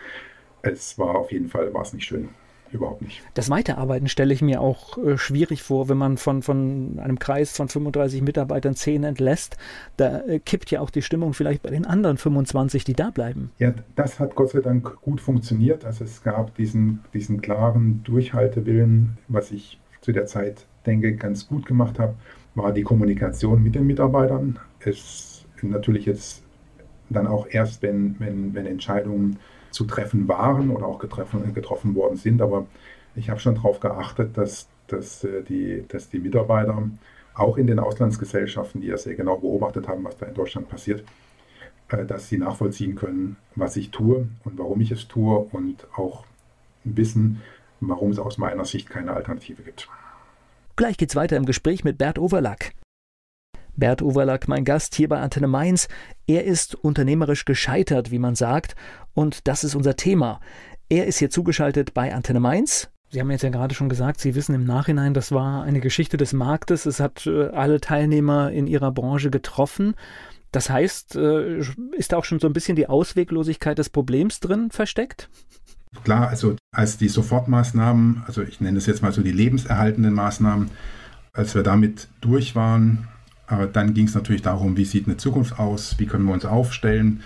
Es 0.62 0.98
war 0.98 1.14
auf 1.14 1.32
jeden 1.32 1.48
Fall 1.48 1.72
war 1.72 1.82
es 1.82 1.92
nicht 1.92 2.04
schön 2.04 2.28
überhaupt 2.72 3.02
nicht. 3.02 3.22
Das 3.34 3.50
Weiterarbeiten 3.50 4.08
stelle 4.08 4.32
ich 4.34 4.42
mir 4.42 4.60
auch 4.60 4.98
äh, 4.98 5.18
schwierig 5.18 5.62
vor, 5.62 5.88
wenn 5.88 5.96
man 5.96 6.16
von, 6.16 6.42
von 6.42 6.98
einem 6.98 7.18
Kreis 7.18 7.56
von 7.56 7.68
35 7.68 8.22
Mitarbeitern 8.22 8.74
10 8.74 9.04
entlässt. 9.04 9.56
Da 9.96 10.20
äh, 10.20 10.38
kippt 10.38 10.70
ja 10.70 10.80
auch 10.80 10.90
die 10.90 11.02
Stimmung 11.02 11.34
vielleicht 11.34 11.62
bei 11.62 11.70
den 11.70 11.86
anderen 11.86 12.18
25, 12.18 12.84
die 12.84 12.94
da 12.94 13.10
bleiben. 13.10 13.50
Ja, 13.58 13.72
das 13.96 14.18
hat 14.18 14.34
Gott 14.34 14.50
sei 14.50 14.60
Dank 14.60 15.00
gut 15.02 15.20
funktioniert. 15.20 15.84
Also 15.84 16.04
es 16.04 16.22
gab 16.22 16.54
diesen, 16.56 17.04
diesen 17.14 17.40
klaren 17.40 18.02
Durchhaltewillen, 18.04 19.18
was 19.28 19.50
ich 19.50 19.78
zu 20.00 20.12
der 20.12 20.26
Zeit 20.26 20.66
denke, 20.86 21.14
ganz 21.14 21.48
gut 21.48 21.66
gemacht 21.66 21.98
habe, 21.98 22.14
war 22.54 22.72
die 22.72 22.82
Kommunikation 22.82 23.62
mit 23.62 23.74
den 23.74 23.86
Mitarbeitern. 23.86 24.58
Es 24.80 25.44
natürlich 25.62 26.06
jetzt 26.06 26.42
dann 27.10 27.26
auch 27.26 27.46
erst, 27.50 27.82
wenn, 27.82 28.16
wenn, 28.18 28.54
wenn 28.54 28.66
Entscheidungen 28.66 29.38
zu 29.70 29.84
treffen 29.84 30.28
waren 30.28 30.70
oder 30.70 30.86
auch 30.86 30.98
getroffen, 30.98 31.54
getroffen 31.54 31.94
worden 31.94 32.16
sind. 32.16 32.42
Aber 32.42 32.66
ich 33.14 33.30
habe 33.30 33.40
schon 33.40 33.54
darauf 33.54 33.80
geachtet, 33.80 34.36
dass, 34.36 34.68
dass, 34.86 35.24
äh, 35.24 35.42
die, 35.42 35.84
dass 35.88 36.08
die 36.08 36.18
Mitarbeiter 36.18 36.82
auch 37.34 37.56
in 37.56 37.66
den 37.66 37.78
Auslandsgesellschaften, 37.78 38.80
die 38.80 38.88
ja 38.88 38.96
sehr 38.96 39.14
genau 39.14 39.36
beobachtet 39.36 39.88
haben, 39.88 40.04
was 40.04 40.16
da 40.16 40.26
in 40.26 40.34
Deutschland 40.34 40.68
passiert, 40.68 41.04
äh, 41.88 42.04
dass 42.04 42.28
sie 42.28 42.38
nachvollziehen 42.38 42.94
können, 42.94 43.36
was 43.54 43.76
ich 43.76 43.90
tue 43.90 44.28
und 44.44 44.58
warum 44.58 44.80
ich 44.80 44.90
es 44.90 45.08
tue 45.08 45.38
und 45.52 45.86
auch 45.96 46.24
wissen, 46.84 47.42
warum 47.80 48.10
es 48.10 48.18
aus 48.18 48.38
meiner 48.38 48.64
Sicht 48.64 48.90
keine 48.90 49.12
Alternative 49.12 49.62
gibt. 49.62 49.88
Gleich 50.76 50.96
geht's 50.96 51.16
weiter 51.16 51.36
im 51.36 51.44
Gespräch 51.44 51.84
mit 51.84 51.98
Bert 51.98 52.18
Overlack. 52.18 52.72
Bert 53.78 54.02
Overlack, 54.02 54.48
mein 54.48 54.64
Gast 54.64 54.94
hier 54.96 55.08
bei 55.08 55.20
Antenne 55.20 55.46
Mainz. 55.46 55.88
Er 56.26 56.44
ist 56.44 56.74
unternehmerisch 56.74 57.44
gescheitert, 57.44 58.10
wie 58.10 58.18
man 58.18 58.34
sagt, 58.34 58.74
und 59.14 59.46
das 59.46 59.62
ist 59.64 59.74
unser 59.74 59.96
Thema. 59.96 60.40
Er 60.88 61.06
ist 61.06 61.18
hier 61.18 61.30
zugeschaltet 61.30 61.94
bei 61.94 62.12
Antenne 62.12 62.40
Mainz. 62.40 62.90
Sie 63.10 63.20
haben 63.20 63.30
jetzt 63.30 63.42
ja 63.42 63.50
gerade 63.50 63.74
schon 63.74 63.88
gesagt, 63.88 64.20
Sie 64.20 64.34
wissen 64.34 64.54
im 64.54 64.64
Nachhinein, 64.64 65.14
das 65.14 65.32
war 65.32 65.62
eine 65.62 65.80
Geschichte 65.80 66.16
des 66.16 66.32
Marktes. 66.32 66.86
Es 66.86 67.00
hat 67.00 67.26
äh, 67.26 67.48
alle 67.48 67.80
Teilnehmer 67.80 68.50
in 68.50 68.66
Ihrer 68.66 68.92
Branche 68.92 69.30
getroffen. 69.30 69.94
Das 70.50 70.68
heißt, 70.68 71.16
äh, 71.16 71.60
ist 71.92 72.12
da 72.12 72.16
auch 72.16 72.24
schon 72.24 72.40
so 72.40 72.46
ein 72.46 72.52
bisschen 72.52 72.76
die 72.76 72.88
Ausweglosigkeit 72.88 73.78
des 73.78 73.90
Problems 73.90 74.40
drin 74.40 74.70
versteckt? 74.70 75.30
Klar, 76.04 76.28
also 76.28 76.56
als 76.72 76.98
die 76.98 77.08
Sofortmaßnahmen, 77.08 78.24
also 78.26 78.42
ich 78.42 78.60
nenne 78.60 78.78
es 78.78 78.86
jetzt 78.86 79.02
mal 79.02 79.12
so 79.12 79.22
die 79.22 79.32
lebenserhaltenden 79.32 80.12
Maßnahmen, 80.12 80.70
als 81.32 81.54
wir 81.54 81.62
damit 81.62 82.08
durch 82.20 82.54
waren, 82.54 83.08
äh, 83.50 83.68
dann 83.72 83.94
ging 83.94 84.06
es 84.06 84.14
natürlich 84.14 84.42
darum, 84.42 84.76
wie 84.76 84.84
sieht 84.84 85.06
eine 85.06 85.16
Zukunft 85.16 85.58
aus, 85.58 85.98
wie 85.98 86.06
können 86.06 86.24
wir 86.24 86.32
uns 86.32 86.44
aufstellen. 86.44 87.22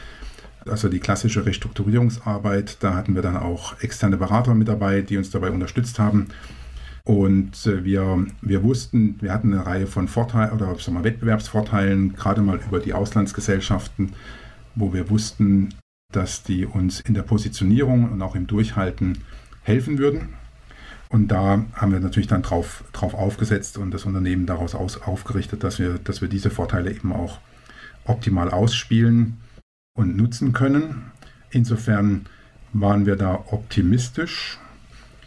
Also 0.66 0.88
die 0.88 1.00
klassische 1.00 1.44
Restrukturierungsarbeit, 1.44 2.76
da 2.80 2.94
hatten 2.94 3.14
wir 3.14 3.22
dann 3.22 3.36
auch 3.36 3.80
externe 3.80 4.16
Berater 4.16 4.54
mit 4.54 4.68
dabei, 4.68 5.02
die 5.02 5.16
uns 5.16 5.30
dabei 5.30 5.50
unterstützt 5.50 5.98
haben. 5.98 6.28
Und 7.04 7.66
äh, 7.66 7.84
wir, 7.84 8.26
wir 8.42 8.62
wussten, 8.62 9.16
wir 9.20 9.32
hatten 9.32 9.52
eine 9.52 9.66
Reihe 9.66 9.86
von 9.86 10.06
Vorteilen 10.06 10.52
oder 10.52 10.78
sagen 10.78 10.96
wir, 10.96 11.04
Wettbewerbsvorteilen, 11.04 12.14
gerade 12.14 12.42
mal 12.42 12.60
über 12.68 12.78
die 12.78 12.94
Auslandsgesellschaften, 12.94 14.12
wo 14.76 14.92
wir 14.92 15.10
wussten, 15.10 15.70
dass 16.12 16.44
die 16.44 16.64
uns 16.64 17.00
in 17.00 17.14
der 17.14 17.22
Positionierung 17.22 18.10
und 18.10 18.22
auch 18.22 18.36
im 18.36 18.46
Durchhalten 18.46 19.18
helfen 19.62 19.98
würden. 19.98 20.34
Und 21.12 21.28
da 21.28 21.62
haben 21.74 21.92
wir 21.92 22.00
natürlich 22.00 22.26
dann 22.26 22.40
drauf, 22.40 22.84
drauf 22.94 23.12
aufgesetzt 23.12 23.76
und 23.76 23.90
das 23.92 24.06
Unternehmen 24.06 24.46
daraus 24.46 24.74
aus, 24.74 25.00
aufgerichtet, 25.00 25.62
dass 25.62 25.78
wir, 25.78 25.98
dass 25.98 26.22
wir 26.22 26.28
diese 26.28 26.48
Vorteile 26.48 26.90
eben 26.90 27.12
auch 27.12 27.38
optimal 28.06 28.50
ausspielen 28.50 29.36
und 29.94 30.16
nutzen 30.16 30.54
können. 30.54 31.12
Insofern 31.50 32.24
waren 32.72 33.04
wir 33.04 33.16
da 33.16 33.34
optimistisch. 33.34 34.58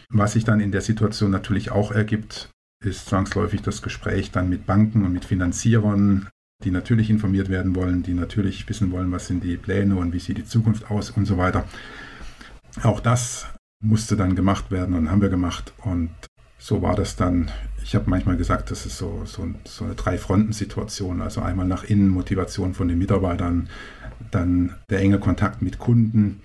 Was 0.09 0.33
sich 0.33 0.43
dann 0.43 0.59
in 0.59 0.71
der 0.71 0.81
Situation 0.81 1.29
natürlich 1.29 1.71
auch 1.71 1.91
ergibt, 1.91 2.49
ist 2.83 3.05
zwangsläufig 3.05 3.61
das 3.61 3.83
Gespräch 3.83 4.31
dann 4.31 4.49
mit 4.49 4.65
Banken 4.65 5.05
und 5.05 5.13
mit 5.13 5.25
Finanzierern, 5.25 6.29
die 6.63 6.71
natürlich 6.71 7.11
informiert 7.11 7.49
werden 7.49 7.75
wollen, 7.75 8.01
die 8.01 8.15
natürlich 8.15 8.67
wissen 8.67 8.89
wollen, 8.89 9.11
was 9.11 9.27
sind 9.27 9.43
die 9.43 9.57
Pläne 9.57 9.97
und 9.97 10.13
wie 10.13 10.19
sieht 10.19 10.39
die 10.39 10.45
Zukunft 10.45 10.89
aus 10.89 11.11
und 11.11 11.25
so 11.25 11.37
weiter. 11.37 11.63
Auch 12.81 12.99
das 12.99 13.47
musste 13.81 14.15
dann 14.15 14.35
gemacht 14.35 14.71
werden 14.71 14.95
und 14.95 15.11
haben 15.11 15.21
wir 15.21 15.29
gemacht. 15.29 15.73
Und 15.83 16.09
so 16.57 16.81
war 16.81 16.95
das 16.95 17.15
dann. 17.15 17.51
Ich 17.83 17.93
habe 17.95 18.09
manchmal 18.09 18.37
gesagt, 18.37 18.71
das 18.71 18.85
ist 18.85 18.97
so, 18.97 19.21
so, 19.25 19.47
so 19.65 19.85
eine 19.85 19.95
Drei-Fronten-Situation. 19.95 21.21
Also 21.21 21.41
einmal 21.41 21.67
nach 21.67 21.83
innen 21.83 22.09
Motivation 22.09 22.73
von 22.73 22.87
den 22.87 22.97
Mitarbeitern, 22.97 23.69
dann 24.31 24.75
der 24.89 24.99
enge 24.99 25.19
Kontakt 25.19 25.61
mit 25.61 25.77
Kunden, 25.77 26.41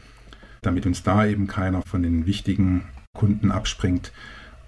damit 0.60 0.84
uns 0.84 1.02
da 1.02 1.24
eben 1.24 1.46
keiner 1.46 1.82
von 1.82 2.02
den 2.02 2.26
wichtigen 2.26 2.84
Kunden 3.14 3.50
abspringt. 3.50 4.12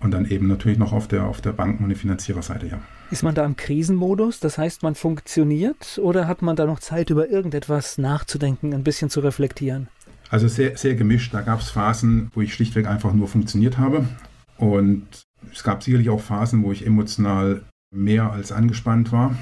Und 0.00 0.10
dann 0.10 0.24
eben 0.24 0.48
natürlich 0.48 0.78
noch 0.78 0.92
auf 0.92 1.06
der, 1.06 1.24
auf 1.24 1.40
der 1.40 1.52
Banken- 1.52 1.84
und 1.84 1.90
der 1.90 1.98
Finanziererseite, 1.98 2.66
ja. 2.66 2.80
Ist 3.12 3.22
man 3.22 3.34
da 3.34 3.44
im 3.44 3.56
Krisenmodus? 3.56 4.40
Das 4.40 4.56
heißt, 4.58 4.82
man 4.82 4.94
funktioniert 4.94 6.00
oder 6.02 6.26
hat 6.26 6.42
man 6.42 6.56
da 6.56 6.64
noch 6.64 6.80
Zeit, 6.80 7.10
über 7.10 7.28
irgendetwas 7.28 7.98
nachzudenken, 7.98 8.72
ein 8.72 8.82
bisschen 8.82 9.10
zu 9.10 9.20
reflektieren? 9.20 9.88
Also 10.32 10.48
sehr, 10.48 10.78
sehr 10.78 10.94
gemischt. 10.94 11.34
Da 11.34 11.42
gab 11.42 11.60
es 11.60 11.68
Phasen, 11.68 12.30
wo 12.32 12.40
ich 12.40 12.54
schlichtweg 12.54 12.86
einfach 12.86 13.12
nur 13.12 13.28
funktioniert 13.28 13.76
habe. 13.76 14.08
Und 14.56 15.06
es 15.52 15.62
gab 15.62 15.82
sicherlich 15.82 16.08
auch 16.08 16.22
Phasen, 16.22 16.62
wo 16.62 16.72
ich 16.72 16.86
emotional 16.86 17.62
mehr 17.94 18.32
als 18.32 18.50
angespannt 18.50 19.12
war. 19.12 19.36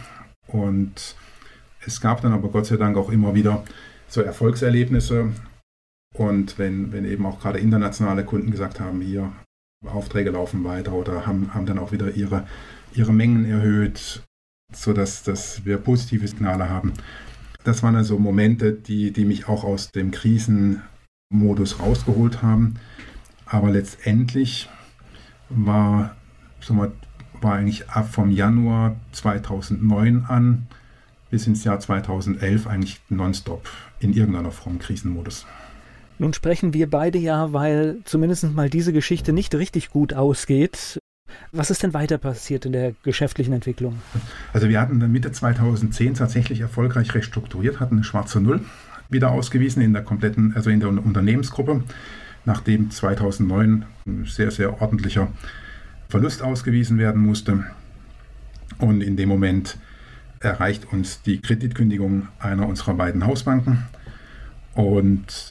Und 0.49 1.15
es 1.87 2.01
gab 2.01 2.23
dann 2.23 2.33
aber 2.33 2.49
Gott 2.49 2.67
sei 2.67 2.77
Dank 2.77 2.97
auch 2.97 3.09
immer 3.09 3.37
wieder 3.37 3.65
so 4.09 4.21
Erfolgserlebnisse. 4.21 5.31
Und 6.17 6.59
wenn, 6.59 6.91
wenn 6.91 7.05
eben 7.05 7.25
auch 7.25 7.39
gerade 7.39 7.61
internationale 7.61 8.25
Kunden 8.25 8.51
gesagt 8.51 8.81
haben, 8.81 9.01
hier, 9.01 9.31
Aufträge 9.87 10.31
laufen 10.31 10.65
weiter 10.65 10.93
oder 10.93 11.25
haben, 11.25 11.55
haben 11.55 11.67
dann 11.67 11.79
auch 11.79 11.93
wieder 11.93 12.11
ihre, 12.17 12.49
ihre 12.95 13.13
Mengen 13.13 13.45
erhöht, 13.45 14.25
sodass 14.73 15.23
dass 15.23 15.65
wir 15.65 15.79
positive 15.79 16.27
Signale 16.27 16.69
haben, 16.69 16.95
das 17.65 17.83
waren 17.83 17.97
also 17.97 18.19
Momente, 18.19 18.73
die, 18.73 19.13
die 19.13 19.25
mich 19.25 19.49
auch 19.49 19.65
aus 19.65 19.93
dem 19.93 20.11
Krisenmodus 20.11 21.81
rausgeholt 21.81 22.43
haben. 22.43 22.75
Aber 23.47 23.71
letztendlich 23.71 24.69
war, 25.49 26.17
wir, 26.67 26.93
war 27.41 27.55
eigentlich 27.55 27.89
ab 27.89 28.13
vom 28.13 28.31
Januar 28.31 28.97
2009 29.13 30.25
an 30.27 30.67
bis 31.31 31.47
ins 31.47 31.65
Jahr 31.65 31.79
2011 31.79 32.67
eigentlich 32.67 33.01
nonstop 33.09 33.69
in 34.01 34.13
irgendeiner 34.13 34.51
Form 34.51 34.79
Krisenmodus. 34.79 35.47
Nun 36.19 36.35
sprechen 36.35 36.75
wir 36.75 36.91
beide 36.91 37.19
ja, 37.19 37.53
weil 37.53 38.01
zumindest 38.05 38.53
mal 38.53 38.69
diese 38.69 38.93
Geschichte 38.93 39.33
nicht 39.33 39.55
richtig 39.55 39.91
gut 39.91 40.13
ausgeht, 40.13 40.99
was 41.53 41.71
ist 41.71 41.83
denn 41.83 41.95
weiter 41.95 42.19
passiert 42.19 42.67
in 42.67 42.73
der 42.73 42.93
geschäftlichen 43.03 43.53
Entwicklung? 43.53 44.01
Also 44.53 44.69
wir 44.69 44.81
hatten 44.81 45.01
dann 45.01 45.13
Mitte 45.13 45.33
2010 45.33 46.15
tatsächlich 46.15 46.61
erfolgreich 46.61 47.15
restrukturiert, 47.15 47.81
hatten 47.81 47.97
eine 47.97 48.05
schwarze 48.05 48.41
Null 48.41 48.61
wieder 49.09 49.33
ausgewiesen 49.33 49.83
in 49.83 49.93
der 49.93 50.03
kompletten, 50.03 50.55
also 50.55 50.71
in 50.71 50.81
der 50.81 50.89
Unternehmensgruppe, 50.89 51.83
nachdem 52.45 52.91
2009 52.91 53.85
ein 54.07 54.25
sehr, 54.25 54.51
sehr 54.51 54.81
ordentlicher 54.81 55.29
Verlust 56.09 56.43
ausgewiesen 56.43 56.99
werden 56.99 57.21
musste. 57.21 57.65
Und 58.79 59.03
in 59.03 59.17
dem 59.17 59.29
Moment 59.29 59.79
erreicht 60.41 60.93
uns 60.93 61.23
die 61.23 61.41
Kreditkündigung 61.41 62.29
einer 62.39 62.67
unserer 62.67 62.95
beiden 62.95 63.27
Hausbanken. 63.27 63.87
Und 64.75 65.51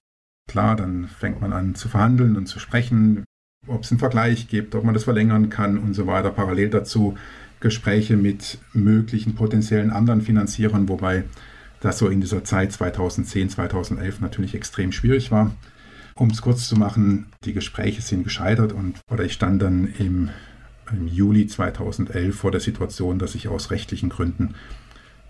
klar, 0.50 0.76
dann 0.76 1.08
fängt 1.08 1.42
man 1.42 1.54
an 1.54 1.76
zu 1.76 1.90
verhandeln 1.90 2.36
und 2.38 2.48
zu 2.48 2.60
sprechen 2.60 3.24
ob 3.70 3.84
es 3.84 3.92
einen 3.92 4.00
Vergleich 4.00 4.48
gibt, 4.48 4.76
ob 4.76 4.84
man 4.84 4.94
das 4.94 5.04
verlängern 5.04 5.50
kann 5.50 5.78
und 5.78 5.94
so 5.94 6.08
weiter. 6.08 6.32
Parallel 6.32 6.70
dazu 6.70 7.16
Gespräche 7.60 8.16
mit 8.16 8.58
möglichen 8.74 9.36
potenziellen 9.36 9.92
anderen 9.92 10.22
Finanzierern, 10.22 10.88
wobei 10.88 11.26
das 11.82 11.98
so 11.98 12.08
in 12.08 12.22
dieser 12.22 12.44
Zeit 12.44 12.72
2010, 12.72 13.50
2011 13.50 14.22
natürlich 14.22 14.56
extrem 14.56 14.92
schwierig 14.92 15.32
war. 15.32 15.56
Um 16.16 16.30
es 16.30 16.42
kurz 16.42 16.68
zu 16.68 16.76
machen, 16.76 17.28
die 17.46 17.54
Gespräche 17.54 18.02
sind 18.02 18.24
gescheitert 18.24 18.74
und 18.74 19.00
oder 19.10 19.24
ich 19.24 19.34
stand 19.34 19.62
dann 19.62 19.94
im, 19.98 20.30
im 20.92 21.08
Juli 21.08 21.48
2011 21.48 22.36
vor 22.36 22.52
der 22.52 22.60
Situation, 22.60 23.20
dass 23.20 23.36
ich 23.36 23.48
aus 23.48 23.72
rechtlichen 23.72 24.10
Gründen 24.10 24.56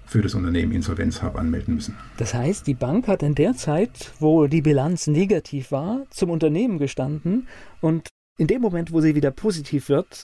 für 0.07 0.23
das 0.23 0.33
Unternehmen 0.33 0.71
Insolvenz 0.71 1.21
habe 1.21 1.37
anmelden 1.37 1.75
müssen. 1.75 1.95
Das 2.17 2.33
heißt, 2.33 2.65
die 2.65 2.73
Bank 2.73 3.07
hat 3.07 3.21
in 3.21 3.35
der 3.35 3.53
Zeit, 3.53 4.11
wo 4.19 4.47
die 4.47 4.63
Bilanz 4.63 5.05
negativ 5.05 5.71
war, 5.71 6.07
zum 6.09 6.31
Unternehmen 6.31 6.79
gestanden 6.79 7.47
und 7.79 8.09
in 8.39 8.47
dem 8.47 8.61
Moment, 8.61 8.91
wo 8.93 9.01
sie 9.01 9.15
wieder 9.15 9.31
positiv 9.31 9.89
wird, 9.89 10.23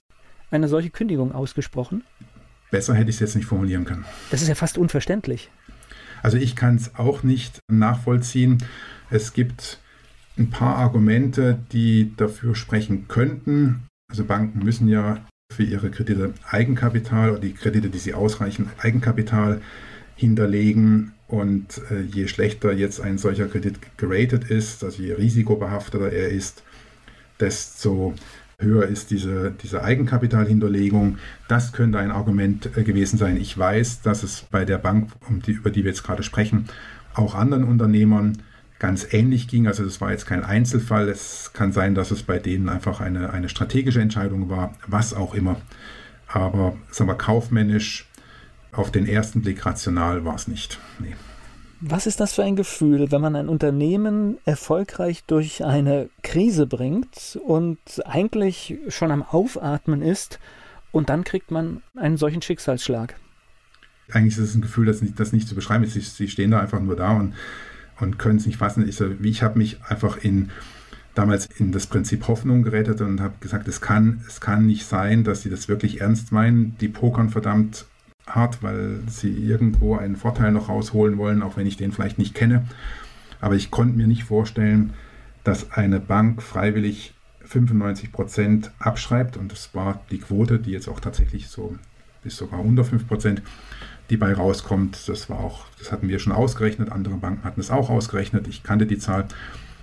eine 0.49 0.69
solche 0.69 0.89
Kündigung 0.89 1.33
ausgesprochen? 1.33 2.03
Besser 2.71 2.95
hätte 2.95 3.09
ich 3.09 3.17
es 3.17 3.19
jetzt 3.19 3.35
nicht 3.35 3.45
formulieren 3.45 3.83
können. 3.83 4.05
Das 4.31 4.41
ist 4.41 4.47
ja 4.47 4.55
fast 4.55 4.77
unverständlich. 4.77 5.51
Also 6.23 6.37
ich 6.37 6.55
kann 6.55 6.77
es 6.77 6.95
auch 6.95 7.23
nicht 7.23 7.59
nachvollziehen. 7.69 8.63
Es 9.09 9.33
gibt 9.33 9.79
ein 10.37 10.49
paar 10.49 10.77
Argumente, 10.77 11.59
die 11.71 12.15
dafür 12.15 12.55
sprechen 12.55 13.07
könnten. 13.07 13.83
Also 14.09 14.23
Banken 14.23 14.59
müssen 14.59 14.87
ja 14.87 15.17
für 15.51 15.63
ihre 15.63 15.91
Kredite 15.91 16.33
Eigenkapital 16.49 17.31
oder 17.31 17.39
die 17.41 17.53
Kredite, 17.53 17.89
die 17.89 17.99
sie 17.99 18.13
ausreichen, 18.13 18.69
Eigenkapital 18.77 19.61
hinterlegen. 20.15 21.11
Und 21.27 21.81
äh, 21.91 22.01
je 22.01 22.27
schlechter 22.27 22.71
jetzt 22.71 23.01
ein 23.01 23.17
solcher 23.17 23.47
Kredit 23.47 23.97
geratet 23.97 24.45
ist, 24.45 24.83
also 24.83 25.01
je 25.01 25.13
risikobehafteter 25.13 26.11
er 26.11 26.29
ist, 26.29 26.63
desto 27.39 28.13
höher 28.59 28.87
ist 28.87 29.11
diese, 29.11 29.51
diese 29.51 29.83
Eigenkapitalhinterlegung. 29.83 31.17
Das 31.47 31.73
könnte 31.73 31.99
ein 31.99 32.11
Argument 32.11 32.77
äh, 32.77 32.83
gewesen 32.83 33.17
sein. 33.17 33.37
Ich 33.37 33.57
weiß, 33.57 34.01
dass 34.01 34.23
es 34.23 34.41
bei 34.49 34.65
der 34.65 34.77
Bank, 34.77 35.11
um 35.27 35.41
die, 35.41 35.51
über 35.51 35.69
die 35.69 35.83
wir 35.83 35.91
jetzt 35.91 36.03
gerade 36.03 36.23
sprechen, 36.23 36.65
auch 37.13 37.35
anderen 37.35 37.63
Unternehmern 37.63 38.37
ganz 38.79 39.07
ähnlich 39.13 39.47
ging. 39.47 39.67
Also 39.67 39.83
das 39.83 40.01
war 40.01 40.11
jetzt 40.11 40.25
kein 40.25 40.43
Einzelfall. 40.43 41.09
Es 41.09 41.51
kann 41.53 41.71
sein, 41.71 41.95
dass 41.95 42.11
es 42.11 42.23
bei 42.23 42.39
denen 42.39 42.69
einfach 42.69 43.01
eine, 43.01 43.31
eine 43.31 43.49
strategische 43.49 44.01
Entscheidung 44.01 44.49
war, 44.49 44.75
was 44.87 45.13
auch 45.13 45.33
immer. 45.33 45.57
Aber 46.27 46.75
sagen 46.91 47.09
wir, 47.09 47.15
kaufmännisch 47.15 48.07
auf 48.71 48.91
den 48.91 49.07
ersten 49.07 49.41
Blick 49.41 49.65
rational 49.65 50.25
war 50.25 50.35
es 50.35 50.47
nicht. 50.47 50.79
Nee. 50.99 51.15
Was 51.81 52.07
ist 52.07 52.19
das 52.19 52.33
für 52.33 52.43
ein 52.43 52.55
Gefühl, 52.55 53.11
wenn 53.11 53.21
man 53.21 53.35
ein 53.35 53.49
Unternehmen 53.49 54.37
erfolgreich 54.45 55.23
durch 55.25 55.63
eine 55.63 56.09
Krise 56.23 56.67
bringt 56.67 57.37
und 57.45 57.79
eigentlich 58.05 58.77
schon 58.87 59.11
am 59.11 59.23
Aufatmen 59.23 60.01
ist 60.01 60.39
und 60.91 61.09
dann 61.09 61.23
kriegt 61.23 61.51
man 61.51 61.81
einen 61.95 62.17
solchen 62.17 62.41
Schicksalsschlag? 62.41 63.15
Eigentlich 64.11 64.37
ist 64.37 64.49
es 64.49 64.55
ein 64.55 64.61
Gefühl, 64.61 64.85
das 64.85 65.01
nicht, 65.01 65.19
das 65.19 65.33
nicht 65.33 65.47
zu 65.47 65.55
beschreiben 65.55 65.83
ist. 65.83 65.93
Sie, 65.93 66.01
sie 66.01 66.27
stehen 66.27 66.51
da 66.51 66.59
einfach 66.61 66.79
nur 66.79 66.95
da 66.95 67.11
und, 67.11 67.33
und 67.99 68.19
können 68.19 68.37
es 68.37 68.45
nicht 68.45 68.57
fassen. 68.57 68.87
Ich, 68.87 69.01
ich 69.01 69.43
habe 69.43 69.57
mich 69.57 69.81
einfach 69.83 70.17
in 70.17 70.51
damals 71.15 71.47
in 71.57 71.71
das 71.71 71.87
Prinzip 71.87 72.27
Hoffnung 72.27 72.61
gerettet 72.61 73.01
und 73.01 73.21
habe 73.21 73.35
gesagt, 73.39 73.67
es 73.67 73.81
kann, 73.81 74.21
es 74.27 74.41
kann 74.41 74.65
nicht 74.65 74.85
sein, 74.85 75.23
dass 75.23 75.41
sie 75.41 75.49
das 75.49 75.67
wirklich 75.67 76.01
ernst 76.01 76.31
meinen. 76.31 76.77
Die 76.79 76.89
pokern 76.89 77.29
verdammt 77.29 77.85
hart, 78.27 78.63
weil 78.63 78.99
sie 79.07 79.31
irgendwo 79.31 79.95
einen 79.95 80.15
Vorteil 80.15 80.51
noch 80.51 80.69
rausholen 80.69 81.17
wollen, 81.17 81.41
auch 81.41 81.57
wenn 81.57 81.67
ich 81.67 81.77
den 81.77 81.91
vielleicht 81.91 82.17
nicht 82.17 82.33
kenne. 82.33 82.65
Aber 83.41 83.55
ich 83.55 83.71
konnte 83.71 83.97
mir 83.97 84.07
nicht 84.07 84.23
vorstellen, 84.23 84.93
dass 85.43 85.71
eine 85.71 85.99
Bank 85.99 86.41
freiwillig 86.41 87.13
95 87.45 88.11
Prozent 88.11 88.71
abschreibt 88.79 89.37
und 89.37 89.51
das 89.51 89.75
war 89.75 90.01
die 90.09 90.17
Quote, 90.17 90.57
die 90.57 90.71
jetzt 90.71 90.87
auch 90.87 90.99
tatsächlich 90.99 91.47
so 91.47 91.75
bis 92.23 92.37
sogar 92.37 92.59
105 92.59 93.07
Prozent, 93.07 93.41
die 94.09 94.17
bei 94.17 94.33
rauskommt. 94.33 95.07
Das 95.07 95.29
war 95.29 95.39
auch, 95.39 95.65
das 95.77 95.91
hatten 95.91 96.07
wir 96.07 96.17
schon 96.17 96.33
ausgerechnet, 96.33 96.91
andere 96.91 97.15
Banken 97.15 97.43
hatten 97.43 97.61
es 97.61 97.69
auch 97.69 97.89
ausgerechnet. 97.91 98.47
Ich 98.47 98.63
kannte 98.63 98.87
die 98.87 98.97
Zahl 98.97 99.27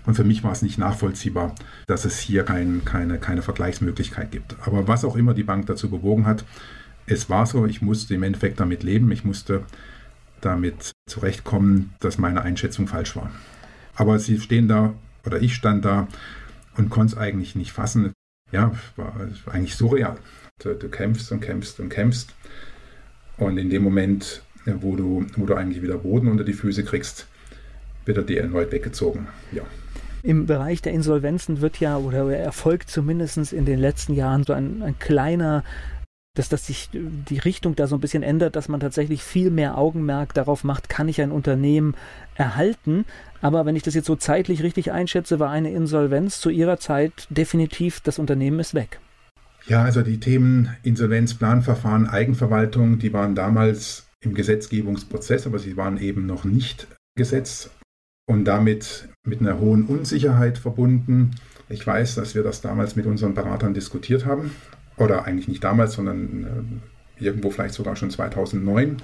und 0.04 0.14
für 0.14 0.24
mich 0.24 0.42
war 0.42 0.50
es 0.50 0.62
nicht 0.62 0.78
nachvollziehbar, 0.78 1.54
dass 1.86 2.04
es 2.04 2.18
hier 2.18 2.42
kein, 2.42 2.84
keine, 2.84 3.18
keine 3.18 3.42
Vergleichsmöglichkeit 3.42 4.32
gibt. 4.32 4.56
Aber 4.66 4.88
was 4.88 5.04
auch 5.04 5.16
immer 5.16 5.34
die 5.34 5.44
Bank 5.44 5.66
dazu 5.66 5.88
bewogen 5.88 6.26
hat, 6.26 6.44
es 7.06 7.28
war 7.28 7.46
so, 7.46 7.66
ich 7.66 7.82
musste 7.82 8.14
im 8.14 8.22
Endeffekt 8.22 8.60
damit 8.60 8.82
leben, 8.82 9.10
ich 9.10 9.24
musste 9.24 9.64
damit 10.40 10.92
zurechtkommen, 11.06 11.94
dass 12.00 12.18
meine 12.18 12.42
Einschätzung 12.42 12.86
falsch 12.86 13.16
war. 13.16 13.30
Aber 13.94 14.18
sie 14.18 14.40
stehen 14.40 14.68
da, 14.68 14.94
oder 15.24 15.40
ich 15.40 15.54
stand 15.54 15.84
da 15.84 16.08
und 16.76 16.90
konnte 16.90 17.14
es 17.14 17.18
eigentlich 17.18 17.54
nicht 17.54 17.72
fassen. 17.72 18.12
Ja, 18.50 18.72
war, 18.96 19.14
eigentlich 19.46 19.76
surreal. 19.76 20.18
Du, 20.62 20.74
du, 20.74 20.88
kämpfst 20.88 21.32
und 21.32 21.40
kämpfst 21.40 21.80
und 21.80 21.88
kämpfst. 21.88 22.34
Und 23.36 23.58
in 23.58 23.70
dem 23.70 23.82
Moment, 23.82 24.42
wo 24.64 24.96
du, 24.96 25.26
wo 25.36 25.46
du 25.46 25.54
eigentlich 25.54 25.82
wieder 25.82 25.98
Boden 25.98 26.28
unter 26.28 26.44
die 26.44 26.52
Füße 26.52 26.84
kriegst, 26.84 27.26
wird 28.04 28.18
er 28.18 28.24
dir 28.24 28.42
erneut 28.42 28.72
weggezogen. 28.72 29.28
Ja. 29.52 29.62
Im 30.22 30.46
Bereich 30.46 30.82
der 30.82 30.92
Insolvenzen 30.92 31.60
wird 31.60 31.80
ja 31.80 31.96
oder 31.96 32.30
erfolgt 32.36 32.90
zumindest 32.90 33.52
in 33.52 33.64
den 33.64 33.78
letzten 33.78 34.14
Jahren 34.14 34.44
so 34.44 34.52
ein, 34.52 34.82
ein 34.82 34.98
kleiner 34.98 35.64
dass, 36.34 36.48
dass 36.48 36.66
sich 36.66 36.88
die 36.92 37.38
Richtung 37.38 37.76
da 37.76 37.86
so 37.86 37.96
ein 37.96 38.00
bisschen 38.00 38.22
ändert, 38.22 38.56
dass 38.56 38.68
man 38.68 38.80
tatsächlich 38.80 39.22
viel 39.22 39.50
mehr 39.50 39.76
Augenmerk 39.76 40.32
darauf 40.32 40.64
macht, 40.64 40.88
kann 40.88 41.08
ich 41.08 41.20
ein 41.20 41.30
Unternehmen 41.30 41.94
erhalten. 42.34 43.04
Aber 43.42 43.66
wenn 43.66 43.76
ich 43.76 43.82
das 43.82 43.94
jetzt 43.94 44.06
so 44.06 44.16
zeitlich 44.16 44.62
richtig 44.62 44.92
einschätze, 44.92 45.38
war 45.38 45.50
eine 45.50 45.72
Insolvenz 45.72 46.40
zu 46.40 46.48
ihrer 46.48 46.78
Zeit 46.78 47.26
definitiv, 47.28 48.00
das 48.00 48.18
Unternehmen 48.18 48.60
ist 48.60 48.72
weg. 48.72 49.00
Ja, 49.66 49.82
also 49.82 50.02
die 50.02 50.20
Themen 50.20 50.74
Insolvenz, 50.82 51.34
Planverfahren, 51.34 52.08
Eigenverwaltung, 52.08 52.98
die 52.98 53.12
waren 53.12 53.34
damals 53.34 54.08
im 54.20 54.34
Gesetzgebungsprozess, 54.34 55.46
aber 55.46 55.58
sie 55.58 55.76
waren 55.76 55.98
eben 55.98 56.26
noch 56.26 56.44
nicht 56.44 56.88
Gesetz 57.14 57.70
und 58.26 58.46
damit 58.46 59.08
mit 59.26 59.40
einer 59.40 59.58
hohen 59.58 59.84
Unsicherheit 59.84 60.56
verbunden. 60.56 61.32
Ich 61.68 61.86
weiß, 61.86 62.14
dass 62.14 62.34
wir 62.34 62.42
das 62.42 62.60
damals 62.60 62.96
mit 62.96 63.06
unseren 63.06 63.34
Beratern 63.34 63.74
diskutiert 63.74 64.24
haben 64.24 64.52
oder 65.02 65.24
eigentlich 65.24 65.48
nicht 65.48 65.64
damals, 65.64 65.94
sondern 65.94 66.80
äh, 67.18 67.24
irgendwo 67.24 67.50
vielleicht 67.50 67.74
sogar 67.74 67.96
schon 67.96 68.10
2009. 68.10 68.96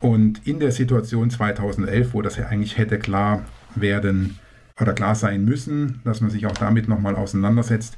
Und 0.00 0.46
in 0.46 0.60
der 0.60 0.72
Situation 0.72 1.30
2011, 1.30 2.14
wo 2.14 2.22
das 2.22 2.36
ja 2.36 2.46
eigentlich 2.46 2.78
hätte 2.78 2.98
klar 2.98 3.44
werden 3.74 4.38
oder 4.80 4.92
klar 4.92 5.14
sein 5.14 5.44
müssen, 5.44 6.00
dass 6.04 6.20
man 6.20 6.30
sich 6.30 6.46
auch 6.46 6.56
damit 6.56 6.88
nochmal 6.88 7.16
auseinandersetzt, 7.16 7.96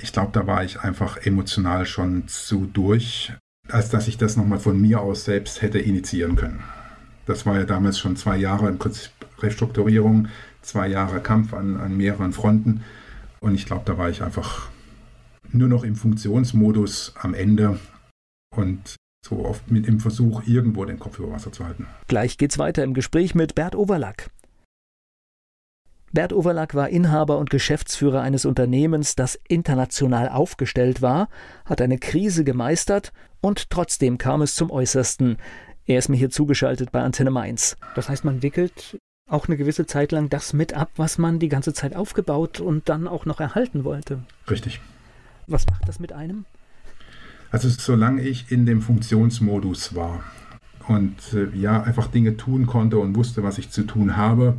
ich 0.00 0.12
glaube, 0.12 0.30
da 0.32 0.46
war 0.46 0.62
ich 0.62 0.80
einfach 0.80 1.16
emotional 1.16 1.86
schon 1.86 2.28
zu 2.28 2.66
durch, 2.66 3.32
als 3.68 3.88
dass 3.90 4.08
ich 4.08 4.18
das 4.18 4.36
nochmal 4.36 4.58
von 4.58 4.80
mir 4.80 5.00
aus 5.00 5.24
selbst 5.24 5.62
hätte 5.62 5.78
initiieren 5.78 6.36
können. 6.36 6.62
Das 7.26 7.46
war 7.46 7.58
ja 7.58 7.64
damals 7.64 7.98
schon 7.98 8.16
zwei 8.16 8.36
Jahre 8.36 8.68
im 8.68 8.78
Prinzip 8.78 9.10
Restrukturierung, 9.40 10.28
zwei 10.62 10.88
Jahre 10.88 11.20
Kampf 11.20 11.52
an, 11.52 11.76
an 11.76 11.96
mehreren 11.96 12.32
Fronten. 12.32 12.82
Und 13.40 13.54
ich 13.54 13.66
glaube, 13.66 13.82
da 13.84 13.98
war 13.98 14.08
ich 14.08 14.22
einfach 14.22 14.68
nur 15.52 15.68
noch 15.68 15.84
im 15.84 15.96
Funktionsmodus 15.96 17.14
am 17.20 17.34
Ende 17.34 17.78
und 18.54 18.96
so 19.24 19.44
oft 19.44 19.70
mit 19.70 19.86
dem 19.86 20.00
Versuch, 20.00 20.42
irgendwo 20.46 20.84
den 20.84 20.98
Kopf 20.98 21.18
über 21.18 21.32
Wasser 21.32 21.52
zu 21.52 21.64
halten. 21.64 21.86
Gleich 22.06 22.38
geht's 22.38 22.58
weiter 22.58 22.84
im 22.84 22.94
Gespräch 22.94 23.34
mit 23.34 23.54
Bert 23.54 23.74
Overlack. 23.74 24.30
Bert 26.12 26.32
Overlack 26.32 26.74
war 26.74 26.88
Inhaber 26.88 27.36
und 27.36 27.50
Geschäftsführer 27.50 28.22
eines 28.22 28.46
Unternehmens, 28.46 29.14
das 29.14 29.38
international 29.46 30.30
aufgestellt 30.30 31.02
war, 31.02 31.28
hat 31.66 31.82
eine 31.82 31.98
Krise 31.98 32.44
gemeistert 32.44 33.12
und 33.42 33.68
trotzdem 33.68 34.16
kam 34.16 34.40
es 34.40 34.54
zum 34.54 34.70
Äußersten. 34.70 35.36
Er 35.84 35.98
ist 35.98 36.08
mir 36.08 36.16
hier 36.16 36.30
zugeschaltet 36.30 36.92
bei 36.92 37.02
Antenne 37.02 37.30
Mainz. 37.30 37.76
Das 37.94 38.08
heißt, 38.08 38.24
man 38.24 38.42
wickelt 38.42 38.98
auch 39.28 39.46
eine 39.46 39.58
gewisse 39.58 39.84
Zeit 39.84 40.12
lang 40.12 40.30
das 40.30 40.54
mit 40.54 40.72
ab, 40.72 40.90
was 40.96 41.18
man 41.18 41.38
die 41.38 41.50
ganze 41.50 41.74
Zeit 41.74 41.94
aufgebaut 41.94 42.60
und 42.60 42.88
dann 42.88 43.06
auch 43.06 43.26
noch 43.26 43.40
erhalten 43.40 43.84
wollte. 43.84 44.20
Richtig. 44.48 44.80
Was 45.48 45.66
macht 45.66 45.88
das 45.88 45.98
mit 45.98 46.12
einem? 46.12 46.44
Also 47.50 47.68
solange 47.70 48.22
ich 48.22 48.52
in 48.52 48.66
dem 48.66 48.82
Funktionsmodus 48.82 49.94
war 49.94 50.22
und 50.86 51.16
äh, 51.32 51.48
ja 51.56 51.82
einfach 51.82 52.08
Dinge 52.08 52.36
tun 52.36 52.66
konnte 52.66 52.98
und 52.98 53.16
wusste, 53.16 53.42
was 53.42 53.56
ich 53.58 53.70
zu 53.70 53.84
tun 53.84 54.16
habe 54.16 54.58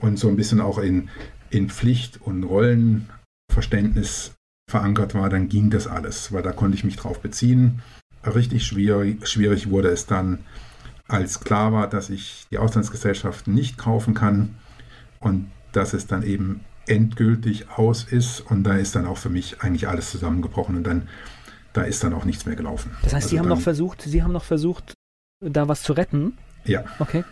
und 0.00 0.18
so 0.18 0.28
ein 0.28 0.36
bisschen 0.36 0.60
auch 0.60 0.78
in, 0.78 1.10
in 1.50 1.68
Pflicht 1.68 2.20
und 2.22 2.44
Rollenverständnis 2.44 4.32
verankert 4.70 5.14
war, 5.14 5.28
dann 5.28 5.48
ging 5.48 5.68
das 5.68 5.86
alles, 5.86 6.32
weil 6.32 6.42
da 6.42 6.52
konnte 6.52 6.76
ich 6.76 6.84
mich 6.84 6.96
drauf 6.96 7.20
beziehen. 7.20 7.82
Richtig 8.24 8.66
schwierig, 8.66 9.28
schwierig 9.28 9.70
wurde 9.70 9.88
es 9.88 10.06
dann, 10.06 10.38
als 11.06 11.40
klar 11.40 11.72
war, 11.72 11.88
dass 11.88 12.10
ich 12.10 12.46
die 12.50 12.58
Auslandsgesellschaften 12.58 13.54
nicht 13.54 13.78
kaufen 13.78 14.14
kann 14.14 14.56
und 15.20 15.50
dass 15.72 15.92
es 15.92 16.06
dann 16.06 16.22
eben 16.22 16.62
endgültig 16.86 17.70
aus 17.70 18.04
ist 18.04 18.40
und 18.40 18.64
da 18.64 18.76
ist 18.76 18.94
dann 18.94 19.06
auch 19.06 19.18
für 19.18 19.28
mich 19.28 19.60
eigentlich 19.60 19.88
alles 19.88 20.10
zusammengebrochen 20.10 20.76
und 20.76 20.84
dann 20.84 21.08
da 21.72 21.82
ist 21.82 22.02
dann 22.02 22.14
auch 22.14 22.24
nichts 22.24 22.46
mehr 22.46 22.56
gelaufen. 22.56 22.90
Das 23.02 23.12
heißt, 23.12 23.14
also 23.14 23.28
Sie 23.28 23.38
haben 23.38 23.48
noch 23.48 23.60
versucht, 23.60 24.02
Sie 24.02 24.22
haben 24.22 24.32
noch 24.32 24.44
versucht, 24.44 24.94
da 25.40 25.68
was 25.68 25.82
zu 25.82 25.92
retten? 25.92 26.38
Ja. 26.64 26.84
Okay. 26.98 27.24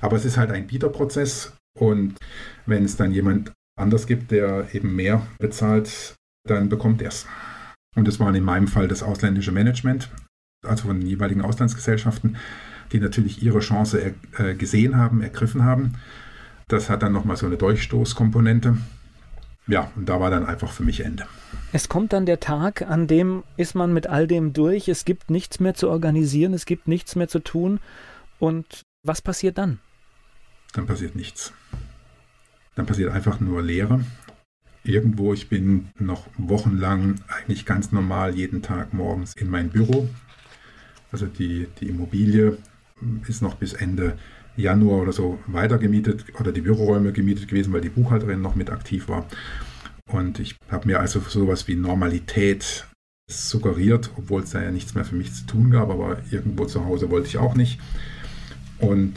Aber 0.00 0.16
es 0.16 0.24
ist 0.24 0.36
halt 0.36 0.50
ein 0.50 0.66
Bieterprozess 0.66 1.52
und 1.78 2.16
wenn 2.66 2.84
es 2.84 2.96
dann 2.96 3.12
jemand 3.12 3.52
anders 3.78 4.06
gibt, 4.06 4.32
der 4.32 4.74
eben 4.74 4.94
mehr 4.96 5.26
bezahlt, 5.38 6.16
dann 6.48 6.68
bekommt 6.68 7.00
er 7.00 7.08
es. 7.08 7.26
Und 7.94 8.08
das 8.08 8.18
war 8.18 8.34
in 8.34 8.44
meinem 8.44 8.68
Fall 8.68 8.88
das 8.88 9.02
ausländische 9.02 9.52
Management, 9.52 10.10
also 10.66 10.88
von 10.88 11.00
den 11.00 11.08
jeweiligen 11.08 11.42
Auslandsgesellschaften, 11.42 12.36
die 12.92 13.00
natürlich 13.00 13.42
ihre 13.42 13.60
Chance 13.60 14.14
äh, 14.38 14.54
gesehen 14.54 14.96
haben, 14.96 15.22
ergriffen 15.22 15.64
haben 15.64 15.94
das 16.68 16.90
hat 16.90 17.02
dann 17.02 17.12
nochmal 17.12 17.36
so 17.36 17.46
eine 17.46 17.56
Durchstoßkomponente. 17.56 18.76
Ja, 19.66 19.90
und 19.96 20.08
da 20.08 20.18
war 20.18 20.30
dann 20.30 20.46
einfach 20.46 20.72
für 20.72 20.82
mich 20.82 21.00
Ende. 21.00 21.26
Es 21.72 21.88
kommt 21.90 22.14
dann 22.14 22.24
der 22.24 22.40
Tag, 22.40 22.82
an 22.82 23.06
dem 23.06 23.42
ist 23.58 23.74
man 23.74 23.92
mit 23.92 24.06
all 24.06 24.26
dem 24.26 24.54
durch. 24.54 24.88
Es 24.88 25.04
gibt 25.04 25.30
nichts 25.30 25.60
mehr 25.60 25.74
zu 25.74 25.90
organisieren, 25.90 26.54
es 26.54 26.64
gibt 26.64 26.88
nichts 26.88 27.16
mehr 27.16 27.28
zu 27.28 27.40
tun. 27.40 27.80
Und 28.38 28.82
was 29.02 29.20
passiert 29.20 29.58
dann? 29.58 29.78
Dann 30.72 30.86
passiert 30.86 31.16
nichts. 31.16 31.52
Dann 32.76 32.86
passiert 32.86 33.12
einfach 33.12 33.40
nur 33.40 33.62
Leere. 33.62 34.00
Irgendwo, 34.84 35.34
ich 35.34 35.50
bin 35.50 35.90
noch 35.98 36.26
wochenlang 36.38 37.16
eigentlich 37.28 37.66
ganz 37.66 37.92
normal 37.92 38.36
jeden 38.36 38.62
Tag 38.62 38.94
morgens 38.94 39.34
in 39.34 39.50
mein 39.50 39.68
Büro. 39.68 40.08
Also 41.12 41.26
die, 41.26 41.66
die 41.80 41.88
Immobilie 41.88 42.56
ist 43.26 43.42
noch 43.42 43.56
bis 43.56 43.74
Ende 43.74 44.16
Januar 44.58 45.02
oder 45.02 45.12
so 45.12 45.38
weiter 45.46 45.78
gemietet 45.78 46.24
oder 46.38 46.52
die 46.52 46.60
Büroräume 46.60 47.12
gemietet 47.12 47.48
gewesen, 47.48 47.72
weil 47.72 47.80
die 47.80 47.88
Buchhalterin 47.88 48.42
noch 48.42 48.54
mit 48.54 48.70
aktiv 48.70 49.08
war. 49.08 49.26
Und 50.10 50.38
ich 50.40 50.56
habe 50.70 50.86
mir 50.86 51.00
also 51.00 51.20
sowas 51.20 51.68
wie 51.68 51.76
Normalität 51.76 52.86
suggeriert, 53.30 54.10
obwohl 54.16 54.42
es 54.42 54.50
da 54.50 54.62
ja 54.62 54.70
nichts 54.70 54.94
mehr 54.94 55.04
für 55.04 55.14
mich 55.14 55.32
zu 55.34 55.46
tun 55.46 55.70
gab, 55.70 55.90
aber 55.90 56.18
irgendwo 56.30 56.64
zu 56.64 56.84
Hause 56.84 57.10
wollte 57.10 57.28
ich 57.28 57.38
auch 57.38 57.54
nicht. 57.54 57.78
Und 58.78 59.16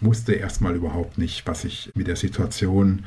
wusste 0.00 0.32
erstmal 0.32 0.74
überhaupt 0.74 1.18
nicht, 1.18 1.46
was 1.46 1.64
ich 1.64 1.92
mit 1.94 2.06
der 2.06 2.16
Situation 2.16 3.04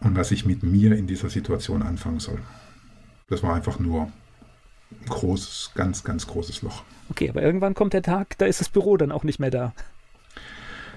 und 0.00 0.16
was 0.16 0.30
ich 0.30 0.44
mit 0.44 0.62
mir 0.62 0.96
in 0.96 1.06
dieser 1.06 1.28
Situation 1.28 1.82
anfangen 1.82 2.20
soll. 2.20 2.40
Das 3.28 3.42
war 3.42 3.54
einfach 3.54 3.78
nur 3.78 4.10
ein 4.90 5.06
großes, 5.08 5.72
ganz, 5.74 6.02
ganz 6.02 6.26
großes 6.26 6.62
Loch. 6.62 6.82
Okay, 7.10 7.28
aber 7.28 7.42
irgendwann 7.42 7.74
kommt 7.74 7.92
der 7.92 8.02
Tag, 8.02 8.38
da 8.38 8.46
ist 8.46 8.60
das 8.60 8.68
Büro 8.68 8.96
dann 8.96 9.12
auch 9.12 9.24
nicht 9.24 9.38
mehr 9.38 9.50
da. 9.50 9.74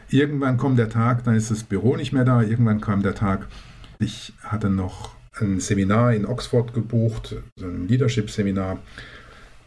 Irgendwann 0.10 0.58
kommt 0.58 0.80
der 0.80 0.90
Tag, 0.90 1.24
dann 1.24 1.36
ist 1.36 1.52
das 1.52 1.64
Büro 1.64 1.96
nicht 1.98 2.14
mehr 2.14 2.24
da. 2.24 2.42
Irgendwann 2.42 2.82
kam 2.82 3.04
der 3.04 3.16
Tag, 3.16 3.48
ich 4.00 4.34
hatte 4.42 4.70
noch 4.70 5.16
ein 5.40 5.60
Seminar 5.60 6.14
in 6.14 6.26
Oxford 6.26 6.74
gebucht, 6.74 7.36
so 7.60 7.66
ein 7.66 7.88
Leadership-Seminar. 7.88 8.80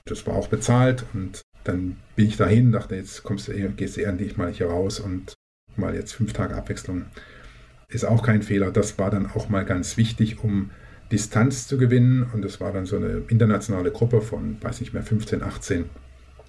Das 0.05 0.27
war 0.27 0.35
auch 0.35 0.49
bezahlt 0.49 1.05
und 1.13 1.43
dann 1.65 1.97
bin 2.17 2.27
ich 2.27 2.37
dahin, 2.37 2.73
dachte, 2.73 2.97
jetzt 2.97 3.23
kommst 3.23 3.49
du, 3.49 3.53
gehst 3.71 3.97
du 3.97 4.03
endlich 4.03 4.37
mal 4.37 4.51
hier 4.51 4.69
raus 4.69 4.99
und 4.99 5.35
mal 5.77 5.95
jetzt 5.95 6.13
fünf 6.13 6.33
Tage 6.33 6.57
Abwechslung. 6.57 7.05
Ist 7.89 8.05
auch 8.05 8.23
kein 8.23 8.43
Fehler. 8.43 8.71
Das 8.71 8.99
war 8.99 9.11
dann 9.11 9.27
auch 9.27 9.49
mal 9.49 9.65
ganz 9.65 9.97
wichtig, 9.97 10.43
um 10.43 10.71
Distanz 11.11 11.67
zu 11.67 11.77
gewinnen. 11.77 12.25
Und 12.33 12.43
das 12.43 12.61
war 12.61 12.73
dann 12.73 12.87
so 12.87 12.97
eine 12.97 13.23
internationale 13.29 13.91
Gruppe 13.91 14.21
von, 14.21 14.57
weiß 14.63 14.81
nicht 14.81 14.95
mehr, 14.95 15.03
15, 15.03 15.43
18 15.43 15.85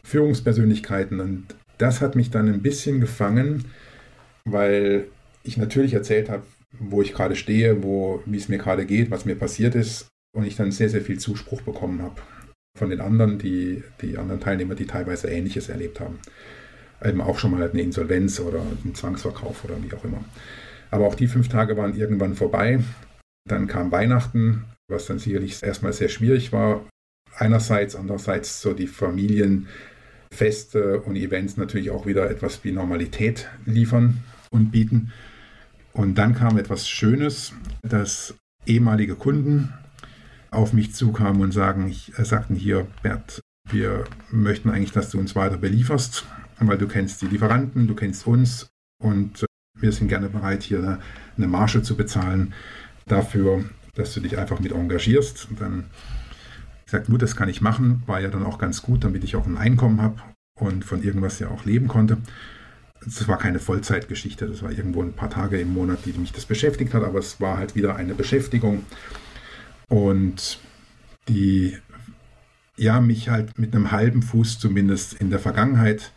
Führungspersönlichkeiten. 0.04 1.20
Und 1.20 1.56
das 1.82 2.02
hat 2.02 2.16
mich 2.16 2.30
dann 2.30 2.48
ein 2.48 2.62
bisschen 2.62 3.02
gefangen, 3.02 3.66
weil 4.46 5.08
ich 5.44 5.58
natürlich 5.58 5.94
erzählt 5.94 6.30
habe, 6.30 6.44
wo 6.80 7.02
ich 7.02 7.14
gerade 7.14 7.36
stehe, 7.36 7.84
wo, 7.84 8.22
wie 8.26 8.38
es 8.38 8.50
mir 8.50 8.58
gerade 8.58 8.86
geht, 8.86 9.12
was 9.12 9.26
mir 9.26 9.36
passiert 9.36 9.76
ist. 9.76 10.08
Und 10.34 10.46
ich 10.46 10.56
dann 10.56 10.72
sehr, 10.72 10.90
sehr 10.90 11.02
viel 11.02 11.20
Zuspruch 11.20 11.62
bekommen 11.62 12.02
habe 12.02 12.22
von 12.78 12.90
den 12.90 13.02
anderen, 13.02 13.38
die, 13.38 13.84
die 14.02 14.18
anderen 14.18 14.40
Teilnehmer, 14.40 14.76
die 14.76 14.86
teilweise 14.86 15.28
Ähnliches 15.30 15.68
erlebt 15.68 16.00
haben. 16.00 16.20
Eben 17.04 17.20
auch 17.20 17.38
schon 17.38 17.52
mal 17.52 17.70
eine 17.70 17.82
Insolvenz 17.82 18.40
oder 18.40 18.62
einen 18.62 18.96
Zwangsverkauf 18.96 19.66
oder 19.66 19.76
wie 19.84 19.94
auch 19.94 20.06
immer. 20.06 20.24
Aber 20.90 21.08
auch 21.08 21.16
die 21.16 21.28
fünf 21.28 21.50
Tage 21.50 21.76
waren 21.76 21.96
irgendwann 21.96 22.36
vorbei. 22.36 22.80
Dann 23.50 23.68
kam 23.68 23.92
Weihnachten, 23.92 24.66
was 24.88 25.08
dann 25.08 25.20
sicherlich 25.20 25.62
erstmal 25.62 25.94
sehr 25.94 26.10
schwierig 26.10 26.54
war. 26.54 26.86
Einerseits, 27.36 27.96
andererseits 27.96 28.62
so 28.62 28.74
die 28.74 28.88
Familienfeste 30.32 31.02
und 31.02 31.16
Events 31.16 31.58
natürlich 31.58 31.92
auch 31.92 32.06
wieder 32.06 32.30
etwas 32.30 32.64
wie 32.64 32.72
Normalität 32.72 33.50
liefern 33.66 34.24
und 34.50 34.72
bieten. 34.72 35.12
Und 35.94 36.16
dann 36.16 36.34
kam 36.34 36.58
etwas 36.58 36.88
Schönes, 36.88 37.54
dass 37.84 38.34
ehemalige 38.66 39.16
Kunden 39.16 39.74
auf 40.50 40.74
mich 40.74 40.94
zukamen 40.94 41.42
und 41.42 41.52
sagen, 41.52 41.94
äh, 42.18 42.26
sagten 42.26 42.56
hier, 42.56 42.88
Bert, 43.04 43.42
wir 43.70 44.06
möchten 44.32 44.70
eigentlich, 44.70 44.92
dass 44.92 45.10
du 45.10 45.20
uns 45.20 45.36
weiter 45.36 45.58
belieferst, 45.58 46.26
weil 46.60 46.78
du 46.78 46.88
kennst 46.88 47.22
die 47.22 47.28
Lieferanten, 47.28 47.88
du 47.88 47.96
kennst 47.96 48.26
uns 48.28 48.70
und 49.02 49.44
äh, 49.44 49.46
wir 49.80 49.92
sind 49.92 50.08
gerne 50.08 50.30
bereit, 50.30 50.64
hier 50.64 50.80
eine, 50.80 51.00
eine 51.38 51.48
Marge 51.48 51.82
zu 51.82 51.96
bezahlen 51.96 52.54
dafür, 53.06 53.64
dass 53.96 54.14
du 54.14 54.22
dich 54.22 54.38
einfach 54.38 54.60
mit 54.60 54.72
engagierst. 54.72 55.48
Und 55.50 55.62
dann 55.62 55.86
gesagt, 56.92 57.08
gut, 57.08 57.22
das 57.22 57.36
kann 57.36 57.50
ich 57.50 57.62
machen, 57.62 58.04
war 58.06 58.20
ja 58.20 58.30
dann 58.30 58.46
auch 58.46 58.58
ganz 58.58 58.82
gut, 58.82 59.04
damit 59.04 59.24
ich 59.24 59.36
auch 59.36 59.46
ein 59.46 59.58
Einkommen 59.58 60.02
habe 60.02 60.22
und 60.60 60.86
von 60.86 61.02
irgendwas 61.04 61.40
ja 61.40 61.50
auch 61.50 61.66
leben 61.66 61.88
konnte. 61.88 62.18
Das 63.04 63.28
war 63.28 63.38
keine 63.38 63.60
Vollzeitgeschichte, 63.60 64.46
das 64.46 64.62
war 64.62 64.72
irgendwo 64.72 65.02
ein 65.02 65.14
paar 65.14 65.30
Tage 65.30 65.60
im 65.60 65.74
Monat, 65.74 66.00
die 66.06 66.14
mich 66.14 66.34
das 66.34 66.46
beschäftigt 66.46 66.94
hat, 66.94 67.04
aber 67.04 67.20
es 67.20 67.42
war 67.42 67.58
halt 67.58 67.76
wieder 67.76 67.96
eine 67.96 68.14
Beschäftigung 68.14 68.86
und 69.88 70.60
die 71.28 71.78
ja 72.78 73.02
mich 73.02 73.30
halt 73.30 73.58
mit 73.58 73.74
einem 73.74 73.92
halben 73.92 74.22
Fuß 74.22 74.60
zumindest 74.60 75.14
in 75.14 75.30
der 75.30 75.40
Vergangenheit 75.40 76.12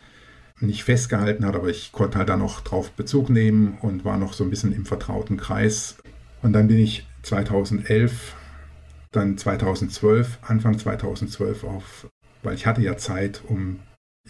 nicht 0.59 0.83
festgehalten 0.83 1.45
hat, 1.45 1.55
aber 1.55 1.69
ich 1.69 1.91
konnte 1.91 2.17
halt 2.17 2.29
da 2.29 2.37
noch 2.37 2.61
drauf 2.61 2.91
Bezug 2.91 3.29
nehmen 3.29 3.77
und 3.81 4.05
war 4.05 4.17
noch 4.17 4.33
so 4.33 4.43
ein 4.43 4.49
bisschen 4.49 4.71
im 4.71 4.85
vertrauten 4.85 5.37
Kreis. 5.37 5.97
Und 6.41 6.53
dann 6.53 6.67
bin 6.67 6.79
ich 6.79 7.07
2011, 7.23 8.35
dann 9.15 9.37
2012, 9.37 10.39
Anfang 10.41 10.77
2012 10.77 11.63
auf, 11.63 12.07
weil 12.43 12.55
ich 12.55 12.65
hatte 12.65 12.81
ja 12.81 12.97
Zeit, 12.97 13.41
um 13.47 13.79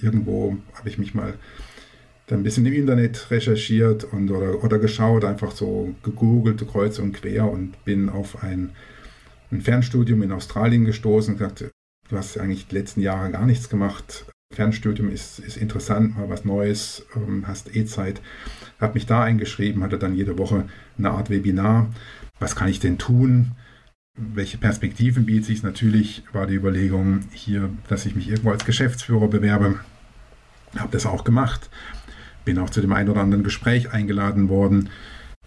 irgendwo 0.02 0.58
habe 0.74 0.90
ich 0.90 0.98
mich 0.98 1.14
mal 1.14 1.34
dann 2.28 2.40
ein 2.40 2.44
bisschen 2.44 2.66
im 2.66 2.74
Internet 2.74 3.30
recherchiert 3.30 4.04
und 4.04 4.32
oder, 4.32 4.64
oder 4.64 4.80
geschaut, 4.80 5.24
einfach 5.24 5.52
so 5.52 5.94
gegoogelt, 6.04 6.66
kreuz 6.68 6.98
und 7.00 7.14
quer 7.14 7.50
und 7.50 7.84
bin 7.86 8.10
auf 8.10 8.44
ein 8.44 8.72
ein 9.52 9.62
Fernstudium 9.62 10.22
in 10.24 10.32
Australien 10.32 10.86
gestoßen 10.86 11.34
und 11.34 11.40
gesagt, 11.40 11.72
du 12.10 12.18
hast 12.18 12.38
eigentlich 12.38 12.68
die 12.68 12.76
letzten 12.76 13.02
Jahre 13.02 13.32
gar 13.32 13.46
nichts 13.46 13.70
gemacht. 13.70 14.26
Fernstudium 14.54 15.10
ist, 15.10 15.40
ist 15.40 15.58
interessant, 15.58 16.18
mal 16.18 16.30
was 16.30 16.46
Neues, 16.46 17.06
ähm, 17.16 17.48
hast 17.48 17.76
eh 17.76 17.86
Zeit. 17.86 18.22
Habe 18.80 18.94
mich 18.94 19.06
da 19.06 19.24
eingeschrieben, 19.24 19.84
hatte 19.84 19.98
dann 19.98 20.16
jede 20.16 20.38
Woche 20.38 20.68
eine 20.98 21.12
Art 21.12 21.30
Webinar. 21.30 21.90
Was 22.40 22.56
kann 22.56 22.68
ich 22.68 22.80
denn 22.80 22.98
tun? 22.98 23.52
Welche 24.18 24.58
Perspektiven 24.58 25.26
bietet 25.26 25.46
sich? 25.46 25.62
Natürlich 25.62 26.24
war 26.32 26.48
die 26.48 26.56
Überlegung 26.56 27.22
hier, 27.34 27.70
dass 27.90 28.06
ich 28.06 28.16
mich 28.16 28.30
irgendwo 28.30 28.52
als 28.52 28.64
Geschäftsführer 28.64 29.28
bewerbe. 29.28 29.80
Habe 30.78 30.92
das 30.92 31.06
auch 31.06 31.26
gemacht. 31.26 31.70
Bin 32.46 32.58
auch 32.60 32.70
zu 32.70 32.80
dem 32.80 32.94
einen 32.94 33.10
oder 33.10 33.22
anderen 33.22 33.44
Gespräch 33.44 33.92
eingeladen 33.92 34.48
worden. 34.48 34.90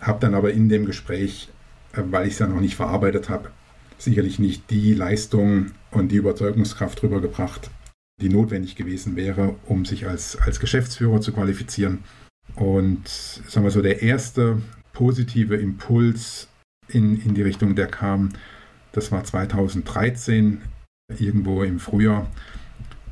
Habe 0.01 0.21
dann 0.21 0.35
aber 0.35 0.53
in 0.53 0.69
dem 0.69 0.85
Gespräch, 0.85 1.49
äh, 1.95 2.03
weil 2.11 2.27
ich 2.27 2.35
es 2.35 2.41
ja 2.41 2.47
noch 2.47 2.61
nicht 2.61 2.77
verarbeitet 2.77 3.31
habe, 3.31 3.51
sicherlich 3.97 4.39
nicht 4.39 4.69
die 4.71 4.93
Leistung 4.93 5.73
und 5.91 6.13
die 6.13 6.17
Überzeugungskraft 6.17 7.03
rübergebracht, 7.03 7.71
die 8.21 8.29
notwendig 8.29 8.77
gewesen 8.77 9.17
wäre, 9.17 9.55
um 9.65 9.87
sich 9.87 10.07
als, 10.07 10.37
als 10.37 10.61
Geschäftsführer 10.61 11.23
zu 11.23 11.33
qualifizieren. 11.33 12.01
Und 12.55 13.09
sagen 13.09 13.65
wir 13.65 13.71
so, 13.71 13.81
der 13.81 14.03
erste 14.03 14.61
positive 14.93 15.57
Impuls 15.57 16.49
in, 16.89 17.21
in 17.23 17.35
die 17.35 17.43
Richtung, 17.43 17.75
der 17.75 17.87
kam, 17.87 18.31
das 18.99 19.13
war 19.13 19.23
2013, 19.23 20.61
irgendwo 21.21 21.63
im 21.63 21.79
Frühjahr, 21.79 22.27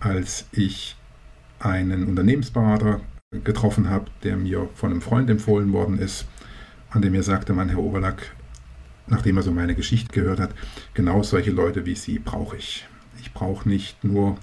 als 0.01 0.47
ich 0.51 0.97
einen 1.61 2.09
Unternehmensberater 2.09 3.01
getroffen 3.45 3.89
habe, 3.89 4.07
der 4.25 4.37
mir 4.37 4.69
von 4.75 4.91
einem 4.91 5.01
Freund 5.01 5.31
empfohlen 5.31 5.73
worden 5.73 6.01
ist, 6.01 6.27
an 6.91 7.03
dem 7.03 7.13
mir 7.13 7.23
sagte, 7.23 7.53
man, 7.53 7.69
Herr 7.69 7.79
Overlack, 7.79 8.35
nachdem 9.07 9.37
er 9.37 9.45
so 9.45 9.53
meine 9.53 9.77
Geschichte 9.77 10.13
gehört 10.13 10.41
hat, 10.41 10.55
genau 10.93 11.23
solche 11.23 11.53
Leute 11.53 11.87
wie 11.87 11.95
Sie 11.95 12.19
brauche 12.19 12.57
ich. 12.57 12.85
Ich 13.21 13.33
brauche 13.33 13.69
nicht 13.69 14.03
nur 14.03 14.39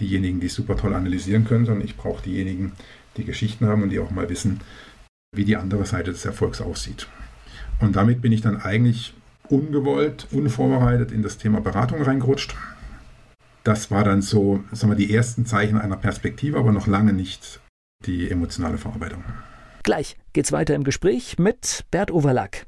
diejenigen, 0.00 0.40
die 0.40 0.48
super 0.48 0.76
toll 0.76 0.94
analysieren 0.94 1.44
können, 1.44 1.66
sondern 1.66 1.84
ich 1.84 1.96
brauche 1.96 2.22
diejenigen, 2.22 2.72
die 3.16 3.24
Geschichten 3.24 3.66
haben 3.66 3.84
und 3.84 3.90
die 3.90 4.00
auch 4.00 4.10
mal 4.10 4.28
wissen, 4.28 4.60
wie 5.36 5.44
die 5.44 5.56
andere 5.56 5.86
Seite 5.86 6.10
des 6.10 6.24
Erfolgs 6.24 6.60
aussieht. 6.60 7.06
Und 7.78 7.94
damit 7.94 8.20
bin 8.20 8.32
ich 8.32 8.40
dann 8.40 8.60
eigentlich 8.60 9.14
ungewollt, 9.50 10.26
unvorbereitet 10.30 11.12
in 11.12 11.22
das 11.22 11.38
Thema 11.38 11.60
Beratung 11.60 12.02
reingerutscht. 12.02 12.54
Das 13.64 13.90
war 13.90 14.04
dann 14.04 14.22
so, 14.22 14.64
sagen 14.72 14.92
wir, 14.92 14.96
die 14.96 15.14
ersten 15.14 15.44
Zeichen 15.44 15.78
einer 15.78 15.96
Perspektive, 15.96 16.58
aber 16.58 16.72
noch 16.72 16.86
lange 16.86 17.12
nicht 17.12 17.60
die 18.06 18.30
emotionale 18.30 18.78
Verarbeitung. 18.78 19.22
Gleich 19.82 20.16
geht's 20.32 20.52
weiter 20.52 20.74
im 20.74 20.84
Gespräch 20.84 21.38
mit 21.38 21.84
Bert 21.90 22.10
Overlack. 22.10 22.66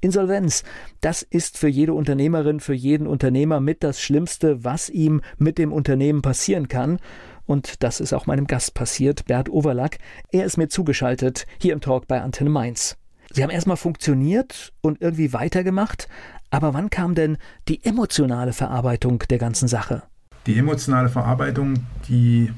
Insolvenz, 0.00 0.64
das 1.00 1.22
ist 1.22 1.58
für 1.58 1.68
jede 1.68 1.94
Unternehmerin, 1.94 2.58
für 2.58 2.74
jeden 2.74 3.06
Unternehmer 3.06 3.60
mit 3.60 3.84
das 3.84 4.00
Schlimmste, 4.00 4.64
was 4.64 4.90
ihm 4.90 5.20
mit 5.38 5.58
dem 5.58 5.72
Unternehmen 5.72 6.22
passieren 6.22 6.66
kann. 6.66 6.98
Und 7.46 7.84
das 7.84 8.00
ist 8.00 8.12
auch 8.12 8.26
meinem 8.26 8.48
Gast 8.48 8.74
passiert, 8.74 9.26
Bert 9.26 9.48
Overlack. 9.48 9.98
Er 10.32 10.44
ist 10.44 10.56
mir 10.56 10.68
zugeschaltet, 10.68 11.46
hier 11.60 11.72
im 11.72 11.80
Talk 11.80 12.08
bei 12.08 12.20
Antenne 12.20 12.50
Mainz. 12.50 12.96
Sie 13.32 13.42
haben 13.42 13.50
erstmal 13.50 13.78
funktioniert 13.78 14.72
und 14.82 15.00
irgendwie 15.00 15.32
weitergemacht, 15.32 16.08
aber 16.50 16.74
wann 16.74 16.90
kam 16.90 17.14
denn 17.14 17.38
die 17.68 17.82
emotionale 17.84 18.52
Verarbeitung 18.52 19.20
der 19.30 19.38
ganzen 19.38 19.68
Sache? 19.68 20.02
Die 20.46 20.58
emotionale 20.58 21.08
Verarbeitung, 21.08 21.86
die, 22.08 22.52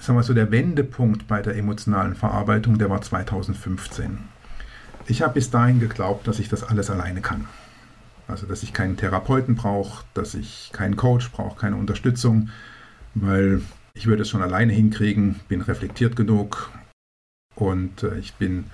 sagen 0.00 0.18
wir 0.18 0.24
so, 0.24 0.34
der 0.34 0.50
Wendepunkt 0.50 1.28
bei 1.28 1.40
der 1.40 1.56
emotionalen 1.56 2.16
Verarbeitung, 2.16 2.78
der 2.78 2.90
war 2.90 3.00
2015. 3.00 4.18
Ich 5.06 5.22
habe 5.22 5.34
bis 5.34 5.50
dahin 5.50 5.78
geglaubt, 5.78 6.26
dass 6.26 6.40
ich 6.40 6.48
das 6.48 6.64
alles 6.64 6.90
alleine 6.90 7.20
kann. 7.20 7.46
Also, 8.26 8.46
dass 8.46 8.62
ich 8.62 8.72
keinen 8.72 8.96
Therapeuten 8.96 9.54
brauche, 9.54 10.04
dass 10.14 10.34
ich 10.34 10.70
keinen 10.72 10.96
Coach 10.96 11.30
brauche, 11.30 11.58
keine 11.58 11.76
Unterstützung, 11.76 12.50
weil 13.14 13.62
ich 13.94 14.06
würde 14.06 14.22
es 14.22 14.28
schon 14.28 14.42
alleine 14.42 14.72
hinkriegen, 14.72 15.40
bin 15.48 15.60
reflektiert 15.60 16.14
genug 16.14 16.70
und 17.54 18.02
äh, 18.02 18.18
ich 18.18 18.34
bin, 18.34 18.64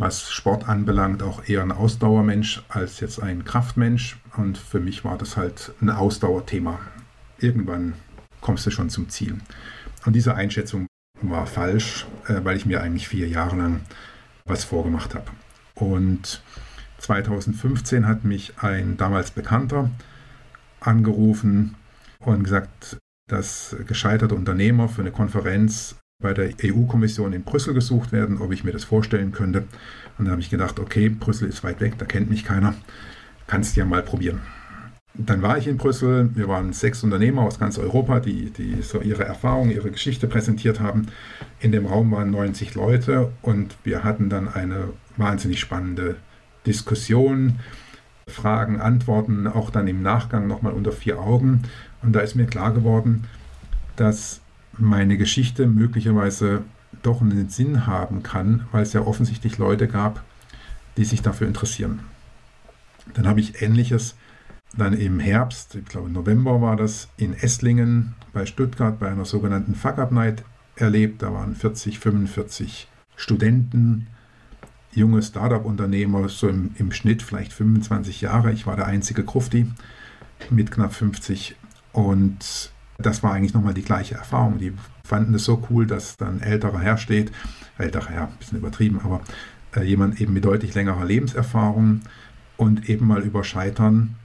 was 0.00 0.30
Sport 0.30 0.66
anbelangt, 0.66 1.22
auch 1.22 1.46
eher 1.46 1.62
ein 1.62 1.72
Ausdauermensch 1.72 2.62
als 2.70 3.00
jetzt 3.00 3.22
ein 3.22 3.44
Kraftmensch. 3.44 4.18
Und 4.36 4.56
für 4.56 4.80
mich 4.80 5.04
war 5.04 5.18
das 5.18 5.36
halt 5.36 5.72
ein 5.82 5.90
Ausdauerthema. 5.90 6.78
Irgendwann 7.38 7.92
kommst 8.40 8.64
du 8.66 8.70
schon 8.70 8.88
zum 8.88 9.10
Ziel. 9.10 9.38
Und 10.06 10.14
diese 10.14 10.34
Einschätzung 10.34 10.86
war 11.20 11.46
falsch, 11.46 12.06
äh, 12.26 12.40
weil 12.42 12.56
ich 12.56 12.64
mir 12.64 12.80
eigentlich 12.80 13.08
vier 13.08 13.28
Jahre 13.28 13.56
lang 13.56 13.82
was 14.46 14.64
vorgemacht 14.64 15.14
habe. 15.14 15.30
Und 15.74 16.42
2015 16.98 18.08
hat 18.08 18.24
mich 18.24 18.54
ein 18.58 18.96
damals 18.96 19.30
Bekannter 19.30 19.90
angerufen 20.80 21.76
und 22.20 22.42
gesagt, 22.42 22.96
dass 23.28 23.76
gescheiterte 23.86 24.34
Unternehmer 24.34 24.88
für 24.88 25.02
eine 25.02 25.12
Konferenz 25.12 25.96
bei 26.20 26.34
der 26.34 26.50
EU-Kommission 26.62 27.32
in 27.32 27.42
Brüssel 27.42 27.74
gesucht 27.74 28.12
werden, 28.12 28.38
ob 28.40 28.52
ich 28.52 28.64
mir 28.64 28.72
das 28.72 28.84
vorstellen 28.84 29.32
könnte. 29.32 29.64
Und 30.18 30.26
da 30.26 30.32
habe 30.32 30.40
ich 30.40 30.50
gedacht, 30.50 30.78
okay, 30.78 31.08
Brüssel 31.08 31.48
ist 31.48 31.64
weit 31.64 31.80
weg, 31.80 31.94
da 31.98 32.04
kennt 32.04 32.30
mich 32.30 32.44
keiner, 32.44 32.74
kannst 33.46 33.76
ja 33.76 33.84
mal 33.84 34.02
probieren. 34.02 34.40
Dann 35.14 35.42
war 35.42 35.58
ich 35.58 35.66
in 35.66 35.76
Brüssel. 35.76 36.30
Wir 36.34 36.46
waren 36.46 36.72
sechs 36.72 37.02
Unternehmer 37.02 37.42
aus 37.42 37.58
ganz 37.58 37.78
Europa, 37.78 38.20
die, 38.20 38.50
die 38.50 38.80
so 38.80 39.00
ihre 39.00 39.24
Erfahrungen, 39.24 39.72
ihre 39.72 39.90
Geschichte 39.90 40.28
präsentiert 40.28 40.78
haben. 40.78 41.06
In 41.58 41.72
dem 41.72 41.86
Raum 41.86 42.12
waren 42.12 42.30
90 42.30 42.74
Leute 42.74 43.32
und 43.42 43.76
wir 43.82 44.04
hatten 44.04 44.28
dann 44.30 44.48
eine 44.48 44.90
wahnsinnig 45.16 45.58
spannende 45.58 46.16
Diskussion, 46.64 47.58
Fragen, 48.28 48.80
Antworten, 48.80 49.48
auch 49.48 49.70
dann 49.70 49.88
im 49.88 50.02
Nachgang 50.02 50.46
nochmal 50.46 50.72
unter 50.72 50.92
vier 50.92 51.18
Augen. 51.18 51.62
Und 52.02 52.12
da 52.14 52.20
ist 52.20 52.36
mir 52.36 52.46
klar 52.46 52.72
geworden, 52.72 53.24
dass 53.96 54.40
meine 54.80 55.16
Geschichte 55.16 55.66
möglicherweise 55.66 56.62
doch 57.02 57.20
einen 57.20 57.48
Sinn 57.48 57.86
haben 57.86 58.22
kann, 58.22 58.66
weil 58.72 58.82
es 58.82 58.92
ja 58.92 59.02
offensichtlich 59.02 59.58
Leute 59.58 59.88
gab, 59.88 60.24
die 60.96 61.04
sich 61.04 61.22
dafür 61.22 61.46
interessieren. 61.46 62.00
Dann 63.14 63.26
habe 63.26 63.40
ich 63.40 63.62
Ähnliches 63.62 64.16
dann 64.76 64.94
im 64.94 65.18
Herbst, 65.18 65.74
ich 65.74 65.84
glaube 65.84 66.10
November 66.10 66.60
war 66.60 66.76
das, 66.76 67.08
in 67.16 67.34
Esslingen 67.34 68.14
bei 68.32 68.46
Stuttgart 68.46 68.98
bei 69.00 69.08
einer 69.08 69.24
sogenannten 69.24 69.74
Fuck 69.74 69.98
Up 69.98 70.12
Night 70.12 70.44
erlebt. 70.76 71.22
Da 71.22 71.32
waren 71.32 71.56
40, 71.56 71.98
45 71.98 72.88
Studenten 73.16 74.06
junge 74.92 75.22
Startup-Unternehmer, 75.22 76.28
so 76.28 76.48
im, 76.48 76.70
im, 76.76 76.92
Schnitt 76.92 77.22
vielleicht 77.22 77.52
25 77.52 78.20
Jahre. 78.20 78.52
Ich 78.52 78.66
war 78.66 78.76
der 78.76 78.86
einzige 78.86 79.24
Krufti 79.24 79.66
mit 80.50 80.70
knapp 80.70 80.94
50 80.94 81.56
und 81.92 82.72
das 83.00 83.22
war 83.22 83.32
eigentlich 83.32 83.54
nochmal 83.54 83.74
die 83.74 83.82
gleiche 83.82 84.14
Erfahrung. 84.14 84.58
Die 84.58 84.72
fanden 85.04 85.34
es 85.34 85.44
so 85.44 85.66
cool, 85.70 85.86
dass 85.86 86.16
dann 86.16 86.40
älterer 86.40 86.80
Herr 86.80 86.96
steht, 86.98 87.32
älterer 87.78 88.10
Herr, 88.10 88.22
ein 88.28 88.36
bisschen 88.38 88.58
übertrieben, 88.58 89.00
aber 89.02 89.20
äh, 89.76 89.82
jemand 89.82 90.20
eben 90.20 90.32
mit 90.32 90.44
deutlich 90.44 90.74
längerer 90.74 91.04
Lebenserfahrung 91.04 92.00
und 92.56 92.88
eben 92.88 93.06
mal 93.06 93.22
über 93.22 93.44
Scheitern 93.44 94.16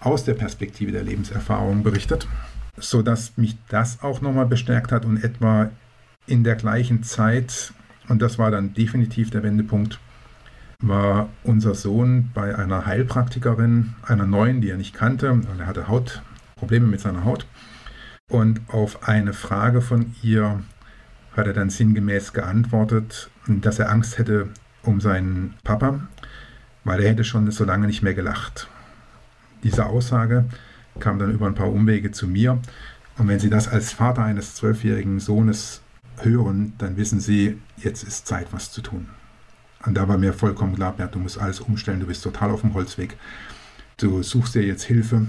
aus 0.00 0.24
der 0.24 0.34
Perspektive 0.34 0.92
der 0.92 1.04
Lebenserfahrung 1.04 1.82
berichtet, 1.82 2.26
sodass 2.78 3.36
mich 3.36 3.56
das 3.68 4.02
auch 4.02 4.20
nochmal 4.20 4.46
bestärkt 4.46 4.92
hat 4.92 5.04
und 5.04 5.22
etwa 5.22 5.70
in 6.26 6.44
der 6.44 6.56
gleichen 6.56 7.02
Zeit, 7.02 7.72
und 8.08 8.22
das 8.22 8.38
war 8.38 8.50
dann 8.50 8.74
definitiv 8.74 9.30
der 9.30 9.42
Wendepunkt, 9.42 10.00
war 10.82 11.28
unser 11.44 11.74
Sohn 11.74 12.30
bei 12.32 12.56
einer 12.56 12.86
Heilpraktikerin, 12.86 13.94
einer 14.02 14.26
neuen, 14.26 14.60
die 14.60 14.70
er 14.70 14.78
nicht 14.78 14.94
kannte, 14.94 15.40
er 15.58 15.66
hatte 15.66 15.88
Hautprobleme 15.88 16.86
mit 16.86 17.00
seiner 17.00 17.24
Haut. 17.24 17.46
Und 18.30 18.60
auf 18.68 19.08
eine 19.08 19.32
Frage 19.32 19.82
von 19.82 20.14
ihr 20.22 20.62
hat 21.36 21.46
er 21.46 21.52
dann 21.52 21.68
sinngemäß 21.68 22.32
geantwortet, 22.32 23.28
dass 23.46 23.80
er 23.80 23.90
Angst 23.90 24.18
hätte 24.18 24.48
um 24.82 25.00
seinen 25.00 25.54
Papa, 25.64 26.00
weil 26.84 27.02
er 27.02 27.10
hätte 27.10 27.24
schon 27.24 27.50
so 27.50 27.64
lange 27.64 27.88
nicht 27.88 28.02
mehr 28.02 28.14
gelacht. 28.14 28.68
Diese 29.64 29.86
Aussage 29.86 30.44
kam 31.00 31.18
dann 31.18 31.32
über 31.32 31.46
ein 31.46 31.56
paar 31.56 31.70
Umwege 31.72 32.12
zu 32.12 32.28
mir. 32.28 32.58
Und 33.18 33.28
wenn 33.28 33.40
Sie 33.40 33.50
das 33.50 33.66
als 33.68 33.92
Vater 33.92 34.22
eines 34.22 34.54
zwölfjährigen 34.54 35.18
Sohnes 35.18 35.82
hören, 36.18 36.72
dann 36.78 36.96
wissen 36.96 37.20
Sie, 37.20 37.58
jetzt 37.76 38.04
ist 38.04 38.28
Zeit, 38.28 38.46
was 38.52 38.70
zu 38.70 38.80
tun. 38.80 39.08
Und 39.84 39.94
da 39.94 40.06
war 40.06 40.18
mir 40.18 40.32
vollkommen 40.32 40.76
klar, 40.76 40.94
ja, 40.98 41.08
du 41.08 41.18
musst 41.18 41.38
alles 41.38 41.60
umstellen, 41.60 42.00
du 42.00 42.06
bist 42.06 42.22
total 42.22 42.50
auf 42.50 42.60
dem 42.60 42.74
Holzweg. 42.74 43.16
Du 43.96 44.22
suchst 44.22 44.54
dir 44.54 44.62
jetzt 44.62 44.84
Hilfe 44.84 45.26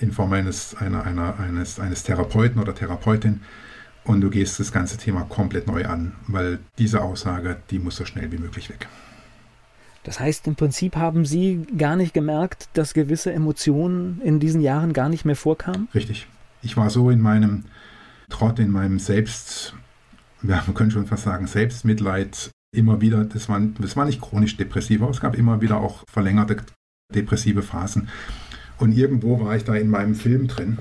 in 0.00 0.12
Form 0.12 0.32
eines, 0.32 0.74
einer, 0.76 1.04
einer, 1.04 1.38
eines, 1.38 1.78
eines 1.78 2.02
Therapeuten 2.02 2.60
oder 2.60 2.74
Therapeutin 2.74 3.40
und 4.04 4.20
du 4.20 4.30
gehst 4.30 4.58
das 4.58 4.72
ganze 4.72 4.96
Thema 4.96 5.22
komplett 5.22 5.66
neu 5.66 5.84
an, 5.86 6.12
weil 6.26 6.58
diese 6.78 7.02
Aussage, 7.02 7.58
die 7.70 7.78
muss 7.78 7.96
so 7.96 8.04
schnell 8.04 8.32
wie 8.32 8.38
möglich 8.38 8.68
weg. 8.68 8.88
Das 10.04 10.18
heißt, 10.18 10.48
im 10.48 10.56
Prinzip 10.56 10.96
haben 10.96 11.24
Sie 11.24 11.64
gar 11.78 11.94
nicht 11.94 12.12
gemerkt, 12.12 12.68
dass 12.72 12.92
gewisse 12.92 13.32
Emotionen 13.32 14.20
in 14.22 14.40
diesen 14.40 14.60
Jahren 14.60 14.92
gar 14.92 15.08
nicht 15.08 15.24
mehr 15.24 15.36
vorkamen? 15.36 15.88
Richtig. 15.94 16.26
Ich 16.62 16.76
war 16.76 16.90
so 16.90 17.10
in 17.10 17.20
meinem 17.20 17.64
Trott, 18.28 18.58
in 18.58 18.70
meinem 18.70 18.98
Selbst, 18.98 19.74
ja, 20.42 20.62
man 20.66 20.74
könnte 20.74 20.94
schon 20.94 21.06
fast 21.06 21.24
sagen, 21.24 21.46
Selbstmitleid 21.46 22.50
immer 22.74 23.00
wieder, 23.00 23.24
das 23.24 23.48
war, 23.48 23.60
das 23.60 23.96
war 23.96 24.06
nicht 24.06 24.20
chronisch 24.20 24.56
depressiv, 24.56 25.02
aber 25.02 25.10
es 25.10 25.20
gab 25.20 25.36
immer 25.36 25.60
wieder 25.60 25.76
auch 25.78 26.02
verlängerte 26.10 26.56
depressive 27.14 27.62
Phasen. 27.62 28.08
Und 28.82 28.98
irgendwo 28.98 29.38
war 29.38 29.54
ich 29.54 29.62
da 29.62 29.76
in 29.76 29.88
meinem 29.88 30.16
Film 30.16 30.48
drin. 30.48 30.78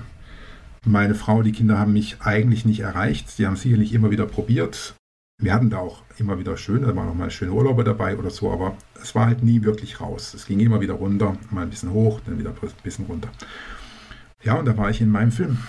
Meine 0.84 1.14
Frau, 1.14 1.44
die 1.44 1.52
Kinder 1.52 1.78
haben 1.78 1.94
mich 1.94 2.18
eigentlich 2.20 2.66
nicht 2.66 2.80
erreicht. 2.80 3.30
Sie 3.30 3.46
haben 3.46 3.56
sicherlich 3.56 3.94
immer 3.94 4.10
wieder 4.10 4.26
probiert. 4.26 4.96
Wir 5.38 5.54
hatten 5.54 5.70
da 5.70 5.78
auch 5.78 6.02
immer 6.18 6.40
wieder 6.40 6.58
schön, 6.58 6.82
da 6.82 6.96
waren 6.96 7.10
auch 7.10 7.14
mal 7.14 7.30
schöne 7.30 7.52
Urlaube 7.52 7.84
dabei 7.84 8.18
oder 8.18 8.32
so, 8.32 8.52
aber 8.52 8.76
es 9.00 9.14
war 9.14 9.28
halt 9.28 9.44
nie 9.44 9.62
wirklich 9.62 10.02
raus. 10.02 10.34
Es 10.34 10.48
ging 10.48 10.60
immer 10.60 10.82
wieder 10.82 10.96
runter, 10.96 11.38
mal 11.52 11.62
ein 11.62 11.70
bisschen 11.70 11.92
hoch, 11.92 12.20
dann 12.26 12.40
wieder 12.40 12.50
ein 12.50 12.70
bisschen 12.82 13.06
runter. 13.06 13.30
Ja, 14.44 14.56
und 14.56 14.66
da 14.66 14.76
war 14.78 14.90
ich 14.90 15.00
in 15.00 15.12
meinem 15.12 15.32
Film 15.32 15.60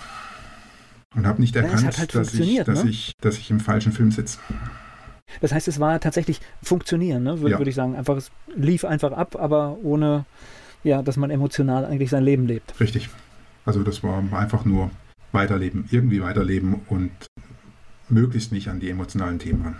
und 1.15 1.27
habe 1.27 1.39
nicht 1.39 1.55
erkannt, 1.55 1.83
ja, 1.83 1.99
halt 1.99 2.15
dass, 2.15 2.33
ich, 2.33 2.65
dass, 2.65 2.85
ne? 2.85 2.91
ich, 2.91 3.13
dass 3.21 3.37
ich 3.37 3.51
im 3.51 3.61
falschen 3.61 3.93
Film 3.93 4.11
sitze. 4.11 4.39
Das 5.43 5.53
heißt, 5.53 5.69
es 5.69 5.79
war 5.81 6.01
tatsächlich 6.01 6.41
funktionieren, 6.63 7.25
ne? 7.25 7.41
würde 7.41 7.53
ja. 7.53 7.59
würd 7.59 7.69
ich 7.69 7.75
sagen. 7.75 7.95
Einfach, 7.95 8.17
es 8.17 8.31
lief 8.57 8.87
einfach 8.87 9.13
ab, 9.13 9.37
aber 9.39 9.77
ohne, 9.83 10.25
ja, 10.85 11.03
dass 11.03 11.17
man 11.17 11.31
emotional 11.31 11.85
eigentlich 11.85 12.11
sein 12.11 12.25
Leben 12.25 12.47
lebt. 12.47 12.79
Richtig. 12.81 13.09
Also 13.65 13.83
das 13.83 14.03
war 14.03 14.23
einfach 14.33 14.65
nur 14.65 14.91
weiterleben, 15.33 15.87
irgendwie 15.91 16.21
weiterleben 16.23 16.81
und 16.89 17.11
möglichst 18.09 18.53
nicht 18.53 18.69
an 18.69 18.81
die 18.81 18.91
emotionalen 18.91 19.39
Themen 19.39 19.63
ran. 19.63 19.79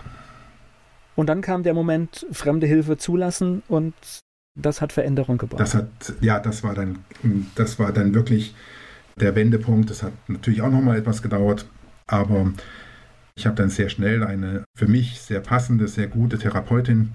Und 1.15 1.27
dann 1.27 1.41
kam 1.41 1.63
der 1.63 1.73
Moment, 1.73 2.25
fremde 2.31 2.65
Hilfe 2.65 2.97
zulassen 2.97 3.61
und 3.67 3.93
das 4.55 4.81
hat 4.81 4.93
Veränderung 4.93 5.37
gebracht. 5.37 5.59
Das 5.59 5.75
hat, 5.75 5.87
ja, 6.21 6.39
das 6.39 6.63
war 6.63 6.73
dann, 6.73 6.99
das 7.55 7.77
war 7.79 7.91
dann 7.91 8.13
wirklich 8.13 8.55
der 9.19 9.35
Wendepunkt. 9.35 9.89
Das 9.89 10.01
hat 10.03 10.13
natürlich 10.27 10.61
auch 10.61 10.71
nochmal 10.71 10.97
etwas 10.97 11.21
gedauert, 11.21 11.67
aber 12.07 12.51
ich 13.35 13.45
habe 13.45 13.55
dann 13.55 13.69
sehr 13.69 13.89
schnell 13.89 14.23
eine 14.23 14.63
für 14.75 14.87
mich 14.87 15.21
sehr 15.21 15.39
passende, 15.39 15.87
sehr 15.87 16.07
gute 16.07 16.37
Therapeutin 16.37 17.13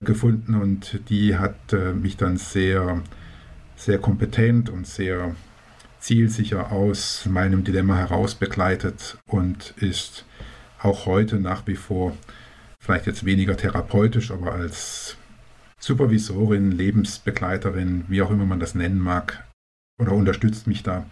gefunden 0.00 0.54
und 0.54 1.00
die 1.08 1.36
hat 1.36 1.72
äh, 1.72 1.92
mich 1.92 2.16
dann 2.16 2.36
sehr, 2.36 3.02
sehr 3.76 3.98
kompetent 3.98 4.70
und 4.70 4.86
sehr 4.86 5.34
zielsicher 6.00 6.70
aus 6.70 7.26
meinem 7.26 7.64
Dilemma 7.64 7.96
heraus 7.96 8.34
begleitet 8.34 9.18
und 9.26 9.74
ist 9.76 10.24
auch 10.80 11.06
heute 11.06 11.36
nach 11.36 11.66
wie 11.66 11.76
vor 11.76 12.16
vielleicht 12.78 13.06
jetzt 13.06 13.24
weniger 13.24 13.56
therapeutisch, 13.56 14.30
aber 14.30 14.52
als 14.52 15.16
Supervisorin, 15.80 16.72
Lebensbegleiterin, 16.72 18.04
wie 18.08 18.22
auch 18.22 18.30
immer 18.30 18.46
man 18.46 18.60
das 18.60 18.74
nennen 18.74 18.98
mag, 18.98 19.44
oder 20.00 20.12
unterstützt 20.12 20.66
mich 20.66 20.82
da, 20.82 21.06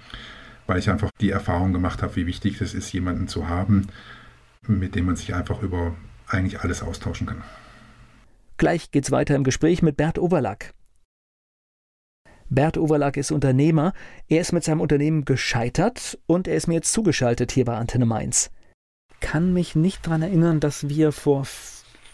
weil 0.66 0.78
ich 0.78 0.90
einfach 0.90 1.10
die 1.20 1.30
Erfahrung 1.30 1.72
gemacht 1.72 2.02
habe, 2.02 2.16
wie 2.16 2.26
wichtig 2.26 2.60
es 2.60 2.74
ist, 2.74 2.92
jemanden 2.92 3.28
zu 3.28 3.48
haben, 3.48 3.88
mit 4.66 4.94
dem 4.94 5.06
man 5.06 5.16
sich 5.16 5.34
einfach 5.34 5.62
über 5.62 5.94
eigentlich 6.28 6.60
alles 6.60 6.82
austauschen 6.82 7.26
kann. 7.26 7.42
Gleich 8.58 8.90
geht's 8.90 9.10
weiter 9.10 9.34
im 9.34 9.44
Gespräch 9.44 9.82
mit 9.82 9.96
Bert 9.96 10.18
Overlack. 10.18 10.72
Bert 12.48 12.78
Overlack 12.78 13.16
ist 13.16 13.32
Unternehmer. 13.32 13.92
Er 14.28 14.40
ist 14.40 14.52
mit 14.52 14.64
seinem 14.64 14.80
Unternehmen 14.80 15.24
gescheitert 15.24 16.18
und 16.26 16.48
er 16.48 16.54
ist 16.56 16.66
mir 16.68 16.74
jetzt 16.74 16.92
zugeschaltet 16.92 17.52
hier 17.52 17.64
bei 17.64 17.76
Antenne 17.76 18.06
Mainz. 18.06 18.50
Kann 19.20 19.52
mich 19.52 19.74
nicht 19.74 20.06
daran 20.06 20.22
erinnern, 20.22 20.60
dass 20.60 20.88
wir 20.88 21.12
vor 21.12 21.44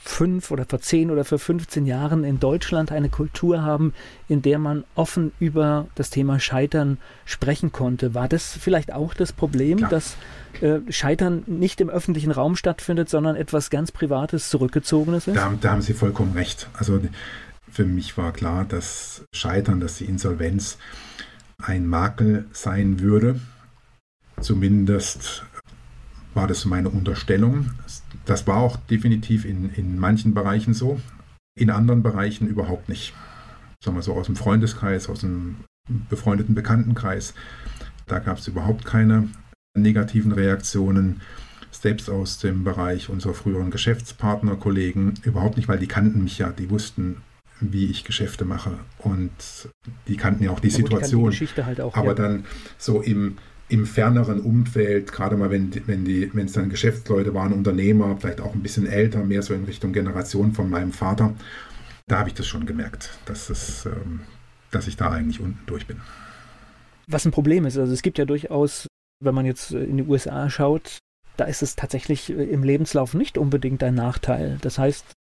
fünf 0.04 0.50
oder 0.50 0.64
vor 0.64 0.80
zehn 0.80 1.10
oder 1.10 1.24
vor 1.24 1.38
15 1.38 1.86
Jahren 1.86 2.24
in 2.24 2.40
Deutschland 2.40 2.90
eine 2.90 3.08
Kultur 3.08 3.62
haben, 3.62 3.94
in 4.28 4.42
der 4.42 4.58
man 4.58 4.84
offen 4.96 5.32
über 5.38 5.86
das 5.94 6.10
Thema 6.10 6.40
Scheitern 6.40 6.98
sprechen 7.24 7.70
konnte. 7.70 8.12
War 8.12 8.28
das 8.28 8.52
vielleicht 8.52 8.92
auch 8.92 9.14
das 9.14 9.32
Problem, 9.32 9.78
Klar. 9.78 9.90
dass 9.90 10.16
äh, 10.60 10.80
Scheitern 10.90 11.44
nicht 11.46 11.80
im 11.80 11.88
öffentlichen 11.88 12.32
Raum 12.32 12.56
stattfindet, 12.56 13.08
sondern 13.08 13.36
etwas 13.36 13.70
ganz 13.70 13.92
Privates, 13.92 14.50
Zurückgezogenes 14.50 15.28
ist? 15.28 15.36
Da, 15.36 15.52
da 15.60 15.70
haben 15.70 15.82
Sie 15.82 15.94
vollkommen 15.94 16.32
recht. 16.32 16.68
Also 16.74 17.00
für 17.70 17.84
mich 17.84 18.18
war 18.18 18.32
klar, 18.32 18.64
dass 18.64 19.24
Scheitern, 19.32 19.78
dass 19.78 19.98
die 19.98 20.06
Insolvenz 20.06 20.78
ein 21.58 21.86
Makel 21.86 22.46
sein 22.52 22.98
würde. 23.00 23.40
Zumindest 24.40 25.44
war 26.34 26.48
das 26.48 26.64
meine 26.64 26.88
Unterstellung. 26.88 27.70
Das 28.24 28.46
war 28.46 28.58
auch 28.58 28.76
definitiv 28.76 29.44
in, 29.44 29.70
in 29.74 29.98
manchen 29.98 30.34
Bereichen 30.34 30.74
so, 30.74 31.00
in 31.58 31.70
anderen 31.70 32.02
Bereichen 32.02 32.46
überhaupt 32.46 32.88
nicht. 32.88 33.14
Sagen 33.82 33.96
wir 33.96 34.02
so 34.02 34.14
aus 34.14 34.26
dem 34.26 34.36
Freundeskreis, 34.36 35.08
aus 35.08 35.20
dem 35.20 35.56
befreundeten 36.08 36.54
Bekanntenkreis, 36.54 37.34
da 38.06 38.18
gab 38.18 38.38
es 38.38 38.48
überhaupt 38.48 38.84
keine 38.84 39.28
negativen 39.74 40.32
Reaktionen. 40.32 41.20
Selbst 41.70 42.10
aus 42.10 42.38
dem 42.38 42.64
Bereich 42.64 43.08
unserer 43.08 43.34
früheren 43.34 43.70
Geschäftspartner, 43.70 44.56
Kollegen, 44.56 45.14
überhaupt 45.22 45.56
nicht, 45.56 45.68
weil 45.68 45.78
die 45.78 45.88
kannten 45.88 46.22
mich 46.22 46.38
ja, 46.38 46.50
die 46.50 46.70
wussten, 46.70 47.22
wie 47.60 47.86
ich 47.86 48.04
Geschäfte 48.04 48.44
mache. 48.44 48.78
Und 48.98 49.32
die 50.06 50.16
kannten 50.16 50.44
ja 50.44 50.50
auch 50.50 50.60
die 50.60 50.68
ja, 50.68 50.76
Situation. 50.76 51.30
Die 51.30 51.64
halt 51.64 51.80
auch, 51.80 51.94
aber 51.96 52.08
ja. 52.08 52.14
dann 52.14 52.44
so 52.76 53.00
im, 53.00 53.38
im 53.72 53.86
ferneren 53.86 54.40
Umfeld, 54.40 55.12
gerade 55.12 55.36
mal 55.36 55.50
wenn, 55.50 55.70
wenn, 55.86 56.04
die, 56.04 56.30
wenn 56.34 56.44
es 56.44 56.52
dann 56.52 56.68
Geschäftsleute 56.68 57.32
waren, 57.32 57.54
Unternehmer, 57.54 58.18
vielleicht 58.20 58.42
auch 58.42 58.52
ein 58.54 58.62
bisschen 58.62 58.86
älter, 58.86 59.24
mehr 59.24 59.42
so 59.42 59.54
in 59.54 59.64
Richtung 59.64 59.94
Generation 59.94 60.52
von 60.52 60.68
meinem 60.68 60.92
Vater, 60.92 61.34
da 62.06 62.18
habe 62.18 62.28
ich 62.28 62.34
das 62.34 62.46
schon 62.46 62.66
gemerkt, 62.66 63.18
dass, 63.24 63.48
es, 63.48 63.86
ähm, 63.86 64.20
dass 64.70 64.88
ich 64.88 64.96
da 64.96 65.10
eigentlich 65.10 65.40
unten 65.40 65.64
durch 65.66 65.86
bin. 65.86 65.96
Was 67.06 67.24
ein 67.24 67.32
Problem 67.32 67.64
ist, 67.64 67.78
also 67.78 67.92
es 67.92 68.02
gibt 68.02 68.18
ja 68.18 68.26
durchaus, 68.26 68.86
wenn 69.24 69.34
man 69.34 69.46
jetzt 69.46 69.72
in 69.72 69.96
die 69.96 70.04
USA 70.04 70.50
schaut, 70.50 70.98
da 71.38 71.46
ist 71.46 71.62
es 71.62 71.74
tatsächlich 71.74 72.28
im 72.28 72.62
Lebenslauf 72.62 73.14
nicht 73.14 73.38
unbedingt 73.38 73.82
ein 73.82 73.94
Nachteil. 73.94 74.58
Das 74.60 74.78
heißt, 74.78 75.14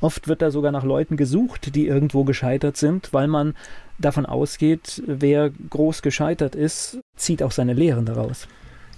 Oft 0.00 0.28
wird 0.28 0.42
da 0.42 0.50
sogar 0.50 0.72
nach 0.72 0.84
Leuten 0.84 1.16
gesucht, 1.16 1.74
die 1.74 1.86
irgendwo 1.86 2.24
gescheitert 2.24 2.76
sind, 2.76 3.12
weil 3.12 3.28
man 3.28 3.54
davon 4.00 4.26
ausgeht, 4.26 5.02
wer 5.06 5.50
groß 5.50 6.02
gescheitert 6.02 6.54
ist, 6.54 6.98
zieht 7.16 7.42
auch 7.42 7.52
seine 7.52 7.74
Lehren 7.74 8.06
daraus. 8.06 8.48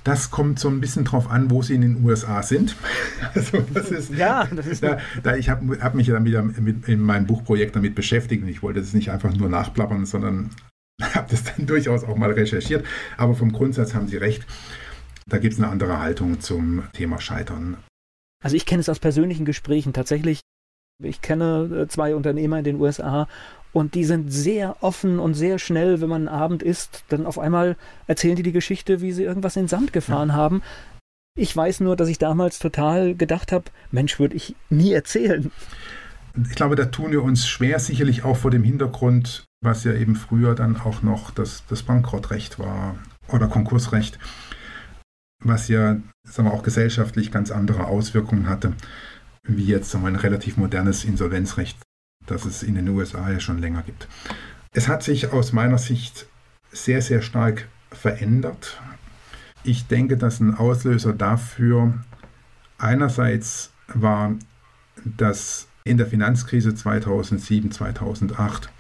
Das 0.05 0.33
kommt 0.33 0.59
so 0.59 0.69
ein 0.69 0.81
bisschen 0.81 1.05
drauf 1.05 1.31
an, 1.31 1.51
wo 1.51 1.63
sie 1.63 1.75
in 1.75 1.83
den 1.83 2.05
USA 2.05 2.43
sind. 2.43 2.77
Also 3.35 3.65
das 3.73 3.91
ist, 3.91 4.13
ja, 4.13 4.47
das 4.55 4.67
ist 4.67 4.83
da, 4.83 4.99
da 5.23 5.37
ich 5.37 5.49
habe 5.49 5.79
hab 5.81 5.95
mich 5.95 6.09
dann 6.09 6.25
wieder 6.25 6.43
mit, 6.43 6.89
in 6.89 7.01
meinem 7.01 7.27
Buchprojekt 7.27 7.77
damit 7.77 7.95
beschäftigt 7.95 8.43
und 8.43 8.49
ich 8.49 8.63
wollte 8.63 8.81
das 8.81 8.93
nicht 8.93 9.11
einfach 9.11 9.33
nur 9.35 9.49
nachplappern, 9.49 10.05
sondern 10.07 10.51
habe 11.03 11.29
das 11.31 11.45
dann 11.45 11.67
durchaus 11.67 12.05
auch 12.05 12.17
mal 12.17 12.33
recherchiert. 12.33 12.85
Aber 13.17 13.35
vom 13.35 13.53
Grundsatz 13.53 13.95
haben 13.95 14.09
Sie 14.09 14.17
recht. 14.17 14.45
Da 15.27 15.39
gibt 15.39 15.55
es 15.55 15.61
eine 15.61 15.69
andere 15.69 16.01
Haltung 16.01 16.41
zum 16.41 16.83
Thema 16.93 17.21
Scheitern. 17.21 17.77
Also 18.43 18.57
ich 18.57 18.67
kenne 18.67 18.81
es 18.81 18.89
aus 18.89 18.99
persönlichen 18.99 19.45
Gesprächen 19.45 19.93
tatsächlich 19.93 20.41
Ich 21.03 21.23
kenne 21.23 21.85
äh, 21.85 21.89
zwei 21.89 22.15
Unternehmer 22.15 22.59
in 22.59 22.65
den 22.65 22.81
USA 22.81 23.29
und 23.73 23.95
die 23.95 24.05
sind 24.05 24.33
sehr 24.33 24.77
offen 24.83 25.19
und 25.19 25.35
sehr 25.35 25.59
schnell, 25.59 26.01
wenn 26.01 26.09
man 26.09 26.29
Abend 26.29 26.63
isst, 26.63 27.05
dann 27.09 27.27
auf 27.27 27.39
einmal 27.39 27.77
erzählen 28.07 28.37
die 28.37 28.43
die 28.43 28.53
Geschichte, 28.53 29.01
wie 29.01 29.13
sie 29.13 29.25
irgendwas 29.25 29.57
in 29.57 29.63
den 29.63 29.69
Sand 29.69 29.93
gefahren 29.93 30.29
ja. 30.29 30.35
haben. 30.35 30.63
Ich 31.35 31.57
weiß 31.57 31.81
nur, 31.81 31.97
dass 31.97 32.09
ich 32.09 32.19
damals 32.19 32.59
total 32.59 33.15
gedacht 33.15 33.53
habe, 33.53 33.65
Mensch, 33.91 34.19
würde 34.19 34.37
ich 34.37 34.55
nie 34.69 34.93
erzählen. 34.93 35.51
Ich 36.49 36.55
glaube, 36.55 36.77
da 36.77 36.87
tun 36.87 37.11
wir 37.11 37.23
uns 37.23 37.47
schwer, 37.47 37.79
sicherlich 37.79 38.25
auch 38.25 38.37
vor 38.37 38.51
dem 38.51 38.63
Hintergrund, 38.63 39.45
was 39.63 39.85
ja 39.85 39.93
eben 39.93 40.17
früher 40.17 40.55
dann 40.55 40.79
auch 40.81 41.03
noch 41.03 41.31
das, 41.31 41.65
das 41.69 41.83
Bankrottrecht 41.83 42.59
war 42.59 42.97
oder 43.29 43.49
Konkursrecht, 43.49 44.19
was 45.43 45.69
ja 45.69 45.97
sagen 46.25 46.49
wir, 46.49 46.53
auch 46.53 46.63
gesellschaftlich 46.63 47.33
ganz 47.33 47.51
andere 47.51 47.87
Auswirkungen 47.87 48.49
hatte, 48.49 48.75
wie 49.43 49.65
jetzt 49.65 49.91
sagen 49.91 50.05
wir, 50.05 50.09
ein 50.09 50.17
relativ 50.17 50.57
modernes 50.57 51.05
Insolvenzrecht, 51.05 51.79
das 52.27 52.45
es 52.45 52.63
in 52.63 52.75
den 52.75 52.89
USA 52.89 53.31
ja 53.31 53.41
schon 53.41 53.59
länger 53.59 53.83
gibt. 53.83 54.09
Es 54.73 54.89
hat 54.89 55.03
sich 55.03 55.33
aus 55.33 55.53
meiner 55.53 55.79
Sicht 55.79 56.27
sehr, 56.71 57.03
sehr 57.03 57.23
stark 57.23 57.69
verändert. 57.91 58.81
Ich 59.65 59.87
denke, 59.87 60.17
dass 60.17 60.41
ein 60.41 60.55
Auslöser 60.55 61.13
dafür 61.13 61.95
einerseits 62.79 63.71
war, 63.89 64.35
dass 65.05 65.69
in 65.85 65.99
der 65.99 66.07
Finanzkrise 66.07 66.75
2007, 66.75 67.71
2008 67.71 68.71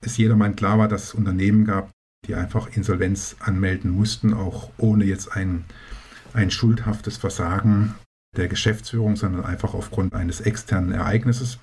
es 0.00 0.16
jedermann 0.16 0.56
klar 0.56 0.78
war, 0.78 0.88
dass 0.88 1.04
es 1.04 1.14
Unternehmen 1.14 1.64
gab, 1.64 1.90
die 2.26 2.34
einfach 2.34 2.68
Insolvenz 2.76 3.36
anmelden 3.40 3.90
mussten, 3.90 4.34
auch 4.34 4.70
ohne 4.78 5.04
jetzt 5.04 5.32
ein, 5.36 5.64
ein 6.32 6.50
schuldhaftes 6.50 7.16
Versagen 7.16 7.94
der 8.36 8.48
Geschäftsführung, 8.48 9.16
sondern 9.16 9.44
einfach 9.44 9.74
aufgrund 9.74 10.14
eines 10.14 10.40
externen 10.40 10.92
Ereignisses. 10.92 11.58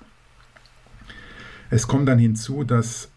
Es 1.70 1.86
kommt 1.86 2.08
dann 2.08 2.18
hinzu, 2.18 2.64
dass 2.64 3.10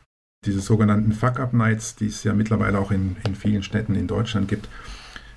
diese 0.46 0.62
sogenannten 0.62 1.12
Fuck-Up-Nights, 1.12 1.96
die 1.96 2.08
es 2.08 2.24
ja 2.24 2.34
mittlerweile 2.34 2.80
auch 2.80 2.92
in, 2.92 3.18
in 3.26 3.36
vielen 3.36 3.64
Städten 3.64 3.96
in 3.96 4.08
Deutschland 4.08 4.48
gibt, 4.48 4.70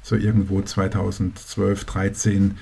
so 0.03 0.17
irgendwo 0.17 0.63
2012, 0.63 1.85
13 1.85 2.57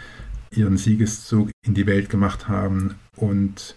ihren 0.50 0.76
Siegeszug 0.76 1.50
in 1.64 1.74
die 1.74 1.86
Welt 1.86 2.08
gemacht 2.08 2.48
haben 2.48 2.94
und 3.16 3.76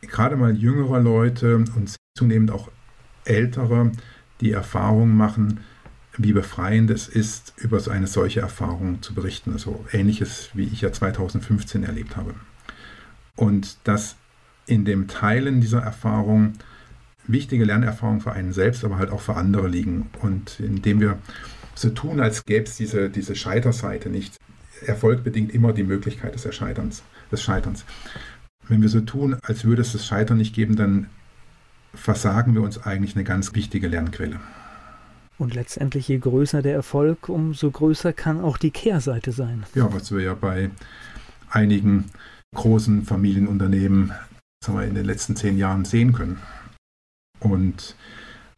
gerade 0.00 0.36
mal 0.36 0.56
jüngere 0.56 1.00
Leute 1.00 1.56
und 1.56 1.96
zunehmend 2.16 2.50
auch 2.50 2.70
ältere 3.24 3.90
die 4.40 4.52
Erfahrung 4.52 5.16
machen, 5.16 5.60
wie 6.16 6.32
befreiend 6.32 6.90
es 6.90 7.08
ist, 7.08 7.54
über 7.56 7.80
so 7.80 7.90
eine 7.90 8.06
solche 8.06 8.40
Erfahrung 8.40 9.02
zu 9.02 9.14
berichten. 9.14 9.52
Also 9.52 9.84
ähnliches, 9.92 10.50
wie 10.54 10.64
ich 10.64 10.80
ja 10.80 10.92
2015 10.92 11.82
erlebt 11.82 12.16
habe. 12.16 12.34
Und 13.34 13.78
dass 13.84 14.16
in 14.66 14.84
dem 14.84 15.08
Teilen 15.08 15.60
dieser 15.60 15.80
Erfahrung 15.80 16.54
wichtige 17.26 17.64
Lernerfahrungen 17.64 18.20
für 18.20 18.32
einen 18.32 18.52
selbst, 18.52 18.84
aber 18.84 18.98
halt 18.98 19.10
auch 19.10 19.20
für 19.20 19.36
andere 19.36 19.68
liegen. 19.68 20.10
Und 20.20 20.60
indem 20.60 21.00
wir 21.00 21.18
so 21.74 21.90
tun, 21.90 22.20
als 22.20 22.44
gäbe 22.44 22.64
es 22.64 22.76
diese, 22.76 23.10
diese 23.10 23.34
Scheiterseite 23.34 24.08
nicht. 24.08 24.36
Erfolg 24.86 25.24
bedingt 25.24 25.52
immer 25.54 25.72
die 25.72 25.84
Möglichkeit 25.84 26.34
des 26.34 26.44
Erscheiterns, 26.44 27.02
des 27.32 27.42
Scheiterns. 27.42 27.84
Wenn 28.68 28.82
wir 28.82 28.88
so 28.88 29.00
tun, 29.00 29.36
als 29.42 29.64
würde 29.64 29.82
es 29.82 29.92
das 29.92 30.06
Scheitern 30.06 30.38
nicht 30.38 30.54
geben, 30.54 30.76
dann 30.76 31.06
versagen 31.94 32.54
wir 32.54 32.62
uns 32.62 32.82
eigentlich 32.82 33.14
eine 33.14 33.24
ganz 33.24 33.54
wichtige 33.54 33.88
Lernquelle. 33.88 34.40
Und 35.38 35.54
letztendlich, 35.54 36.08
je 36.08 36.18
größer 36.18 36.62
der 36.62 36.74
Erfolg, 36.74 37.28
umso 37.28 37.70
größer 37.70 38.12
kann 38.12 38.40
auch 38.40 38.56
die 38.56 38.70
Kehrseite 38.70 39.32
sein. 39.32 39.64
Ja, 39.74 39.92
was 39.92 40.12
wir 40.12 40.20
ja 40.20 40.34
bei 40.34 40.70
einigen 41.50 42.04
großen 42.54 43.04
Familienunternehmen 43.04 44.12
sagen 44.64 44.78
wir, 44.78 44.86
in 44.86 44.94
den 44.94 45.04
letzten 45.04 45.36
zehn 45.36 45.58
Jahren 45.58 45.84
sehen 45.84 46.12
können. 46.12 46.40
Und 47.40 47.94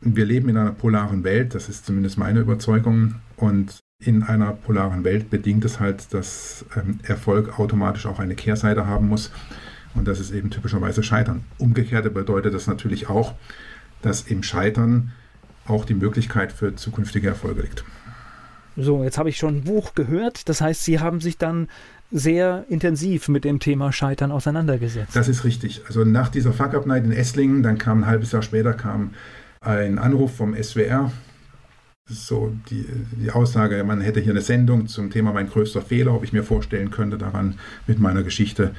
wir 0.01 0.25
leben 0.25 0.49
in 0.49 0.57
einer 0.57 0.73
polaren 0.73 1.25
Welt, 1.25 1.55
das 1.55 1.69
ist 1.69 1.87
zumindest 1.87 2.19
meine 2.19 2.41
Überzeugung. 2.41 3.17
Und 3.37 3.81
in 3.99 4.23
einer 4.23 4.53
polaren 4.53 5.05
Welt 5.05 5.31
bedingt 5.31 5.65
es 5.65 5.81
halt, 5.81 6.13
dass 6.13 6.65
ähm, 6.77 7.01
Erfolg 7.03 7.59
automatisch 7.59 8.07
auch 8.07 8.19
eine 8.19 8.35
Kehrseite 8.35 8.87
haben 8.87 9.09
muss. 9.09 9.31
Und 9.95 10.07
das 10.07 10.21
ist 10.21 10.33
eben 10.33 10.51
typischerweise 10.51 11.03
Scheitern. 11.03 11.45
Umgekehrt 11.59 12.13
bedeutet 12.13 12.55
das 12.55 12.67
natürlich 12.67 13.09
auch, 13.09 13.35
dass 14.03 14.23
im 14.23 14.43
Scheitern 14.43 15.13
auch 15.67 15.85
die 15.85 15.95
Möglichkeit 15.95 16.53
für 16.53 16.77
zukünftige 16.77 17.29
Erfolge 17.29 17.63
liegt. 17.63 17.85
So, 18.77 19.03
jetzt 19.03 19.17
habe 19.17 19.31
ich 19.31 19.39
schon 19.39 19.57
ein 19.57 19.65
Buch 19.65 19.95
gehört. 19.95 20.51
Das 20.51 20.61
heißt, 20.61 20.85
Sie 20.85 21.01
haben 21.01 21.23
sich 21.23 21.39
dann 21.39 21.69
sehr 22.11 22.65
intensiv 22.69 23.29
mit 23.29 23.45
dem 23.45 23.59
Thema 23.59 23.93
Scheitern 23.93 24.31
auseinandergesetzt. 24.31 25.15
Das 25.15 25.29
ist 25.29 25.45
richtig. 25.45 25.83
Also 25.87 26.05
nach 26.05 26.29
dieser 26.29 26.53
Fuck-Up-Night 26.53 27.05
in 27.05 27.13
Esslingen, 27.13 27.63
dann 27.63 27.79
kam 27.79 28.03
ein 28.03 28.07
halbes 28.07 28.33
Jahr 28.33 28.43
später 28.43 28.73
kam 28.75 29.11
ein 29.61 29.99
Anruf 29.99 30.37
vom 30.37 30.55
SWR. 30.55 31.11
So 32.09 32.55
die, 32.71 32.87
die 33.21 33.33
Aussage, 33.33 33.83
man 33.83 34.01
hätte 34.01 34.21
hier 34.21 34.33
eine 34.33 34.41
Sendung 34.41 34.87
zum 34.87 35.11
Thema 35.11 35.33
mein 35.33 35.51
größter 35.51 35.83
Fehler, 35.83 36.15
ob 36.15 36.23
ich 36.23 36.33
mir 36.33 36.45
vorstellen 36.45 36.93
könnte, 36.93 37.19
daran 37.19 37.59
mit 37.89 37.99
meiner 37.99 38.23
Geschichte 38.23 38.75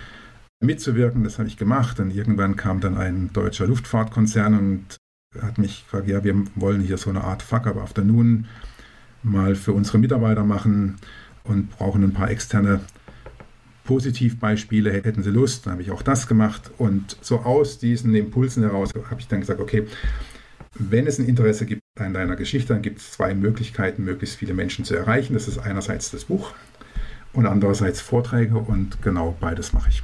mitzuwirken. 0.61 1.25
Das 1.25 1.37
habe 1.37 1.49
ich 1.49 1.57
gemacht. 1.57 1.99
Und 1.99 2.15
irgendwann 2.15 2.55
kam 2.55 2.79
dann 2.79 2.97
ein 2.97 3.31
deutscher 3.33 3.67
Luftfahrtkonzern 3.67 4.57
und 4.57 4.97
hat 5.41 5.57
mich 5.57 5.83
gefragt, 5.83 6.07
ja, 6.07 6.23
wir 6.23 6.35
wollen 6.55 6.81
hier 6.81 6.97
so 6.97 7.09
eine 7.09 7.23
Art 7.25 7.43
Fuck-up 7.43 7.75
Afternoon 7.75 8.45
mal 9.23 9.55
für 9.55 9.73
unsere 9.73 9.97
Mitarbeiter 9.97 10.45
machen 10.45 10.95
und 11.43 11.71
brauchen 11.71 12.03
ein 12.03 12.13
paar 12.13 12.29
externe 12.31 12.79
Positivbeispiele. 13.87 14.91
Hätten 14.91 15.23
Sie 15.23 15.31
Lust? 15.31 15.65
Dann 15.65 15.73
habe 15.73 15.81
ich 15.81 15.89
auch 15.89 16.03
das 16.03 16.27
gemacht. 16.27 16.69
Und 16.77 17.17
so 17.21 17.39
aus 17.39 17.79
diesen 17.79 18.13
Impulsen 18.13 18.61
heraus 18.61 18.91
habe 19.09 19.19
ich 19.19 19.27
dann 19.27 19.39
gesagt, 19.39 19.59
okay, 19.59 19.87
wenn 20.75 21.07
es 21.07 21.17
ein 21.17 21.27
Interesse 21.27 21.65
gibt 21.65 21.81
an 21.99 22.13
deiner 22.13 22.35
Geschichte, 22.35 22.73
dann 22.73 22.83
gibt 22.83 22.99
es 22.99 23.11
zwei 23.13 23.33
Möglichkeiten, 23.33 24.03
möglichst 24.03 24.35
viele 24.35 24.53
Menschen 24.53 24.85
zu 24.85 24.95
erreichen. 24.95 25.33
Das 25.33 25.47
ist 25.47 25.57
einerseits 25.57 26.11
das 26.11 26.25
Buch 26.25 26.51
und 27.33 27.47
andererseits 27.47 27.99
Vorträge 28.01 28.57
und 28.57 29.01
genau 29.01 29.35
beides 29.39 29.73
mache 29.73 29.89
ich. 29.89 30.03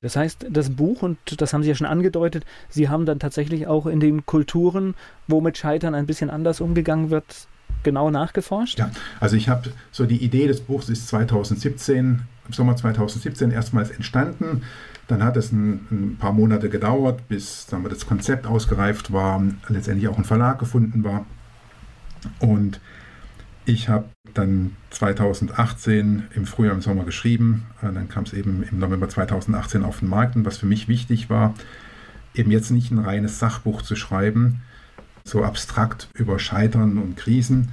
Das 0.00 0.14
heißt, 0.14 0.46
das 0.50 0.70
Buch, 0.70 1.02
und 1.02 1.18
das 1.40 1.52
haben 1.52 1.62
Sie 1.62 1.70
ja 1.70 1.74
schon 1.74 1.86
angedeutet, 1.86 2.44
Sie 2.68 2.88
haben 2.88 3.06
dann 3.06 3.18
tatsächlich 3.18 3.66
auch 3.66 3.86
in 3.86 3.98
den 3.98 4.26
Kulturen, 4.26 4.94
wo 5.26 5.40
mit 5.40 5.58
Scheitern 5.58 5.94
ein 5.94 6.06
bisschen 6.06 6.30
anders 6.30 6.60
umgegangen 6.60 7.10
wird, 7.10 7.48
genau 7.88 8.10
nachgeforscht? 8.10 8.78
Ja, 8.78 8.90
also 9.18 9.36
ich 9.36 9.48
habe 9.48 9.70
so 9.90 10.04
die 10.04 10.22
Idee 10.22 10.46
des 10.46 10.60
Buchs 10.60 10.90
ist 10.90 11.08
2017, 11.08 12.20
im 12.46 12.52
Sommer 12.52 12.76
2017 12.76 13.50
erstmals 13.50 13.90
entstanden. 13.90 14.62
Dann 15.06 15.22
hat 15.24 15.38
es 15.38 15.52
ein, 15.52 15.86
ein 15.90 16.16
paar 16.18 16.32
Monate 16.32 16.68
gedauert, 16.68 17.28
bis 17.28 17.66
sagen 17.66 17.82
wir, 17.82 17.88
das 17.88 18.06
Konzept 18.06 18.46
ausgereift 18.46 19.10
war, 19.12 19.42
letztendlich 19.68 20.08
auch 20.08 20.18
ein 20.18 20.24
Verlag 20.24 20.58
gefunden 20.58 21.02
war. 21.02 21.24
Und 22.40 22.80
ich 23.64 23.88
habe 23.88 24.08
dann 24.34 24.76
2018 24.90 26.24
im 26.34 26.46
Frühjahr, 26.46 26.74
im 26.74 26.82
Sommer 26.82 27.04
geschrieben. 27.04 27.66
Äh, 27.80 27.92
dann 27.92 28.08
kam 28.08 28.24
es 28.24 28.34
eben 28.34 28.64
im 28.70 28.78
November 28.78 29.08
2018 29.08 29.82
auf 29.84 30.00
den 30.00 30.08
Markt. 30.08 30.36
Und 30.36 30.44
was 30.44 30.58
für 30.58 30.66
mich 30.66 30.88
wichtig 30.88 31.30
war, 31.30 31.54
eben 32.34 32.50
jetzt 32.50 32.70
nicht 32.70 32.90
ein 32.90 32.98
reines 32.98 33.38
Sachbuch 33.38 33.82
zu 33.82 33.96
schreiben, 33.96 34.60
so 35.28 35.44
abstrakt 35.44 36.08
über 36.14 36.38
Scheitern 36.38 36.98
und 36.98 37.16
Krisen. 37.16 37.70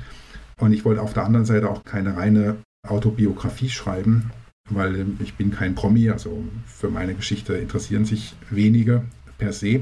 Und 0.58 0.74
ich 0.74 0.86
wollte 0.86 1.02
auf 1.02 1.14
der 1.14 1.26
anderen 1.26 1.46
Seite 1.46 1.70
auch 1.70 1.84
keine 1.84 2.16
reine 2.18 2.58
Autobiografie 2.88 3.70
schreiben, 3.70 4.32
weil 4.70 5.06
ich 5.20 5.36
bin 5.36 5.52
kein 5.52 5.76
Promi, 5.76 6.10
also 6.10 6.44
für 6.66 6.90
meine 6.90 7.14
Geschichte 7.14 7.54
interessieren 7.56 8.06
sich 8.06 8.36
wenige 8.50 9.04
per 9.38 9.54
se. 9.54 9.82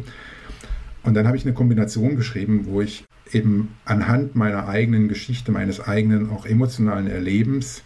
Und 1.04 1.16
dann 1.16 1.28
habe 1.28 1.38
ich 1.38 1.46
eine 1.46 1.54
Kombination 1.54 2.16
geschrieben, 2.16 2.66
wo 2.66 2.82
ich 2.82 3.06
eben 3.32 3.76
anhand 3.86 4.36
meiner 4.36 4.68
eigenen 4.68 5.08
Geschichte, 5.08 5.52
meines 5.52 5.82
eigenen 5.82 6.30
auch 6.30 6.46
emotionalen 6.46 7.08
Erlebens 7.08 7.84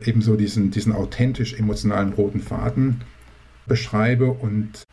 ebenso 0.00 0.36
diesen, 0.36 0.70
diesen 0.70 0.92
authentisch 0.92 1.54
emotionalen 1.54 2.12
roten 2.12 2.40
Faden 2.40 3.02
beschreibe 3.66 4.30
und 4.30 4.84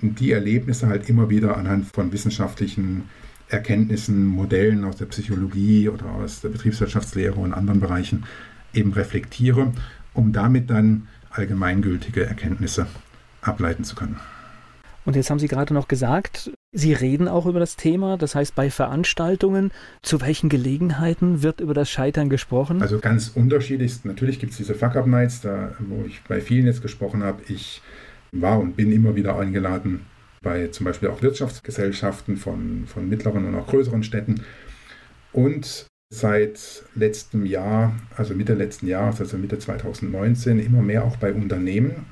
die 0.00 0.32
Erlebnisse 0.32 0.88
halt 0.88 1.08
immer 1.08 1.30
wieder 1.30 1.56
anhand 1.56 1.86
von 1.86 2.12
wissenschaftlichen 2.12 3.08
Erkenntnissen, 3.52 4.24
Modellen 4.24 4.84
aus 4.84 4.96
der 4.96 5.06
Psychologie 5.06 5.88
oder 5.88 6.06
aus 6.06 6.40
der 6.40 6.48
Betriebswirtschaftslehre 6.48 7.38
und 7.38 7.52
anderen 7.52 7.80
Bereichen 7.80 8.24
eben 8.72 8.92
reflektiere, 8.92 9.72
um 10.14 10.32
damit 10.32 10.70
dann 10.70 11.08
allgemeingültige 11.30 12.24
Erkenntnisse 12.24 12.86
ableiten 13.42 13.84
zu 13.84 13.94
können. 13.94 14.16
Und 15.04 15.16
jetzt 15.16 15.30
haben 15.30 15.38
Sie 15.38 15.48
gerade 15.48 15.74
noch 15.74 15.88
gesagt, 15.88 16.52
Sie 16.72 16.92
reden 16.92 17.28
auch 17.28 17.46
über 17.46 17.58
das 17.60 17.76
Thema, 17.76 18.16
das 18.16 18.34
heißt 18.34 18.54
bei 18.54 18.70
Veranstaltungen, 18.70 19.72
zu 20.00 20.20
welchen 20.20 20.48
Gelegenheiten 20.48 21.42
wird 21.42 21.60
über 21.60 21.74
das 21.74 21.90
Scheitern 21.90 22.30
gesprochen? 22.30 22.80
Also 22.80 22.98
ganz 22.98 23.28
unterschiedlich. 23.34 24.04
Natürlich 24.04 24.38
gibt 24.38 24.52
es 24.52 24.58
diese 24.58 24.74
Fuck-Up-Nights, 24.74 25.42
da 25.42 25.72
wo 25.80 26.04
ich 26.06 26.22
bei 26.22 26.40
vielen 26.40 26.66
jetzt 26.66 26.80
gesprochen 26.80 27.24
habe. 27.24 27.42
Ich 27.48 27.82
war 28.30 28.58
und 28.58 28.76
bin 28.76 28.92
immer 28.92 29.16
wieder 29.16 29.38
eingeladen 29.38 30.06
bei 30.42 30.68
zum 30.68 30.84
Beispiel 30.84 31.08
auch 31.08 31.22
Wirtschaftsgesellschaften 31.22 32.36
von, 32.36 32.84
von 32.86 33.08
mittleren 33.08 33.46
und 33.46 33.54
auch 33.54 33.66
größeren 33.66 34.02
Städten. 34.02 34.42
Und 35.32 35.86
seit 36.10 36.84
letztem 36.94 37.46
Jahr, 37.46 37.94
also 38.16 38.34
Mitte 38.34 38.54
letzten 38.54 38.86
Jahres, 38.86 39.20
also 39.20 39.38
Mitte 39.38 39.58
2019, 39.58 40.58
immer 40.58 40.82
mehr 40.82 41.04
auch 41.04 41.16
bei 41.16 41.32
Unternehmen 41.32 42.06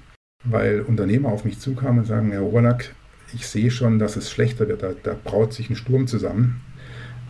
weil 0.45 0.81
Unternehmer 0.81 1.31
auf 1.31 1.45
mich 1.45 1.59
zukamen 1.59 2.01
und 2.01 2.07
sagen, 2.07 2.33
Herr 2.33 2.43
Oberlack, 2.43 2.95
ich 3.33 3.47
sehe 3.47 3.71
schon, 3.71 3.99
dass 3.99 4.17
es 4.17 4.31
schlechter 4.31 4.69
wird, 4.69 4.83
da, 4.83 4.93
da 5.03 5.15
braut 5.23 5.53
sich 5.53 5.71
ein 5.71 5.77
Sturm 5.77 6.07
zusammen. 6.07 6.61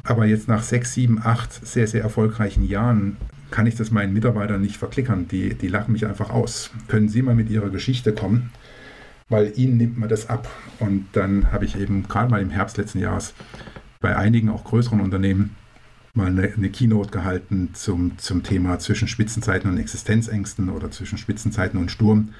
Aber 0.02 0.24
jetzt 0.24 0.48
nach 0.48 0.62
sechs, 0.62 0.94
sieben, 0.94 1.20
acht 1.22 1.52
sehr, 1.52 1.86
sehr 1.86 2.02
erfolgreichen 2.02 2.66
Jahren 2.66 3.16
kann 3.50 3.66
ich 3.66 3.74
das 3.74 3.90
meinen 3.90 4.14
Mitarbeitern 4.14 4.60
nicht 4.60 4.76
verklickern. 4.76 5.28
Die, 5.28 5.54
die 5.54 5.68
lachen 5.68 5.92
mich 5.92 6.06
einfach 6.06 6.30
aus. 6.30 6.70
Können 6.88 7.08
Sie 7.08 7.20
mal 7.20 7.34
mit 7.34 7.50
Ihrer 7.50 7.68
Geschichte 7.68 8.14
kommen? 8.14 8.50
Weil 9.30 9.54
Ihnen 9.56 9.78
nimmt 9.78 9.96
man 9.96 10.10
das 10.10 10.28
ab. 10.28 10.48
Und 10.78 11.06
dann 11.12 11.50
habe 11.52 11.64
ich 11.64 11.78
eben 11.78 12.06
gerade 12.06 12.30
mal 12.30 12.42
im 12.42 12.50
Herbst 12.50 12.76
letzten 12.76 12.98
Jahres 12.98 13.32
bei 14.00 14.16
einigen 14.16 14.50
auch 14.50 14.64
größeren 14.64 15.00
Unternehmen 15.00 15.56
mal 16.12 16.26
eine, 16.26 16.52
eine, 16.52 16.70
Keynote 16.70 17.10
gehalten 17.10 17.70
zum, 17.72 18.18
zum 18.18 18.42
Thema 18.42 18.78
zwischen 18.78 19.08
Spitzenzeiten 19.08 19.70
und 19.70 19.78
Existenzängsten 19.78 20.68
oder 20.68 20.90
zwischen 20.90 21.18
Spitzenzeiten 21.18 21.78
und 21.78 21.90
Sturm 21.90 22.30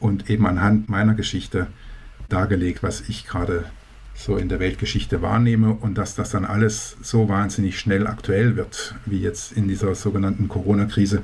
und 0.00 0.28
eben 0.28 0.46
anhand 0.46 0.88
meiner 0.88 1.14
Geschichte 1.14 1.68
dargelegt, 2.28 2.82
was 2.82 3.08
ich 3.08 3.26
gerade 3.26 3.64
so 4.14 4.36
in 4.36 4.48
der 4.48 4.60
Weltgeschichte 4.60 5.22
wahrnehme 5.22 5.74
und 5.74 5.98
dass 5.98 6.14
das 6.14 6.30
dann 6.30 6.44
alles 6.44 6.96
so 7.02 7.28
wahnsinnig 7.28 7.78
schnell 7.78 8.06
aktuell 8.06 8.56
wird, 8.56 8.94
wie 9.06 9.20
jetzt 9.20 9.52
in 9.52 9.68
dieser 9.68 9.94
sogenannten 9.94 10.48
Corona-Krise, 10.48 11.22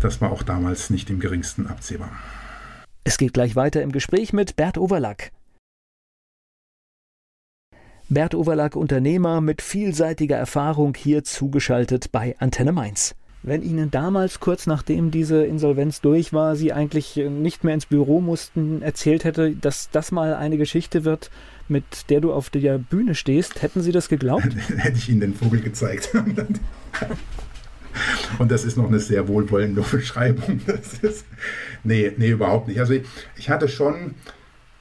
das 0.00 0.20
war 0.20 0.32
auch 0.32 0.42
damals 0.42 0.90
nicht 0.90 1.10
im 1.10 1.20
geringsten 1.20 1.66
absehbar. 1.66 2.10
Es 3.06 3.18
geht 3.18 3.34
gleich 3.34 3.54
weiter 3.54 3.82
im 3.82 3.92
Gespräch 3.92 4.32
mit 4.32 4.56
Bert 4.56 4.78
Overlack. 4.78 5.30
Bert 8.08 8.34
Overlack, 8.34 8.76
Unternehmer 8.76 9.42
mit 9.42 9.60
vielseitiger 9.60 10.36
Erfahrung, 10.36 10.94
hier 10.96 11.22
zugeschaltet 11.22 12.12
bei 12.12 12.34
Antenne 12.38 12.72
Mainz. 12.72 13.14
Wenn 13.42 13.62
Ihnen 13.62 13.90
damals, 13.90 14.40
kurz 14.40 14.66
nachdem 14.66 15.10
diese 15.10 15.44
Insolvenz 15.44 16.00
durch 16.00 16.32
war, 16.32 16.56
Sie 16.56 16.72
eigentlich 16.72 17.16
nicht 17.16 17.62
mehr 17.62 17.74
ins 17.74 17.84
Büro 17.84 18.22
mussten, 18.22 18.80
erzählt 18.80 19.24
hätte, 19.24 19.54
dass 19.54 19.90
das 19.90 20.10
mal 20.10 20.34
eine 20.34 20.56
Geschichte 20.56 21.04
wird, 21.04 21.30
mit 21.68 22.08
der 22.08 22.22
du 22.22 22.32
auf 22.32 22.48
der 22.48 22.78
Bühne 22.78 23.14
stehst, 23.14 23.60
hätten 23.60 23.82
Sie 23.82 23.92
das 23.92 24.08
geglaubt? 24.08 24.48
Hätte 24.76 24.96
ich 24.96 25.10
Ihnen 25.10 25.20
den 25.20 25.34
Vogel 25.34 25.60
gezeigt. 25.60 26.10
Und 28.38 28.50
das 28.50 28.64
ist 28.64 28.76
noch 28.76 28.88
eine 28.88 29.00
sehr 29.00 29.28
wohlwollende 29.28 29.82
Beschreibung. 29.82 30.60
Das 30.66 30.94
ist, 30.98 31.24
nee, 31.82 32.12
nee, 32.16 32.30
überhaupt 32.30 32.68
nicht. 32.68 32.80
Also 32.80 32.94
ich, 32.94 33.04
ich 33.36 33.50
hatte 33.50 33.68
schon 33.68 34.14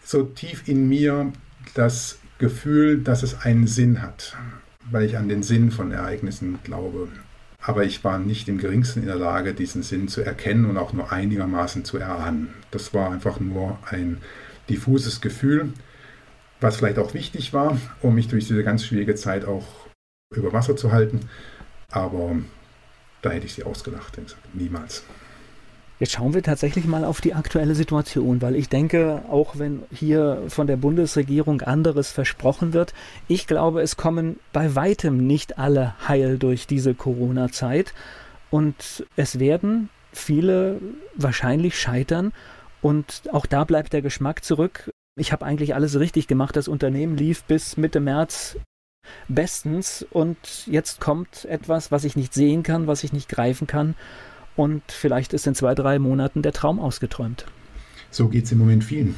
so 0.04 0.24
tief 0.24 0.68
in 0.68 0.88
mir 0.88 1.32
das 1.74 2.20
Gefühl, 2.40 3.00
dass 3.00 3.24
es 3.24 3.42
einen 3.42 3.68
Sinn 3.68 4.02
hat, 4.02 4.36
weil 4.90 5.06
ich 5.06 5.18
an 5.18 5.30
den 5.30 5.44
Sinn 5.44 5.72
von 5.72 5.92
Ereignissen 5.92 6.60
glaube. 6.64 7.08
Aber 7.62 7.86
ich 7.86 8.04
war 8.04 8.20
nicht 8.20 8.50
im 8.50 8.58
geringsten 8.58 9.02
in 9.02 9.06
der 9.06 9.16
Lage, 9.16 9.54
diesen 9.54 9.84
Sinn 9.84 10.10
zu 10.10 10.22
erkennen 10.22 10.66
und 10.66 10.78
auch 10.78 10.92
nur 10.92 11.12
einigermaßen 11.12 11.86
zu 11.86 11.98
erahnen. 11.98 12.54
Das 12.72 12.94
war 12.94 13.12
einfach 13.12 13.40
nur 13.40 13.80
ein 13.90 14.18
diffuses 14.70 15.22
Gefühl, 15.22 15.72
was 16.60 16.76
vielleicht 16.78 17.00
auch 17.00 17.14
wichtig 17.14 17.54
war, 17.54 17.78
um 18.02 18.16
mich 18.16 18.28
durch 18.28 18.48
diese 18.48 18.64
ganz 18.64 18.86
schwierige 18.86 19.16
Zeit 19.16 19.46
auch 19.46 19.66
über 20.36 20.52
Wasser 20.52 20.76
zu 20.76 20.92
halten. 20.92 21.22
Aber 21.90 22.36
da 23.24 23.32
hätte 23.32 23.48
ich 23.48 23.54
sie 23.54 23.64
ausgelacht. 23.64 24.18
Ich 24.18 24.26
gesagt, 24.26 24.56
niemals. 24.56 25.04
Jetzt 26.00 26.12
schauen 26.12 26.34
wir 26.34 26.44
tatsächlich 26.44 26.86
mal 26.86 27.06
auf 27.06 27.22
die 27.22 27.34
aktuelle 27.34 27.76
Situation, 27.76 28.42
weil 28.42 28.56
ich 28.56 28.68
denke, 28.68 29.22
auch 29.30 29.58
wenn 29.58 29.84
hier 29.92 30.44
von 30.48 30.68
der 30.68 30.76
Bundesregierung 30.76 31.62
anderes 31.62 32.12
versprochen 32.12 32.74
wird, 32.74 32.94
ich 33.28 33.48
glaube, 33.48 33.82
es 33.82 33.96
kommen 33.96 34.40
bei 34.52 34.76
weitem 34.76 35.26
nicht 35.26 35.58
alle 35.58 35.96
heil 36.08 36.38
durch 36.38 36.68
diese 36.68 36.94
Corona-Zeit 36.94 37.94
und 38.50 39.06
es 39.16 39.40
werden 39.40 39.90
viele 40.12 40.82
wahrscheinlich 41.16 41.80
scheitern 41.80 42.34
und 42.82 43.24
auch 43.32 43.46
da 43.46 43.64
bleibt 43.64 43.94
der 43.94 44.02
Geschmack 44.02 44.44
zurück. 44.44 44.92
Ich 45.16 45.32
habe 45.32 45.46
eigentlich 45.46 45.74
alles 45.74 46.00
richtig 46.00 46.28
gemacht. 46.28 46.56
Das 46.56 46.68
Unternehmen 46.68 47.16
lief 47.16 47.44
bis 47.44 47.78
Mitte 47.78 48.00
März 48.00 48.58
bestens 49.28 50.06
und 50.10 50.68
jetzt 50.68 51.00
kommt 51.00 51.46
etwas, 51.46 51.92
was 51.92 52.04
ich 52.04 52.16
nicht 52.16 52.34
sehen 52.34 52.64
kann, 52.64 52.88
was 52.88 53.04
ich 53.04 53.14
nicht 53.14 53.30
greifen 53.30 53.68
kann 53.68 53.96
und 54.56 54.84
vielleicht 54.92 55.34
ist 55.34 55.48
in 55.48 55.56
zwei, 55.56 55.76
drei 55.76 56.00
Monaten 56.00 56.42
der 56.42 56.54
Traum 56.54 56.80
ausgeträumt. 56.80 57.46
So 58.12 58.30
geht 58.30 58.46
es 58.46 58.52
im 58.52 58.60
Moment 58.60 58.84
vielen. 58.84 59.16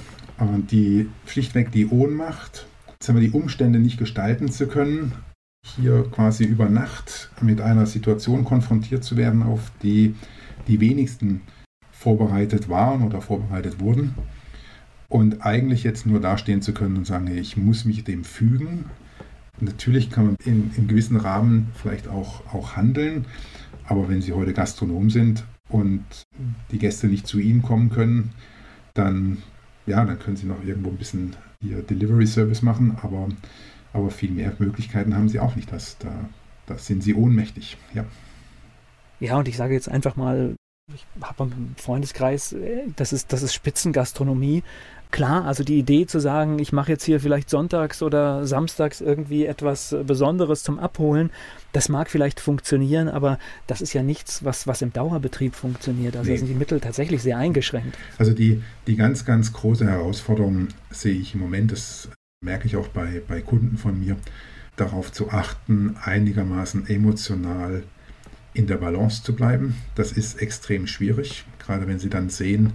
Die 0.72 1.10
schlichtweg 1.26 1.72
die 1.72 1.88
Ohnmacht, 1.88 2.68
sagen 3.00 3.20
wir, 3.20 3.28
die 3.28 3.36
Umstände 3.36 3.80
nicht 3.80 3.98
gestalten 3.98 4.52
zu 4.52 4.68
können, 4.68 5.14
hier 5.76 6.04
quasi 6.12 6.44
über 6.44 6.70
Nacht 6.70 7.32
mit 7.42 7.60
einer 7.60 7.86
Situation 7.86 8.46
konfrontiert 8.46 9.04
zu 9.04 9.18
werden, 9.18 9.44
auf 9.44 9.72
die 9.82 10.16
die 10.68 10.80
wenigsten 10.80 11.42
vorbereitet 11.92 12.70
waren 12.70 13.02
oder 13.02 13.22
vorbereitet 13.22 13.80
wurden. 13.80 14.16
Und 15.08 15.46
eigentlich 15.46 15.84
jetzt 15.84 16.06
nur 16.06 16.20
dastehen 16.20 16.62
zu 16.62 16.74
können 16.74 16.98
und 16.98 17.06
sagen, 17.06 17.28
ich 17.28 17.58
muss 17.58 17.86
mich 17.86 18.04
dem 18.04 18.24
fügen. 18.24 18.86
Natürlich 19.60 20.10
kann 20.10 20.26
man 20.26 20.36
in, 20.43 20.72
in 20.76 20.88
gewissen 20.88 21.18
Rahmen 21.18 21.72
vielleicht 21.76 22.08
auch, 22.08 22.45
auch 22.53 22.76
handeln, 22.76 23.26
aber 23.86 24.10
wenn 24.10 24.22
Sie 24.22 24.34
heute 24.34 24.53
Gastronom 24.53 25.10
sind 25.10 25.45
und 25.70 26.03
die 26.72 26.80
Gäste 26.80 27.08
nicht 27.08 27.28
zu 27.28 27.39
Ihnen 27.39 27.62
kommen 27.62 27.89
können, 27.89 28.32
dann, 28.93 29.38
ja, 29.86 30.03
dann 30.03 30.20
können 30.20 30.38
Sie 30.38 30.47
noch 30.47 30.64
irgendwo 30.64 30.89
ein 30.89 30.97
bisschen 30.97 31.36
Ihr 31.62 31.82
Delivery 31.82 32.28
Service 32.28 32.62
machen, 32.62 32.97
aber, 33.01 33.30
aber 33.93 34.12
viel 34.12 34.32
mehr 34.32 34.53
Möglichkeiten 34.60 35.16
haben 35.16 35.30
Sie 35.30 35.39
auch 35.39 35.56
nicht. 35.56 35.72
Das, 35.72 35.97
da, 35.97 36.30
da 36.66 36.78
sind 36.78 37.03
Sie 37.03 37.14
ohnmächtig. 37.14 37.78
Ja. 37.93 38.06
Ja, 39.20 39.38
und 39.38 39.47
ich 39.47 39.56
sage 39.56 39.74
jetzt 39.74 39.88
einfach 39.88 40.16
mal, 40.18 40.56
ich 40.93 41.06
habe 41.22 41.43
einen 41.43 41.76
Freundeskreis, 41.78 42.53
äh, 42.53 42.84
das 42.95 43.14
ist, 43.14 43.34
das 43.34 43.41
ist 43.41 43.53
Spitzengastronomie. 43.53 44.64
Klar, 45.16 45.45
also 45.45 45.63
die 45.63 45.80
Idee 45.80 46.05
zu 46.05 46.20
sagen, 46.20 46.59
ich 46.59 46.74
mache 46.74 46.91
jetzt 46.91 47.05
hier 47.05 47.22
vielleicht 47.22 47.49
sonntags 47.49 48.03
oder 48.03 48.45
samstags 48.45 48.99
irgendwie 48.99 49.45
etwas 49.45 49.95
Besonderes 50.05 50.61
zum 50.63 50.78
Abholen, 50.78 51.30
das 51.72 51.88
mag 51.88 52.09
vielleicht 52.09 52.41
funktionieren, 52.41 53.07
aber 53.07 53.39
das 53.66 53.80
ist 53.80 53.93
ja 53.93 54.03
nichts, 54.03 54.43
was, 54.43 54.68
was 54.68 54.82
im 54.82 54.91
Dauerbetrieb 54.91 55.55
funktioniert. 55.55 56.18
Also 56.18 56.30
nee. 56.30 56.36
sind 56.36 56.47
die 56.47 56.53
Mittel 56.53 56.82
tatsächlich 56.82 57.24
sehr 57.24 57.38
eingeschränkt. 57.38 57.97
Also 58.18 58.34
die, 58.34 58.61
die 58.88 58.97
ganz, 58.97 59.24
ganz 59.24 59.53
große 59.53 59.88
Herausforderung 59.88 60.68
sehe 60.89 61.16
ich 61.16 61.34
im 61.34 61.39
Moment, 61.39 61.72
das 61.72 62.09
merke 62.43 62.68
ich 62.68 62.76
auch 62.76 62.89
bei, 62.89 63.22
bei 63.26 63.39
Kunden 63.39 63.78
von 63.78 63.97
mir, 63.97 64.18
darauf 64.76 65.13
zu 65.13 65.30
achten, 65.30 65.95
einigermaßen 66.03 66.89
emotional 66.89 67.84
in 68.53 68.68
der 68.68 68.76
Balance 68.76 69.24
zu 69.24 69.34
bleiben. 69.34 69.78
Das 69.95 70.11
ist 70.11 70.41
extrem 70.41 70.88
schwierig, 70.88 71.45
gerade 71.57 71.88
wenn 71.88 71.99
sie 71.99 72.09
dann 72.09 72.30
sehen, 72.30 72.74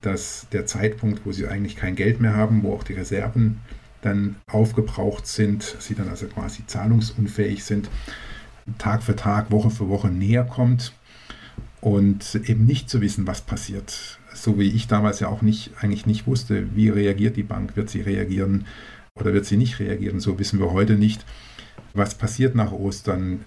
dass 0.00 0.46
der 0.52 0.66
Zeitpunkt, 0.66 1.26
wo 1.26 1.32
sie 1.32 1.46
eigentlich 1.46 1.76
kein 1.76 1.94
Geld 1.94 2.20
mehr 2.20 2.34
haben, 2.34 2.62
wo 2.62 2.74
auch 2.74 2.84
die 2.84 2.94
Reserven 2.94 3.60
dann 4.02 4.36
aufgebraucht 4.50 5.26
sind, 5.26 5.76
sie 5.78 5.94
dann 5.94 6.08
also 6.08 6.26
quasi 6.26 6.66
zahlungsunfähig 6.66 7.64
sind, 7.64 7.90
Tag 8.78 9.02
für 9.02 9.16
Tag, 9.16 9.50
Woche 9.50 9.70
für 9.70 9.88
Woche 9.88 10.08
näher 10.08 10.44
kommt 10.44 10.94
und 11.80 12.40
eben 12.46 12.64
nicht 12.64 12.88
zu 12.88 13.00
wissen, 13.00 13.26
was 13.26 13.42
passiert. 13.42 14.18
So 14.32 14.58
wie 14.58 14.70
ich 14.70 14.86
damals 14.86 15.20
ja 15.20 15.28
auch 15.28 15.42
nicht, 15.42 15.72
eigentlich 15.80 16.06
nicht 16.06 16.26
wusste, 16.26 16.74
wie 16.74 16.88
reagiert 16.88 17.36
die 17.36 17.42
Bank, 17.42 17.76
wird 17.76 17.90
sie 17.90 18.00
reagieren 18.00 18.66
oder 19.18 19.34
wird 19.34 19.44
sie 19.44 19.56
nicht 19.56 19.80
reagieren, 19.80 20.20
so 20.20 20.38
wissen 20.38 20.60
wir 20.60 20.72
heute 20.72 20.94
nicht. 20.94 21.26
Was 21.92 22.14
passiert 22.14 22.54
nach 22.54 22.72
Ostern? 22.72 23.44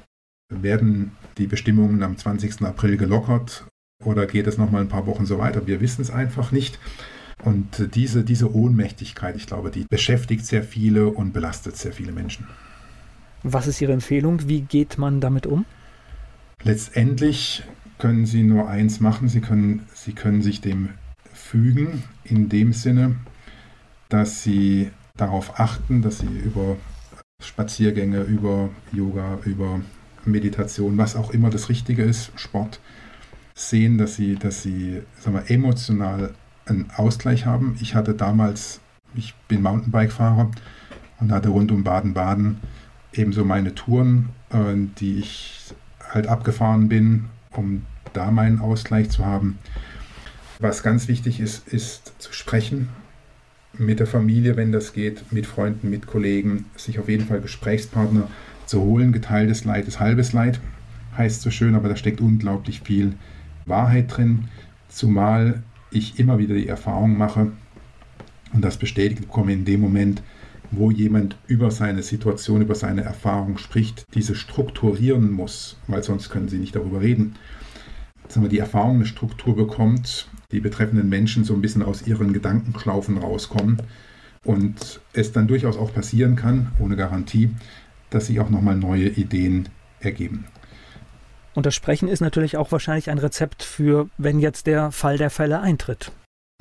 Werden 0.49 1.13
die 1.37 1.47
Bestimmungen 1.47 2.03
am 2.03 2.17
20. 2.17 2.61
April 2.61 2.97
gelockert 2.97 3.65
oder 4.05 4.25
geht 4.25 4.47
es 4.47 4.57
nochmal 4.57 4.81
ein 4.81 4.89
paar 4.89 5.07
Wochen 5.07 5.25
so 5.25 5.37
weiter? 5.37 5.67
Wir 5.67 5.81
wissen 5.81 6.01
es 6.01 6.11
einfach 6.11 6.51
nicht. 6.51 6.79
Und 7.43 7.95
diese, 7.95 8.23
diese 8.23 8.53
Ohnmächtigkeit, 8.53 9.35
ich 9.35 9.47
glaube, 9.47 9.69
die 9.69 9.85
beschäftigt 9.89 10.45
sehr 10.45 10.63
viele 10.63 11.07
und 11.07 11.33
belastet 11.33 11.75
sehr 11.75 11.91
viele 11.91 12.11
Menschen. 12.11 12.47
Was 13.43 13.67
ist 13.67 13.81
Ihre 13.81 13.91
Empfehlung? 13.91 14.47
Wie 14.47 14.61
geht 14.61 14.97
man 14.97 15.19
damit 15.19 15.45
um? 15.45 15.65
Letztendlich 16.63 17.63
können 17.97 18.25
Sie 18.25 18.43
nur 18.43 18.69
eins 18.69 19.01
machen. 19.01 19.27
Sie 19.27 19.41
können, 19.41 19.85
Sie 19.93 20.13
können 20.13 20.41
sich 20.41 20.61
dem 20.61 20.89
fügen, 21.33 22.03
in 22.23 22.47
dem 22.47 22.71
Sinne, 22.71 23.15
dass 24.07 24.43
Sie 24.43 24.91
darauf 25.17 25.59
achten, 25.59 26.01
dass 26.01 26.19
Sie 26.19 26.27
über 26.27 26.77
Spaziergänge, 27.41 28.21
über 28.21 28.69
Yoga, 28.93 29.39
über 29.43 29.81
Meditation, 30.25 30.97
was 30.97 31.15
auch 31.15 31.31
immer 31.31 31.49
das 31.49 31.67
Richtige 31.67 32.03
ist, 32.03 32.31
Sport, 32.35 32.79
sehen, 33.53 33.97
dass 33.97 34.15
sie, 34.15 34.35
dass 34.35 34.63
sie 34.63 35.01
sagen 35.19 35.35
wir, 35.35 35.51
emotional 35.51 36.33
einen 36.65 36.89
Ausgleich 36.95 37.45
haben. 37.45 37.77
Ich 37.81 37.95
hatte 37.95 38.13
damals, 38.13 38.79
ich 39.15 39.35
bin 39.47 39.61
Mountainbike-Fahrer 39.61 40.51
und 41.19 41.31
hatte 41.31 41.49
rund 41.49 41.71
um 41.71 41.83
Baden-Baden 41.83 42.57
ebenso 43.13 43.45
meine 43.45 43.75
Touren, 43.75 44.29
äh, 44.49 44.73
die 44.99 45.19
ich 45.19 45.73
halt 46.11 46.27
abgefahren 46.27 46.89
bin, 46.89 47.25
um 47.51 47.83
da 48.13 48.31
meinen 48.31 48.59
Ausgleich 48.59 49.09
zu 49.09 49.25
haben. 49.25 49.59
Was 50.59 50.83
ganz 50.83 51.07
wichtig 51.07 51.39
ist, 51.39 51.67
ist 51.67 52.13
zu 52.19 52.31
sprechen 52.33 52.89
mit 53.77 53.99
der 53.99 54.07
Familie, 54.07 54.55
wenn 54.55 54.71
das 54.71 54.93
geht, 54.93 55.31
mit 55.31 55.47
Freunden, 55.47 55.89
mit 55.89 56.05
Kollegen, 56.05 56.65
sich 56.75 56.99
auf 56.99 57.09
jeden 57.09 57.25
Fall 57.25 57.41
Gesprächspartner 57.41 58.27
zu 58.65 58.81
holen. 58.81 59.11
Geteiltes 59.11 59.65
Leid 59.65 59.87
ist 59.87 59.99
halbes 59.99 60.31
Leid, 60.31 60.59
heißt 61.17 61.41
so 61.41 61.49
schön, 61.49 61.75
aber 61.75 61.89
da 61.89 61.95
steckt 61.95 62.21
unglaublich 62.21 62.81
viel 62.81 63.13
Wahrheit 63.65 64.15
drin, 64.15 64.45
zumal 64.89 65.63
ich 65.91 66.19
immer 66.19 66.37
wieder 66.37 66.55
die 66.55 66.67
Erfahrung 66.67 67.17
mache 67.17 67.51
und 68.53 68.63
das 68.63 68.77
bestätigt 68.77 69.21
bekomme 69.21 69.53
in 69.53 69.65
dem 69.65 69.81
Moment, 69.81 70.21
wo 70.71 70.91
jemand 70.91 71.37
über 71.47 71.71
seine 71.71 72.01
Situation, 72.01 72.61
über 72.61 72.75
seine 72.75 73.03
Erfahrung 73.03 73.57
spricht, 73.57 74.05
diese 74.15 74.35
strukturieren 74.35 75.31
muss, 75.31 75.77
weil 75.87 76.03
sonst 76.03 76.29
können 76.29 76.49
sie 76.49 76.57
nicht 76.57 76.75
darüber 76.75 77.01
reden. 77.01 77.35
Wir, 78.33 78.49
die 78.49 78.59
Erfahrung 78.59 78.95
eine 78.95 79.05
Struktur 79.05 79.55
bekommt, 79.55 80.27
die 80.51 80.59
betreffenden 80.59 81.07
Menschen 81.07 81.43
so 81.43 81.53
ein 81.53 81.61
bisschen 81.61 81.83
aus 81.83 82.07
ihren 82.07 82.33
Gedankenschlaufen 82.33 83.19
rauskommen 83.19 83.77
und 84.43 85.01
es 85.13 85.31
dann 85.31 85.47
durchaus 85.47 85.77
auch 85.77 85.93
passieren 85.93 86.35
kann, 86.35 86.71
ohne 86.79 86.95
Garantie, 86.95 87.51
dass 88.09 88.27
sich 88.27 88.39
auch 88.39 88.49
nochmal 88.49 88.75
neue 88.75 89.09
Ideen 89.09 89.69
ergeben. 89.99 90.45
Und 91.55 91.65
das 91.65 91.75
Sprechen 91.75 92.07
ist 92.07 92.21
natürlich 92.21 92.57
auch 92.57 92.71
wahrscheinlich 92.71 93.09
ein 93.09 93.17
Rezept 93.19 93.63
für, 93.63 94.09
wenn 94.17 94.39
jetzt 94.39 94.65
der 94.67 94.91
Fall 94.91 95.17
der 95.17 95.29
Fälle 95.29 95.61
eintritt. 95.61 96.11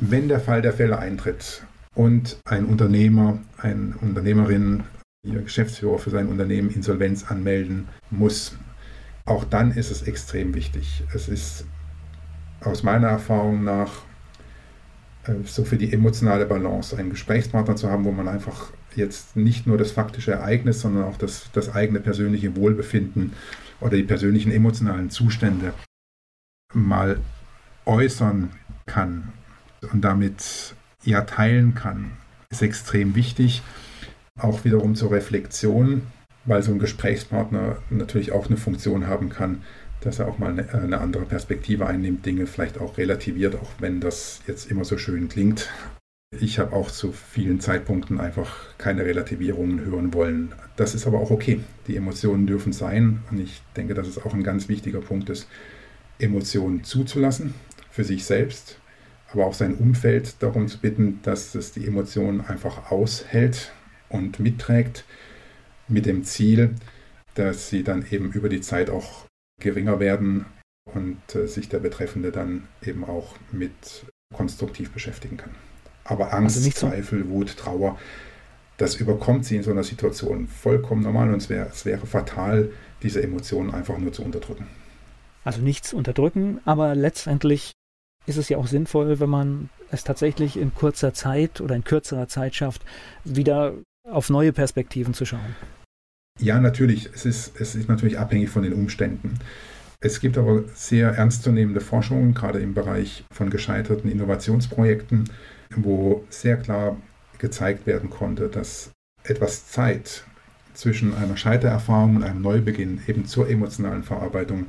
Wenn 0.01 0.29
der 0.29 0.41
Fall 0.41 0.63
der 0.63 0.73
Fälle 0.73 0.99
eintritt 0.99 1.63
und 1.95 2.39
ein 2.45 2.67
Unternehmer, 2.67 3.39
eine 3.59 3.95
Unternehmerin, 4.01 4.85
ihr 5.25 5.41
Geschäftsführer 5.41 5.99
für 5.99 6.11
sein 6.11 6.29
Unternehmen 6.29 6.71
Insolvenz 6.71 7.31
anmelden 7.31 7.89
muss, 8.11 8.57
auch 9.25 9.45
dann 9.45 9.71
ist 9.71 9.91
es 9.91 10.03
extrem 10.03 10.55
wichtig. 10.55 11.05
Es 11.15 11.29
ist 11.29 11.65
aus 12.61 12.83
meiner 12.83 13.09
Erfahrung 13.09 13.65
nach 13.65 14.03
äh, 15.25 15.35
so 15.45 15.65
für 15.65 15.77
die 15.77 15.93
emotionale 15.93 16.47
Balance 16.47 16.97
einen 16.97 17.11
Gesprächspartner 17.11 17.77
zu 17.77 17.89
haben, 17.89 18.05
wo 18.05 18.13
man 18.13 18.29
einfach 18.29 18.73
jetzt 18.95 19.37
nicht 19.37 19.67
nur 19.67 19.79
das 19.79 19.93
faktische 19.93 20.33
Ereignis, 20.33 20.81
sondern 20.81 21.05
auch 21.05 21.17
das, 21.17 21.51
das 21.53 21.75
eigene 21.75 22.01
persönliche 22.01 22.57
Wohlbefinden 22.57 23.33
oder 23.83 23.97
die 23.97 24.03
persönlichen 24.05 24.53
emotionalen 24.53 25.11
Zustände 25.11 25.75
mal 26.73 27.21
äußern 27.85 28.51
kann 28.87 29.33
und 29.93 30.03
damit 30.03 30.75
ja 31.05 31.23
teilen 31.23 31.75
kann, 31.75 32.13
ist 32.51 32.63
extrem 32.63 33.15
wichtig. 33.15 33.63
Auch 34.39 34.65
wiederum 34.65 34.95
zur 34.95 35.11
Reflexion, 35.11 36.03
weil 36.45 36.63
so 36.63 36.73
ein 36.73 36.79
Gesprächspartner 36.79 37.79
natürlich 37.91 38.33
auch 38.33 38.47
eine 38.47 38.57
Funktion 38.57 39.07
haben 39.07 39.29
kann, 39.29 39.63
dass 40.01 40.19
er 40.19 40.29
auch 40.29 40.39
mal 40.39 40.53
eine, 40.53 40.73
eine, 40.73 41.01
andere 41.01 41.25
Perspektive 41.25 41.87
einnimmt, 41.87 42.25
Dinge 42.27 42.47
vielleicht 42.47 42.81
auch 42.81 42.99
relativiert, 42.99 43.55
auch 43.57 43.71
wenn 43.79 44.01
das 44.01 44.41
jetzt 44.47 44.71
immer 44.71 44.85
so 44.85 44.99
schön 44.99 45.29
klingt. 45.29 45.69
Ich 46.41 46.59
habe 46.59 46.75
auch 46.75 46.91
zu 46.91 47.13
vielen 47.13 47.61
Zeitpunkten 47.61 48.19
einfach 48.19 48.77
keine 48.79 49.05
Relativierungen 49.05 49.85
hören 49.85 50.15
wollen. 50.15 50.55
Das 50.77 50.95
ist 50.95 51.07
aber 51.07 51.21
auch 51.21 51.31
okay. 51.31 51.61
Die 51.87 51.97
Emotionen 51.97 52.47
dürfen 52.47 52.73
sein 52.73 53.23
und 53.31 53.39
ich 53.39 53.63
denke, 53.77 53.93
dass 53.93 54.09
es 54.09 54.17
auch 54.17 54.33
ein 54.33 54.43
ganz 54.43 54.69
wichtiger 54.69 55.01
Punkt 55.01 55.29
ist, 55.29 55.47
Emotionen 56.19 56.85
zuzulassen 56.85 57.53
für 57.91 58.05
sich 58.05 58.25
selbst, 58.25 58.79
aber 59.31 59.45
auch 59.45 59.53
sein 59.53 59.75
Umfeld 59.75 60.37
darum 60.43 60.69
zu 60.69 60.79
bitten, 60.79 61.21
dass 61.23 61.55
es 61.55 61.73
die 61.73 61.87
Emotionen 61.87 62.41
einfach 62.41 62.91
aushält 62.91 63.73
und 64.09 64.41
mitträgt 64.41 65.05
mit 65.87 66.07
dem 66.07 66.25
Ziel, 66.25 66.77
dass 67.35 67.69
sie 67.69 67.83
dann 67.83 68.07
eben 68.11 68.33
über 68.33 68.49
die 68.49 68.63
Zeit 68.63 68.89
auch 68.89 69.27
geringer 69.61 70.01
werden 70.01 70.47
und 70.85 71.35
äh, 71.35 71.47
sich 71.47 71.69
der 71.69 71.81
Betreffende 71.81 72.33
dann 72.33 72.69
eben 72.83 73.05
auch 73.05 73.37
mit 73.51 74.07
konstruktiv 74.35 74.91
beschäftigen 74.93 75.37
kann. 75.37 75.55
Aber 76.13 76.35
Angst, 76.35 76.59
also 76.59 76.71
Zweifel, 76.71 77.29
Wut, 77.31 77.57
Trauer, 77.57 77.99
das 78.77 78.97
überkommt 78.97 79.47
sie 79.47 79.57
in 79.57 79.63
so 79.63 79.71
einer 79.71 79.83
Situation 79.83 80.47
vollkommen 80.47 81.03
normal 81.03 81.29
und 81.31 81.37
es, 81.37 81.49
wär, 81.49 81.69
es 81.73 81.87
wäre 81.87 82.07
fatal, 82.07 82.71
diese 83.03 83.23
Emotionen 83.23 83.73
einfach 83.73 83.97
nur 83.97 84.13
zu 84.13 84.23
unterdrücken. 84.23 84.67
Also 85.45 85.63
nichts 85.63 85.95
unterdrücken, 85.95 86.61
aber 86.67 86.95
letztendlich 86.95 87.73
ist 88.27 88.37
es 88.37 88.51
ja 88.51 88.59
auch 88.59 88.67
sinnvoll, 88.67 89.21
wenn 89.21 89.31
man 89.31 89.71
es 89.91 90.05
tatsächlich 90.05 90.59
in 90.59 90.75
kurzer 90.75 91.15
Zeit 91.15 91.61
oder 91.61 91.75
in 91.75 91.85
kürzerer 91.85 92.29
Zeit 92.29 92.55
schafft, 92.55 92.83
wieder 93.25 93.75
auf 94.09 94.29
neue 94.29 94.53
Perspektiven 94.53 95.15
zu 95.15 95.25
schauen. 95.25 95.57
Ja, 96.39 96.61
natürlich. 96.61 97.09
Es 97.15 97.25
ist, 97.25 97.59
es 97.61 97.75
ist 97.75 97.89
natürlich 97.89 98.19
abhängig 98.19 98.51
von 98.51 98.63
den 98.63 98.75
Umständen. 98.75 99.39
Es 100.01 100.21
gibt 100.21 100.37
aber 100.37 100.65
sehr 100.75 101.11
ernstzunehmende 101.11 101.81
Forschungen, 101.81 102.35
gerade 102.35 102.59
im 102.59 102.75
Bereich 102.75 103.25
von 103.33 103.51
gescheiterten 103.51 104.11
Innovationsprojekten, 104.11 105.31
wo 105.77 106.25
sehr 106.29 106.57
klar 106.57 106.97
gezeigt 107.39 107.87
werden 107.87 108.11
konnte, 108.11 108.49
dass 108.49 108.91
etwas 109.25 109.67
Zeit 109.69 110.25
zwischen 110.75 111.15
einer 111.15 111.37
Scheitererfahrung 111.37 112.17
und 112.17 112.23
einem 112.25 112.43
Neubeginn 112.43 113.01
eben 113.07 113.27
zur 113.27 113.49
emotionalen 113.49 114.03
Verarbeitung 114.03 114.67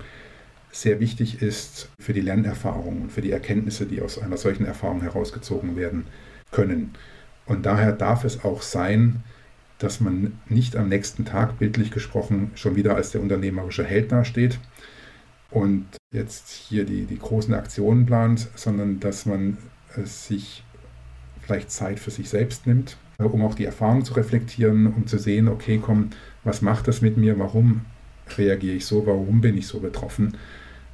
sehr 0.71 0.99
wichtig 0.99 1.41
ist 1.41 1.89
für 1.99 2.13
die 2.13 2.21
Lernerfahrung 2.21 3.03
und 3.03 3.11
für 3.11 3.21
die 3.21 3.31
Erkenntnisse, 3.31 3.85
die 3.85 4.01
aus 4.01 4.17
einer 4.17 4.37
solchen 4.37 4.65
Erfahrung 4.65 5.01
herausgezogen 5.01 5.75
werden 5.75 6.07
können. 6.51 6.93
Und 7.45 7.65
daher 7.65 7.91
darf 7.91 8.23
es 8.23 8.43
auch 8.43 8.61
sein, 8.61 9.23
dass 9.77 9.99
man 9.99 10.39
nicht 10.47 10.75
am 10.75 10.89
nächsten 10.89 11.25
Tag, 11.25 11.59
bildlich 11.59 11.91
gesprochen, 11.91 12.51
schon 12.55 12.75
wieder 12.75 12.95
als 12.95 13.11
der 13.11 13.21
unternehmerische 13.21 13.83
Held 13.83 14.11
dasteht 14.11 14.59
und 15.51 15.85
jetzt 16.11 16.49
hier 16.49 16.85
die, 16.85 17.05
die 17.05 17.19
großen 17.19 17.53
Aktionen 17.53 18.05
plant, 18.05 18.47
sondern 18.55 18.99
dass 18.99 19.25
man 19.25 19.57
sich 20.03 20.63
vielleicht 21.45 21.71
Zeit 21.71 21.99
für 21.99 22.11
sich 22.11 22.29
selbst 22.29 22.67
nimmt, 22.67 22.97
um 23.17 23.43
auch 23.43 23.55
die 23.55 23.65
Erfahrung 23.65 24.03
zu 24.05 24.13
reflektieren, 24.13 24.87
um 24.87 25.07
zu 25.07 25.17
sehen, 25.17 25.47
okay, 25.47 25.79
komm, 25.83 26.09
was 26.43 26.61
macht 26.61 26.87
das 26.87 27.01
mit 27.01 27.17
mir, 27.17 27.37
warum 27.39 27.81
reagiere 28.37 28.75
ich 28.75 28.85
so, 28.85 29.05
warum 29.05 29.41
bin 29.41 29.57
ich 29.57 29.67
so 29.67 29.79
betroffen, 29.79 30.37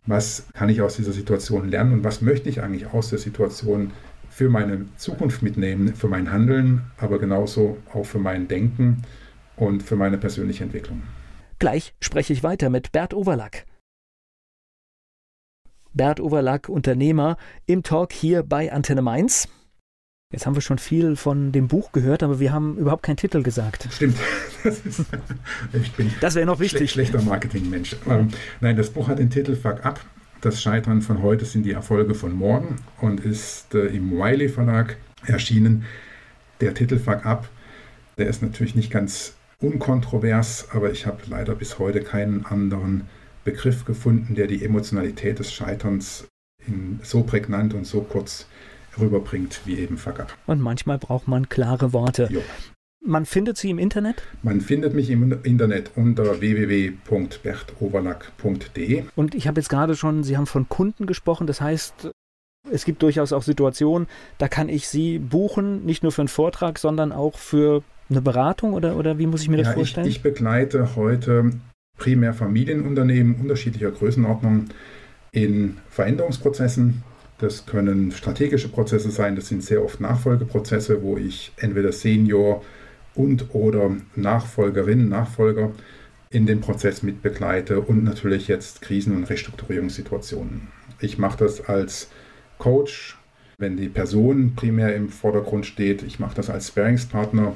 was 0.06 0.48
kann 0.54 0.70
ich 0.70 0.82
aus 0.82 0.96
dieser 0.96 1.14
Situation 1.14 1.70
lernen 1.70 1.94
und 1.94 2.04
was 2.04 2.22
möchte 2.22 2.50
ich 2.50 2.62
eigentlich 2.62 2.88
aus 2.88 3.10
der 3.10 3.20
Situation 3.20 3.92
für 4.30 4.50
meine 4.50 4.86
Zukunft 4.98 5.42
mitnehmen, 5.42 5.94
für 5.96 6.08
mein 6.08 6.32
Handeln, 6.32 6.82
aber 6.98 7.20
genauso 7.20 7.78
auch 7.94 8.06
für 8.06 8.20
mein 8.20 8.48
Denken 8.48 9.04
und 9.56 9.84
für 9.84 9.96
meine 9.96 10.18
persönliche 10.18 10.64
Entwicklung. 10.64 11.04
Gleich 11.60 11.94
spreche 12.00 12.34
ich 12.34 12.42
weiter 12.42 12.70
mit 12.70 12.92
Bert 12.92 13.14
Overlack. 13.14 13.66
Bert 15.94 16.20
Overlack, 16.20 16.70
Unternehmer, 16.70 17.38
im 17.66 17.84
Talk 17.84 18.14
hier 18.14 18.44
bei 18.44 18.72
Antenne 18.72 19.02
Mainz. 19.02 19.50
Jetzt 20.32 20.46
haben 20.46 20.56
wir 20.56 20.62
schon 20.62 20.78
viel 20.78 21.16
von 21.16 21.52
dem 21.52 21.68
Buch 21.68 21.92
gehört, 21.92 22.22
aber 22.22 22.40
wir 22.40 22.54
haben 22.54 22.78
überhaupt 22.78 23.02
keinen 23.02 23.18
Titel 23.18 23.44
gesagt. 23.44 23.88
Stimmt. 23.92 24.18
Das, 24.62 24.82
das 26.20 26.36
wäre 26.36 26.46
noch 26.46 26.60
wichtig. 26.60 26.92
schlechter 26.92 27.22
Marketingmensch. 27.22 27.96
Ähm, 28.10 28.28
nein, 28.60 28.76
das 28.76 28.90
Buch 28.90 29.08
hat 29.08 29.18
den 29.18 29.30
Titel 29.30 29.56
Fuck 29.56 29.86
Up 29.86 30.02
das 30.42 30.62
Scheitern 30.62 31.02
von 31.02 31.22
heute 31.22 31.46
sind 31.46 31.64
die 31.64 31.74
Erfolge 31.74 32.16
von 32.16 32.34
morgen 32.34 32.78
und 33.02 33.20
ist 33.20 33.76
äh, 33.76 33.88
im 33.88 34.12
Wiley 34.12 34.48
Verlag 34.48 34.96
erschienen. 35.26 35.84
Der 36.62 36.74
Titel 36.74 36.98
Fuck 36.98 37.26
Up, 37.26 37.50
der 38.18 38.28
ist 38.28 38.42
natürlich 38.42 38.76
nicht 38.76 38.90
ganz 38.90 39.34
unkontrovers, 39.60 40.70
aber 40.72 40.92
ich 40.92 41.06
habe 41.06 41.18
leider 41.28 41.56
bis 41.56 41.78
heute 41.78 42.02
keinen 42.02 42.46
anderen 42.46 43.08
Begriff 43.44 43.84
gefunden, 43.84 44.36
der 44.36 44.48
die 44.48 44.64
Emotionalität 44.64 45.40
des 45.40 45.52
Scheiterns 45.52 46.28
so 47.04 47.24
prägnant 47.24 47.74
und 47.74 47.86
so 47.86 48.02
kurz 48.02 48.46
rüberbringt 49.00 49.62
wie 49.66 49.78
eben 49.80 49.98
Fuck 49.98 50.20
Up. 50.22 50.36
Und 50.48 50.62
manchmal 50.62 50.98
braucht 50.98 51.28
man 51.28 51.50
klare 51.50 51.94
Worte. 51.94 52.30
Jo. 52.32 52.42
Man 53.02 53.26
findet 53.26 53.58
sie 53.58 53.70
im 53.70 53.80
Internet? 53.80 54.24
Man 54.44 54.60
findet 54.62 54.94
mich 54.94 55.10
im 55.10 55.32
Internet 55.44 55.92
unter 55.96 56.42
www.bertoverlack.de. 56.42 59.04
Und 59.16 59.36
ich 59.36 59.48
habe 59.48 59.62
jetzt 59.62 59.70
gerade 59.70 59.96
schon, 59.96 60.24
Sie 60.24 60.36
haben 60.36 60.48
von 60.48 60.68
Kunden 60.68 61.06
gesprochen, 61.06 61.48
das 61.48 61.62
heißt, 61.62 62.12
es 62.70 62.84
gibt 62.84 63.02
durchaus 63.02 63.32
auch 63.32 63.44
Situationen, 63.44 64.10
da 64.38 64.50
kann 64.50 64.68
ich 64.68 64.90
Sie 64.90 65.18
buchen, 65.18 65.86
nicht 65.86 66.04
nur 66.04 66.12
für 66.12 66.24
einen 66.24 66.28
Vortrag, 66.28 66.78
sondern 66.78 67.14
auch 67.14 67.38
für 67.38 67.84
eine 68.10 68.22
Beratung 68.22 68.74
oder, 68.74 68.98
oder 68.98 69.18
wie 69.18 69.28
muss 69.28 69.44
ich 69.44 69.50
mir 69.50 69.58
das 69.58 69.68
ja, 69.68 69.74
vorstellen? 69.74 70.08
Ich, 70.08 70.18
ich 70.18 70.22
begleite 70.22 70.96
heute 70.96 71.52
primär 71.98 72.34
Familienunternehmen 72.34 73.36
unterschiedlicher 73.36 73.92
Größenordnung 73.92 74.66
in 75.32 75.78
Veränderungsprozessen. 75.90 77.04
Das 77.40 77.66
können 77.66 78.12
strategische 78.12 78.68
Prozesse 78.68 79.12
sein, 79.12 79.38
das 79.38 79.48
sind 79.48 79.64
sehr 79.64 79.84
oft 79.84 80.02
Nachfolgeprozesse, 80.02 81.02
wo 81.02 81.18
ich 81.18 81.54
entweder 81.58 81.94
Senior 81.94 82.64
und 83.16 83.56
oder 83.56 83.96
Nachfolgerinnen, 84.16 85.08
Nachfolger 85.08 85.72
in 86.30 86.46
den 86.46 86.60
Prozess 86.60 87.02
mitbegleite 87.02 87.80
und 87.80 88.04
natürlich 88.04 88.48
jetzt 88.50 88.82
Krisen- 88.82 89.16
und 89.16 89.30
Restrukturierungssituationen. 89.30 90.68
Ich 91.00 91.18
mache 91.18 91.38
das 91.38 91.62
als 91.68 92.10
Coach, 92.58 93.18
wenn 93.58 93.78
die 93.78 93.90
Person 93.90 94.54
primär 94.56 94.96
im 94.96 95.10
Vordergrund 95.10 95.66
steht. 95.66 96.04
Ich 96.04 96.20
mache 96.20 96.36
das 96.36 96.50
als 96.50 96.68
Sparingspartner, 96.68 97.56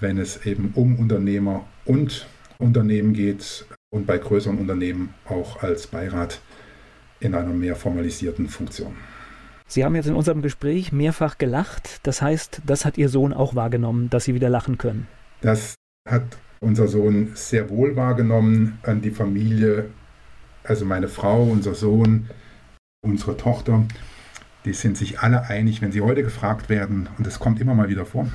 wenn 0.00 0.18
es 0.18 0.46
eben 0.46 0.72
um 0.74 0.96
Unternehmer 0.96 1.66
und 1.84 2.26
Unternehmen 2.58 3.14
geht 3.14 3.66
und 3.90 4.06
bei 4.06 4.18
größeren 4.18 4.58
Unternehmen 4.58 5.12
auch 5.26 5.62
als 5.62 5.88
Beirat 5.88 6.40
in 7.20 7.34
einer 7.34 7.52
mehr 7.52 7.76
formalisierten 7.76 8.48
Funktion. 8.48 8.94
Sie 9.66 9.84
haben 9.84 9.94
jetzt 9.94 10.06
in 10.06 10.14
unserem 10.14 10.40
Gespräch 10.40 10.92
mehrfach 10.92 11.36
gelacht. 11.36 12.00
Das 12.04 12.22
heißt, 12.22 12.62
das 12.64 12.84
hat 12.84 12.96
Ihr 12.96 13.08
Sohn 13.08 13.34
auch 13.34 13.54
wahrgenommen, 13.54 14.08
dass 14.08 14.24
Sie 14.24 14.34
wieder 14.34 14.48
lachen 14.48 14.78
können. 14.78 15.06
Das 15.42 15.74
hat 16.08 16.38
unser 16.60 16.88
Sohn 16.88 17.32
sehr 17.34 17.68
wohl 17.70 17.94
wahrgenommen 17.96 18.78
an 18.82 19.02
die 19.02 19.10
Familie, 19.10 19.90
also 20.64 20.84
meine 20.84 21.08
Frau, 21.08 21.44
unser 21.44 21.74
Sohn, 21.74 22.30
unsere 23.02 23.36
Tochter. 23.36 23.84
die 24.64 24.72
sind 24.72 24.96
sich 24.96 25.20
alle 25.20 25.42
einig, 25.42 25.80
wenn 25.80 25.92
sie 25.92 26.00
heute 26.00 26.22
gefragt 26.22 26.68
werden, 26.68 27.08
und 27.16 27.26
das 27.26 27.38
kommt 27.38 27.60
immer 27.60 27.74
mal 27.74 27.88
wieder 27.88 28.04
vor, 28.04 28.28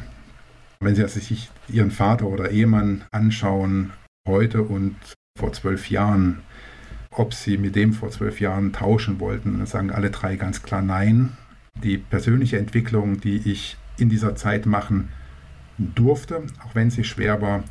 wenn 0.80 0.96
sie 0.96 1.08
sich 1.08 1.50
ihren 1.68 1.92
Vater 1.92 2.28
oder 2.28 2.50
Ehemann 2.50 3.04
anschauen, 3.12 3.92
heute 4.28 4.64
und 4.64 4.96
vor 5.38 5.52
zwölf 5.54 5.90
Jahren, 5.90 6.42
ob 7.16 7.34
sie 7.34 7.58
mit 7.58 7.76
dem 7.76 7.94
vor 7.94 8.12
zwölf 8.12 8.40
Jahren 8.40 8.74
tauschen 8.74 9.20
wollten, 9.20 9.58
dann 9.58 9.68
sagen 9.68 9.92
alle 9.92 10.10
drei 10.12 10.36
ganz 10.36 10.64
klar 10.64 10.82
Nein. 10.82 11.38
Die 11.84 11.98
persönliche 11.98 12.58
Entwicklung, 12.58 13.20
die 13.20 13.52
ich 13.52 13.78
in 13.98 14.10
dieser 14.10 14.36
Zeit 14.36 14.66
machen 14.66 15.10
durfte, 15.78 16.44
auch 16.66 16.76
wenn 16.76 16.92
sie 16.92 17.04
schwer 17.04 17.42
war, 17.42 17.64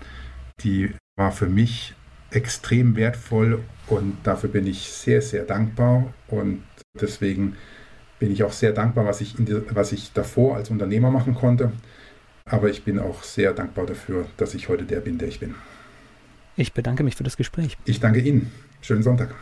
die 0.61 0.93
war 1.17 1.33
für 1.33 1.49
mich 1.49 1.95
extrem 2.31 2.97
wertvoll 2.97 3.63
und 3.87 4.17
dafür 4.25 4.49
bin 4.49 4.67
ich 4.67 4.89
sehr, 4.89 5.23
sehr 5.23 5.45
dankbar 5.45 6.13
und 6.29 6.63
deswegen 7.01 7.57
bin 8.19 8.33
ich 8.33 8.45
auch 8.45 8.53
sehr 8.53 8.73
dankbar, 8.73 9.05
was 9.05 9.21
ich, 9.21 9.35
die, 9.37 9.63
was 9.71 9.93
ich 9.93 10.13
davor 10.13 10.57
als 10.57 10.71
Unternehmer 10.71 11.11
machen 11.11 11.35
konnte. 11.35 11.73
Aber 12.45 12.71
ich 12.71 12.85
bin 12.85 12.99
auch 12.99 13.23
sehr 13.23 13.53
dankbar 13.53 13.87
dafür, 13.87 14.27
dass 14.37 14.55
ich 14.55 14.69
heute 14.69 14.85
der 14.85 15.01
bin, 15.01 15.19
der 15.19 15.29
ich 15.29 15.41
bin. 15.41 15.55
Ich 16.57 16.73
bedanke 16.73 17.03
mich 17.03 17.17
für 17.17 17.25
das 17.25 17.37
Gespräch. 17.37 17.77
Ich 17.85 18.01
danke 18.01 18.21
Ihnen. 18.21 18.51
Schönen 18.83 19.03
Sonntag. 19.03 19.35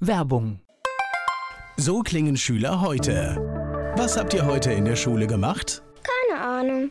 Werbung. 0.00 0.60
So 1.76 2.00
klingen 2.00 2.36
Schüler 2.36 2.80
heute. 2.80 3.36
Was 3.96 4.16
habt 4.16 4.34
ihr 4.34 4.46
heute 4.46 4.72
in 4.72 4.84
der 4.84 4.96
Schule 4.96 5.26
gemacht? 5.26 5.82
Keine 6.02 6.40
Ahnung. 6.42 6.90